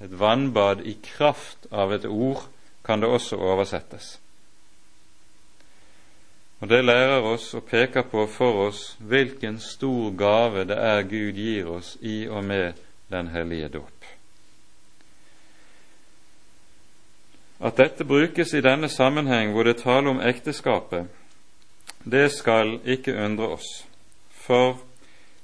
Et 0.00 0.20
vannbad 0.20 0.80
i 0.86 0.96
kraft 1.02 1.66
av 1.72 1.92
et 1.92 2.04
ord 2.04 2.46
kan 2.84 3.00
det 3.00 3.08
også 3.08 3.36
oversettes. 3.36 4.18
Og 6.60 6.68
Det 6.68 6.84
lærer 6.84 7.22
oss 7.22 7.54
og 7.54 7.64
peker 7.64 8.02
på 8.02 8.26
for 8.26 8.66
oss 8.66 8.96
hvilken 8.98 9.60
stor 9.60 10.10
gave 10.18 10.64
det 10.64 10.78
er 10.78 11.02
Gud 11.02 11.32
gir 11.32 11.68
oss 11.70 11.96
i 12.00 12.26
og 12.28 12.44
med 12.44 12.72
Den 13.08 13.28
hellige 13.28 13.68
dåp. 13.68 14.04
At 17.60 17.76
dette 17.76 18.04
brukes 18.04 18.54
i 18.54 18.60
denne 18.62 18.88
sammenheng 18.88 19.52
hvor 19.52 19.66
det 19.66 19.80
taler 19.82 20.10
om 20.10 20.20
ekteskapet, 20.20 21.08
det 22.04 22.30
skal 22.32 22.78
ikke 22.84 23.16
undre 23.24 23.48
oss, 23.56 23.86
for 24.30 24.78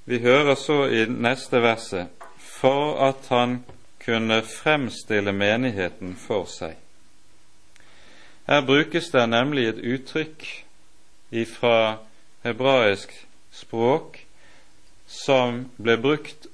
vi 0.04 0.20
hører 0.22 0.54
så 0.54 0.84
i 0.86 1.06
neste 1.08 1.62
verset 1.62 2.06
for 2.38 3.00
at 3.08 3.28
han 3.28 3.64
kunne 4.04 4.42
fremstille 4.42 5.32
menigheten 5.32 6.14
for 6.16 6.44
seg. 6.46 6.76
Her 8.46 8.60
brukes 8.66 9.08
det 9.10 9.28
nemlig 9.28 9.68
et 9.68 9.80
uttrykk 9.80 10.44
fra 11.56 11.76
hebraisk 12.44 13.14
språk 13.52 14.20
som 15.08 15.64
ble 15.80 15.96
brukt 15.98 16.46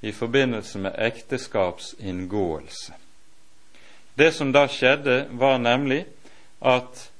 i 0.00 0.12
forbindelse 0.12 0.78
med 0.78 0.94
ekteskapsinngåelse. 0.98 2.92
Det 4.14 4.32
som 4.32 4.52
da 4.52 4.66
skjedde, 4.68 5.26
var 5.30 5.58
nemlig 5.58 6.04
at 6.60 7.10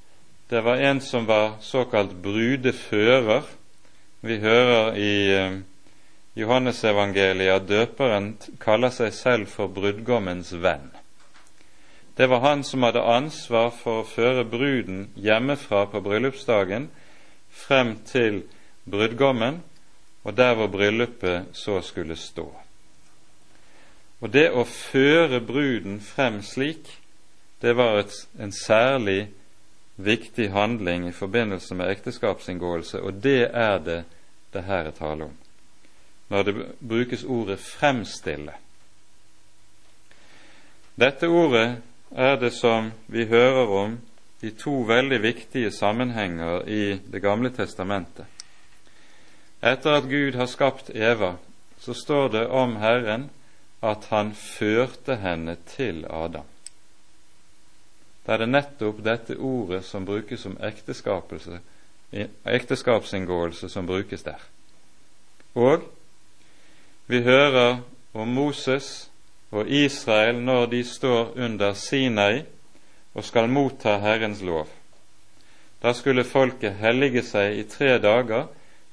det 0.49 0.61
var 0.65 0.75
en 0.81 1.01
som 1.01 1.25
var 1.25 1.57
såkalt 1.61 2.15
brudefører. 2.23 3.43
Vi 4.21 4.37
hører 4.37 4.95
i 4.95 5.35
eh, 5.35 5.59
Johannesevangeliet 6.35 7.53
at 7.53 7.67
døperen 7.69 8.31
kaller 8.61 8.93
seg 8.93 9.13
selv 9.13 9.49
for 9.51 9.67
brudgommens 9.67 10.53
venn. 10.53 10.89
Det 12.17 12.29
var 12.29 12.41
han 12.41 12.63
som 12.63 12.83
hadde 12.83 13.03
ansvar 13.03 13.69
for 13.77 14.01
å 14.01 14.09
føre 14.09 14.45
bruden 14.45 15.09
hjemmefra 15.15 15.85
på 15.91 16.01
bryllupsdagen 16.01 16.89
frem 17.53 17.97
til 18.09 18.41
brudgommen 18.89 19.61
og 20.23 20.37
der 20.37 20.55
hvor 20.57 20.67
bryllupet 20.67 21.53
så 21.53 21.81
skulle 21.81 22.15
stå. 22.15 22.47
Og 24.21 24.33
det 24.33 24.49
å 24.49 24.63
føre 24.65 25.41
bruden 25.45 25.99
frem 26.01 26.41
slik, 26.41 26.89
det 27.61 27.73
var 27.77 28.01
et, 28.01 28.13
en 28.39 28.53
særlig 28.53 29.27
viktig 29.97 30.51
handling 30.53 31.07
i 31.07 31.15
forbindelse 31.15 31.75
med 31.77 31.91
ekteskapsinngåelse, 31.91 33.01
og 33.01 33.21
det 33.23 33.49
er 33.53 33.77
det 33.81 34.03
det 34.53 34.63
her 34.63 34.87
er 34.87 34.95
tale 34.95 35.27
om, 35.27 35.33
når 36.29 36.43
det 36.43 36.55
brukes 36.79 37.23
ordet 37.23 37.59
'fremstille'. 37.59 38.57
Dette 40.95 41.27
ordet 41.27 41.81
er 42.11 42.35
det 42.35 42.53
som 42.53 42.91
vi 43.07 43.25
hører 43.25 43.67
om 43.67 43.99
i 44.41 44.49
to 44.49 44.81
veldig 44.81 45.21
viktige 45.21 45.71
sammenhenger 45.71 46.67
i 46.67 46.99
Det 47.11 47.21
gamle 47.21 47.49
testamentet. 47.49 48.25
Etter 49.61 49.91
at 49.91 50.03
Gud 50.03 50.35
har 50.35 50.45
skapt 50.45 50.89
Eva, 50.89 51.35
så 51.79 51.93
står 51.93 52.27
det 52.27 52.47
om 52.47 52.75
Herren 52.75 53.29
at 53.81 54.05
han 54.09 54.33
førte 54.35 55.15
henne 55.21 55.57
til 55.69 56.05
Adam. 56.09 56.45
Da 58.25 58.33
er 58.33 58.37
det 58.43 58.49
nettopp 58.49 59.03
dette 59.05 59.37
ordet 59.37 59.85
som 59.87 60.05
brukes 60.05 60.41
som 60.43 60.57
ekteskapsinngåelse, 62.45 63.69
som 63.69 63.87
brukes 63.87 64.23
der. 64.23 64.41
Og 65.55 65.81
vi 67.07 67.21
hører 67.23 67.79
om 68.13 68.27
Moses 68.27 69.09
og 69.51 69.69
Israel 69.69 70.35
når 70.43 70.65
de 70.65 70.83
står 70.83 71.37
under 71.37 71.73
Sinai 71.73 72.43
og 73.13 73.23
skal 73.23 73.49
motta 73.49 73.97
Herrens 74.03 74.41
lov. 74.41 74.67
Da 75.81 75.93
skulle 75.93 76.23
folket 76.25 76.75
hellige 76.81 77.23
seg 77.23 77.59
i 77.59 77.63
tre 77.69 77.97
dager 78.01 78.47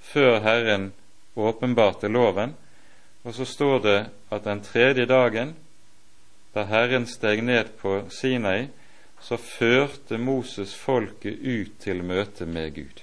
før 0.05 0.41
Herren 0.45 0.93
åpenbarte 1.37 2.09
loven, 2.09 2.55
og 3.25 3.35
så 3.35 3.45
står 3.45 3.79
det 3.79 3.99
at 4.31 4.45
den 4.45 4.61
tredje 4.63 5.07
dagen, 5.07 5.55
da 6.55 6.67
Herren 6.69 7.07
steg 7.09 7.43
ned 7.43 7.73
på 7.81 8.05
Sinai, 8.13 8.69
så 9.21 9.37
førte 9.41 10.19
Moses 10.21 10.75
folket 10.77 11.41
ut 11.41 11.79
til 11.81 12.05
møte 12.05 12.47
med 12.47 12.75
Gud. 12.77 13.01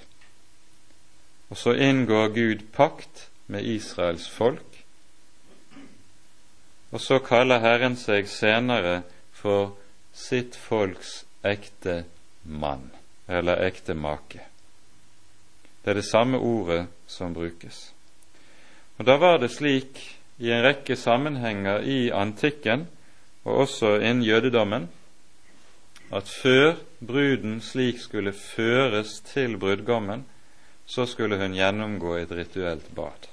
Og 1.50 1.58
så 1.58 1.74
inngår 1.74 2.28
Gud 2.34 2.62
pakt 2.72 3.28
med 3.46 3.66
Israels 3.66 4.28
folk, 4.30 4.78
og 6.92 7.00
så 7.00 7.18
kaller 7.24 7.60
Herren 7.64 7.96
seg 7.96 8.28
senere 8.28 9.02
for 9.32 9.72
sitt 10.12 10.56
folks 10.56 11.22
ekte 11.42 12.02
mann 12.44 12.90
eller 13.28 13.64
ekte 13.64 13.96
make. 13.96 14.44
Det 15.82 15.90
er 15.90 15.98
det 15.98 16.06
samme 16.06 16.38
ordet 16.38 16.84
som 17.08 17.34
brukes. 17.34 17.90
Og 19.02 19.06
Da 19.06 19.16
var 19.18 19.40
det 19.42 19.48
slik 19.50 19.98
i 20.38 20.52
en 20.54 20.60
rekke 20.62 20.94
sammenhenger 20.96 21.82
i 21.82 22.12
antikken, 22.14 22.84
og 23.42 23.64
også 23.64 23.96
innen 23.98 24.22
jødedommen, 24.22 24.84
at 26.14 26.30
før 26.30 26.76
bruden 27.06 27.56
slik 27.60 27.98
skulle 27.98 28.32
føres 28.32 29.16
til 29.26 29.58
brudgommen, 29.58 30.22
så 30.86 31.06
skulle 31.06 31.40
hun 31.40 31.56
gjennomgå 31.58 32.14
et 32.20 32.30
rituelt 32.30 32.94
bad. 32.94 33.26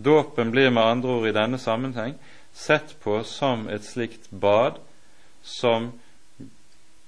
Dåpen 0.00 0.50
blir 0.50 0.70
med 0.70 0.82
andre 0.82 1.08
ord 1.08 1.28
i 1.28 1.36
denne 1.36 1.58
sammenheng 1.58 2.16
sett 2.54 2.96
på 3.04 3.20
som 3.28 3.68
et 3.68 3.84
slikt 3.84 4.30
bad 4.30 4.80
som 5.42 5.92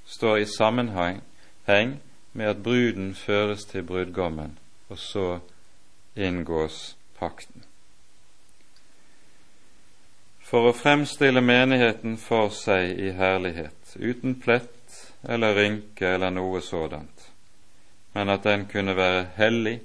står 0.05 0.36
i 0.36 0.53
sammenheng 0.59 1.24
med 2.32 2.46
at 2.46 2.62
bruden 2.62 3.14
føres 3.14 3.64
til 3.64 3.88
brudgommen, 3.88 4.59
og 4.88 4.99
så 4.99 5.38
inngås 6.16 6.97
pakten. 7.18 7.64
For 10.48 10.70
å 10.70 10.72
fremstille 10.72 11.42
menigheten 11.44 12.16
for 12.16 12.48
seg 12.54 12.96
i 12.96 13.12
herlighet, 13.12 13.96
uten 14.00 14.38
plett 14.40 14.96
eller 15.28 15.54
rynke 15.58 16.14
eller 16.14 16.32
noe 16.32 16.62
sådant, 16.64 17.28
men 18.14 18.32
at 18.32 18.48
den 18.48 18.64
kunne 18.70 18.96
være 18.96 19.26
hellig 19.36 19.78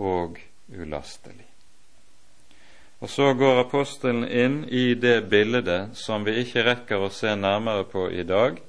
og 0.00 0.40
ulastelig. 0.72 1.48
Og 3.02 3.10
så 3.10 3.32
går 3.34 3.64
apostelen 3.64 4.24
inn 4.24 4.60
i 4.64 4.94
det 4.94 5.24
bildet 5.28 5.96
som 5.98 6.24
vi 6.24 6.38
ikke 6.44 6.62
rekker 6.68 7.02
å 7.02 7.10
se 7.10 7.34
nærmere 7.34 7.84
på 7.90 8.06
i 8.14 8.22
dag, 8.22 8.60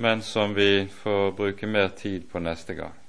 men 0.00 0.22
som 0.24 0.54
vi 0.56 0.86
får 1.02 1.34
bruke 1.36 1.68
mer 1.68 1.92
tid 1.92 2.24
på 2.32 2.40
neste 2.40 2.74
gang. 2.74 2.99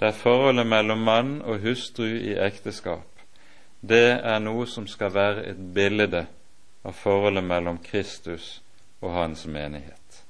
Det 0.00 0.06
er 0.08 0.18
forholdet 0.18 0.66
mellom 0.66 1.04
mann 1.06 1.34
og 1.42 1.62
hustru 1.62 2.06
i 2.06 2.34
ekteskap, 2.38 3.06
det 3.80 4.20
er 4.24 4.40
noe 4.40 4.66
som 4.66 4.86
skal 4.88 5.12
være 5.14 5.44
et 5.50 5.60
bilde 5.74 6.24
av 6.84 6.96
forholdet 6.96 7.44
mellom 7.44 7.78
Kristus 7.84 8.60
og 9.00 9.12
hans 9.12 9.44
menighet. 9.46 10.24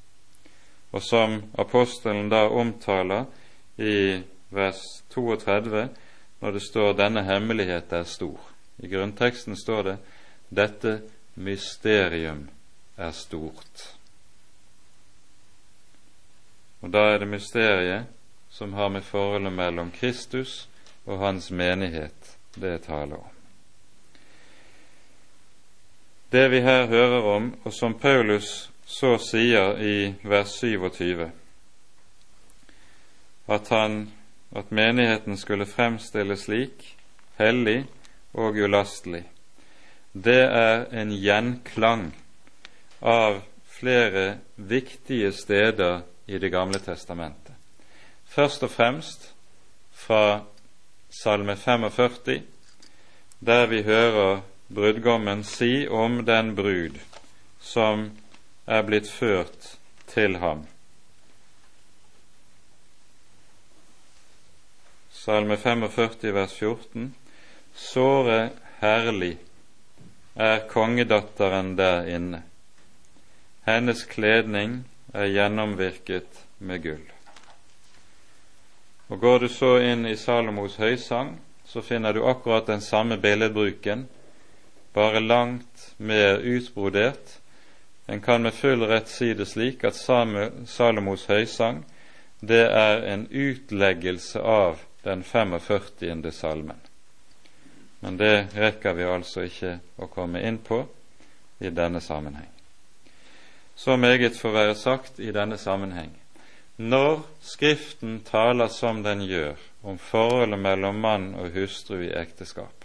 Og 0.94 1.02
som 1.02 1.40
apostelen 1.58 2.28
da 2.30 2.44
omtaler 2.50 3.26
i 3.78 4.22
vers 4.54 4.82
32, 5.14 5.88
når 6.40 6.50
det 6.50 6.62
står 6.62 6.92
'denne 6.92 7.24
hemmelighet 7.24 7.92
er 7.92 8.04
stor'. 8.04 8.50
I 8.78 8.88
grunnteksten 8.88 9.56
står 9.56 9.82
det 9.82 9.98
'dette 10.50 11.02
mysterium 11.34 12.48
er 12.96 13.10
stort'. 13.10 13.96
Og 16.80 16.92
da 16.92 16.98
er 16.98 17.18
det 17.18 17.28
mysteriet 17.28 18.06
som 18.54 18.72
har 18.72 18.88
med 18.88 19.02
forholdet 19.02 19.52
mellom 19.52 19.90
Kristus 19.90 20.68
og 21.04 21.18
hans 21.18 21.50
menighet 21.50 22.36
det 22.54 22.84
taler 22.86 23.16
om. 23.16 23.32
Det 26.30 26.48
vi 26.48 26.60
her 26.62 26.86
hører 26.86 27.22
om, 27.22 27.48
og 27.64 27.74
som 27.74 27.96
Paulus 27.98 28.70
så 28.86 29.16
sier 29.18 29.74
i 29.82 30.14
vers 30.22 30.54
27, 30.60 31.26
at, 33.46 33.68
han, 33.68 34.12
at 34.54 34.70
menigheten 34.70 35.36
skulle 35.36 35.66
fremstilles 35.66 36.46
slik, 36.46 36.86
hellig 37.42 37.80
og 38.38 38.54
ulastelig, 38.54 39.24
det 40.12 40.42
er 40.46 40.86
en 40.94 41.10
gjenklang 41.10 42.12
av 43.02 43.42
flere 43.66 44.38
viktige 44.54 45.32
steder 45.32 46.04
i 46.26 46.38
Det 46.38 46.48
gamle 46.48 46.78
testamentet. 46.78 47.43
Først 48.34 48.62
og 48.62 48.70
fremst 48.70 49.28
fra 49.92 50.40
Salme 51.10 51.56
45, 51.56 52.42
der 53.46 53.66
vi 53.66 53.82
hører 53.82 54.40
brudgommen 54.74 55.44
si 55.44 55.86
om 55.86 56.24
den 56.26 56.56
brud 56.56 56.98
som 57.60 58.10
er 58.66 58.82
blitt 58.82 59.06
ført 59.10 59.78
til 60.10 60.36
ham. 60.42 60.66
Salme 65.12 65.56
45 65.56 66.34
vers 66.34 66.58
14. 66.58 67.14
Såre 67.74 68.50
herlig 68.82 69.36
er 70.34 70.66
kongedatteren 70.68 71.76
der 71.78 72.10
inne. 72.18 72.42
Hennes 73.64 74.04
kledning 74.10 74.80
er 75.14 75.30
gjennomvirket 75.30 76.46
med 76.58 76.82
gull. 76.82 77.13
Og 79.08 79.20
Går 79.20 79.38
du 79.38 79.48
så 79.48 79.78
inn 79.84 80.06
i 80.06 80.16
Salomos 80.16 80.76
høysang, 80.80 81.36
så 81.64 81.82
finner 81.82 82.12
du 82.12 82.24
akkurat 82.24 82.66
den 82.66 82.80
samme 82.80 83.16
billedbruken, 83.20 84.06
bare 84.94 85.20
langt 85.20 85.94
mer 85.96 86.38
utbrodert. 86.38 87.40
En 88.06 88.20
kan 88.20 88.42
med 88.42 88.54
full 88.54 88.84
rett 88.86 89.08
si 89.08 89.34
det 89.34 89.48
slik 89.48 89.84
at 89.84 89.96
Salomos 89.96 91.26
høysang 91.26 91.84
det 92.40 92.64
er 92.68 93.02
en 93.12 93.26
utleggelse 93.30 94.40
av 94.40 94.80
den 95.02 95.22
45. 95.24 96.32
salmen. 96.32 96.76
Men 98.00 98.16
det 98.16 98.46
rekker 98.54 98.92
vi 98.92 99.04
altså 99.04 99.46
ikke 99.48 99.78
å 99.96 100.08
komme 100.12 100.42
inn 100.44 100.58
på 100.58 100.82
i 101.58 101.70
denne 101.70 102.00
sammenheng. 102.04 102.50
Så 103.74 103.96
meget 103.96 104.36
får 104.36 104.52
være 104.52 104.74
sagt 104.74 105.20
i 105.20 105.32
denne 105.32 105.56
sammenheng. 105.58 106.12
Når 106.76 107.20
Skriften 107.40 108.20
taler 108.26 108.68
som 108.68 109.02
den 109.02 109.20
gjør 109.22 109.60
om 109.82 109.98
forholdet 109.98 110.58
mellom 110.58 110.96
mann 110.98 111.28
og 111.38 111.52
hustru 111.54 112.00
i 112.02 112.10
ekteskap, 112.18 112.84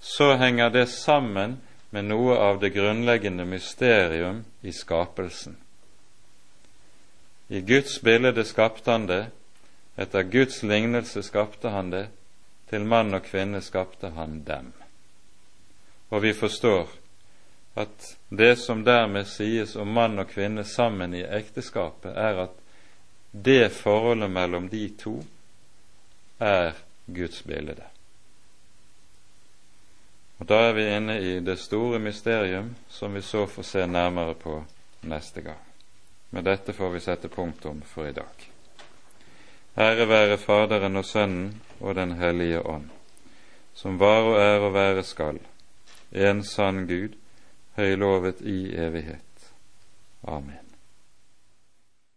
så 0.00 0.36
henger 0.38 0.70
det 0.70 0.86
sammen 0.88 1.58
med 1.90 2.06
noe 2.12 2.36
av 2.38 2.60
det 2.62 2.70
grunnleggende 2.76 3.44
mysterium 3.44 4.44
i 4.62 4.72
skapelsen. 4.72 5.56
I 7.50 7.60
Guds 7.66 7.98
bilde 8.06 8.44
skapte 8.46 8.90
han 8.90 9.08
det, 9.10 9.24
etter 9.98 10.22
Guds 10.22 10.62
lignelse 10.62 11.22
skapte 11.26 11.74
han 11.74 11.90
det, 11.90 12.06
til 12.70 12.86
mann 12.86 13.10
og 13.18 13.26
kvinne 13.26 13.58
skapte 13.60 14.12
han 14.14 14.44
dem. 14.46 14.70
Og 16.14 16.22
vi 16.22 16.32
forstår 16.32 16.86
at 17.74 18.14
det 18.30 18.54
som 18.62 18.84
dermed 18.86 19.26
sies 19.26 19.74
om 19.76 19.90
mann 19.90 20.18
og 20.22 20.30
kvinne 20.30 20.62
sammen 20.64 21.14
i 21.14 21.26
ekteskapet, 21.26 22.14
er 22.14 22.44
at 22.46 22.59
det 23.30 23.72
forholdet 23.72 24.30
mellom 24.30 24.68
de 24.68 24.88
to 24.98 25.22
er 26.38 26.72
Guds 27.06 27.42
bilde. 27.42 27.84
Og 30.38 30.46
Da 30.48 30.54
er 30.68 30.72
vi 30.72 30.86
inne 30.96 31.18
i 31.20 31.40
det 31.40 31.58
store 31.58 31.98
mysterium 31.98 32.74
som 32.88 33.14
vi 33.14 33.22
så 33.22 33.46
får 33.46 33.62
se 33.62 33.86
nærmere 33.86 34.34
på 34.34 34.64
neste 35.00 35.40
gang. 35.40 35.60
Med 36.30 36.44
dette 36.44 36.72
får 36.72 36.90
vi 36.90 37.00
sette 37.00 37.28
punktum 37.28 37.82
for 37.82 38.06
i 38.06 38.12
dag. 38.12 38.48
Ære 39.76 40.08
være 40.08 40.38
Faderen 40.38 40.96
og 40.96 41.04
Sønnen 41.04 41.60
og 41.80 41.94
Den 41.94 42.12
hellige 42.12 42.62
ånd, 42.66 42.88
som 43.74 43.98
var 43.98 44.22
og 44.22 44.40
er 44.40 44.58
og 44.58 44.74
være 44.74 45.02
skal, 45.02 45.38
en 46.12 46.44
sann 46.44 46.86
Gud, 46.86 47.14
høylovet 47.76 48.40
i 48.40 48.74
evighet. 48.76 49.52
Amen. 50.22 50.69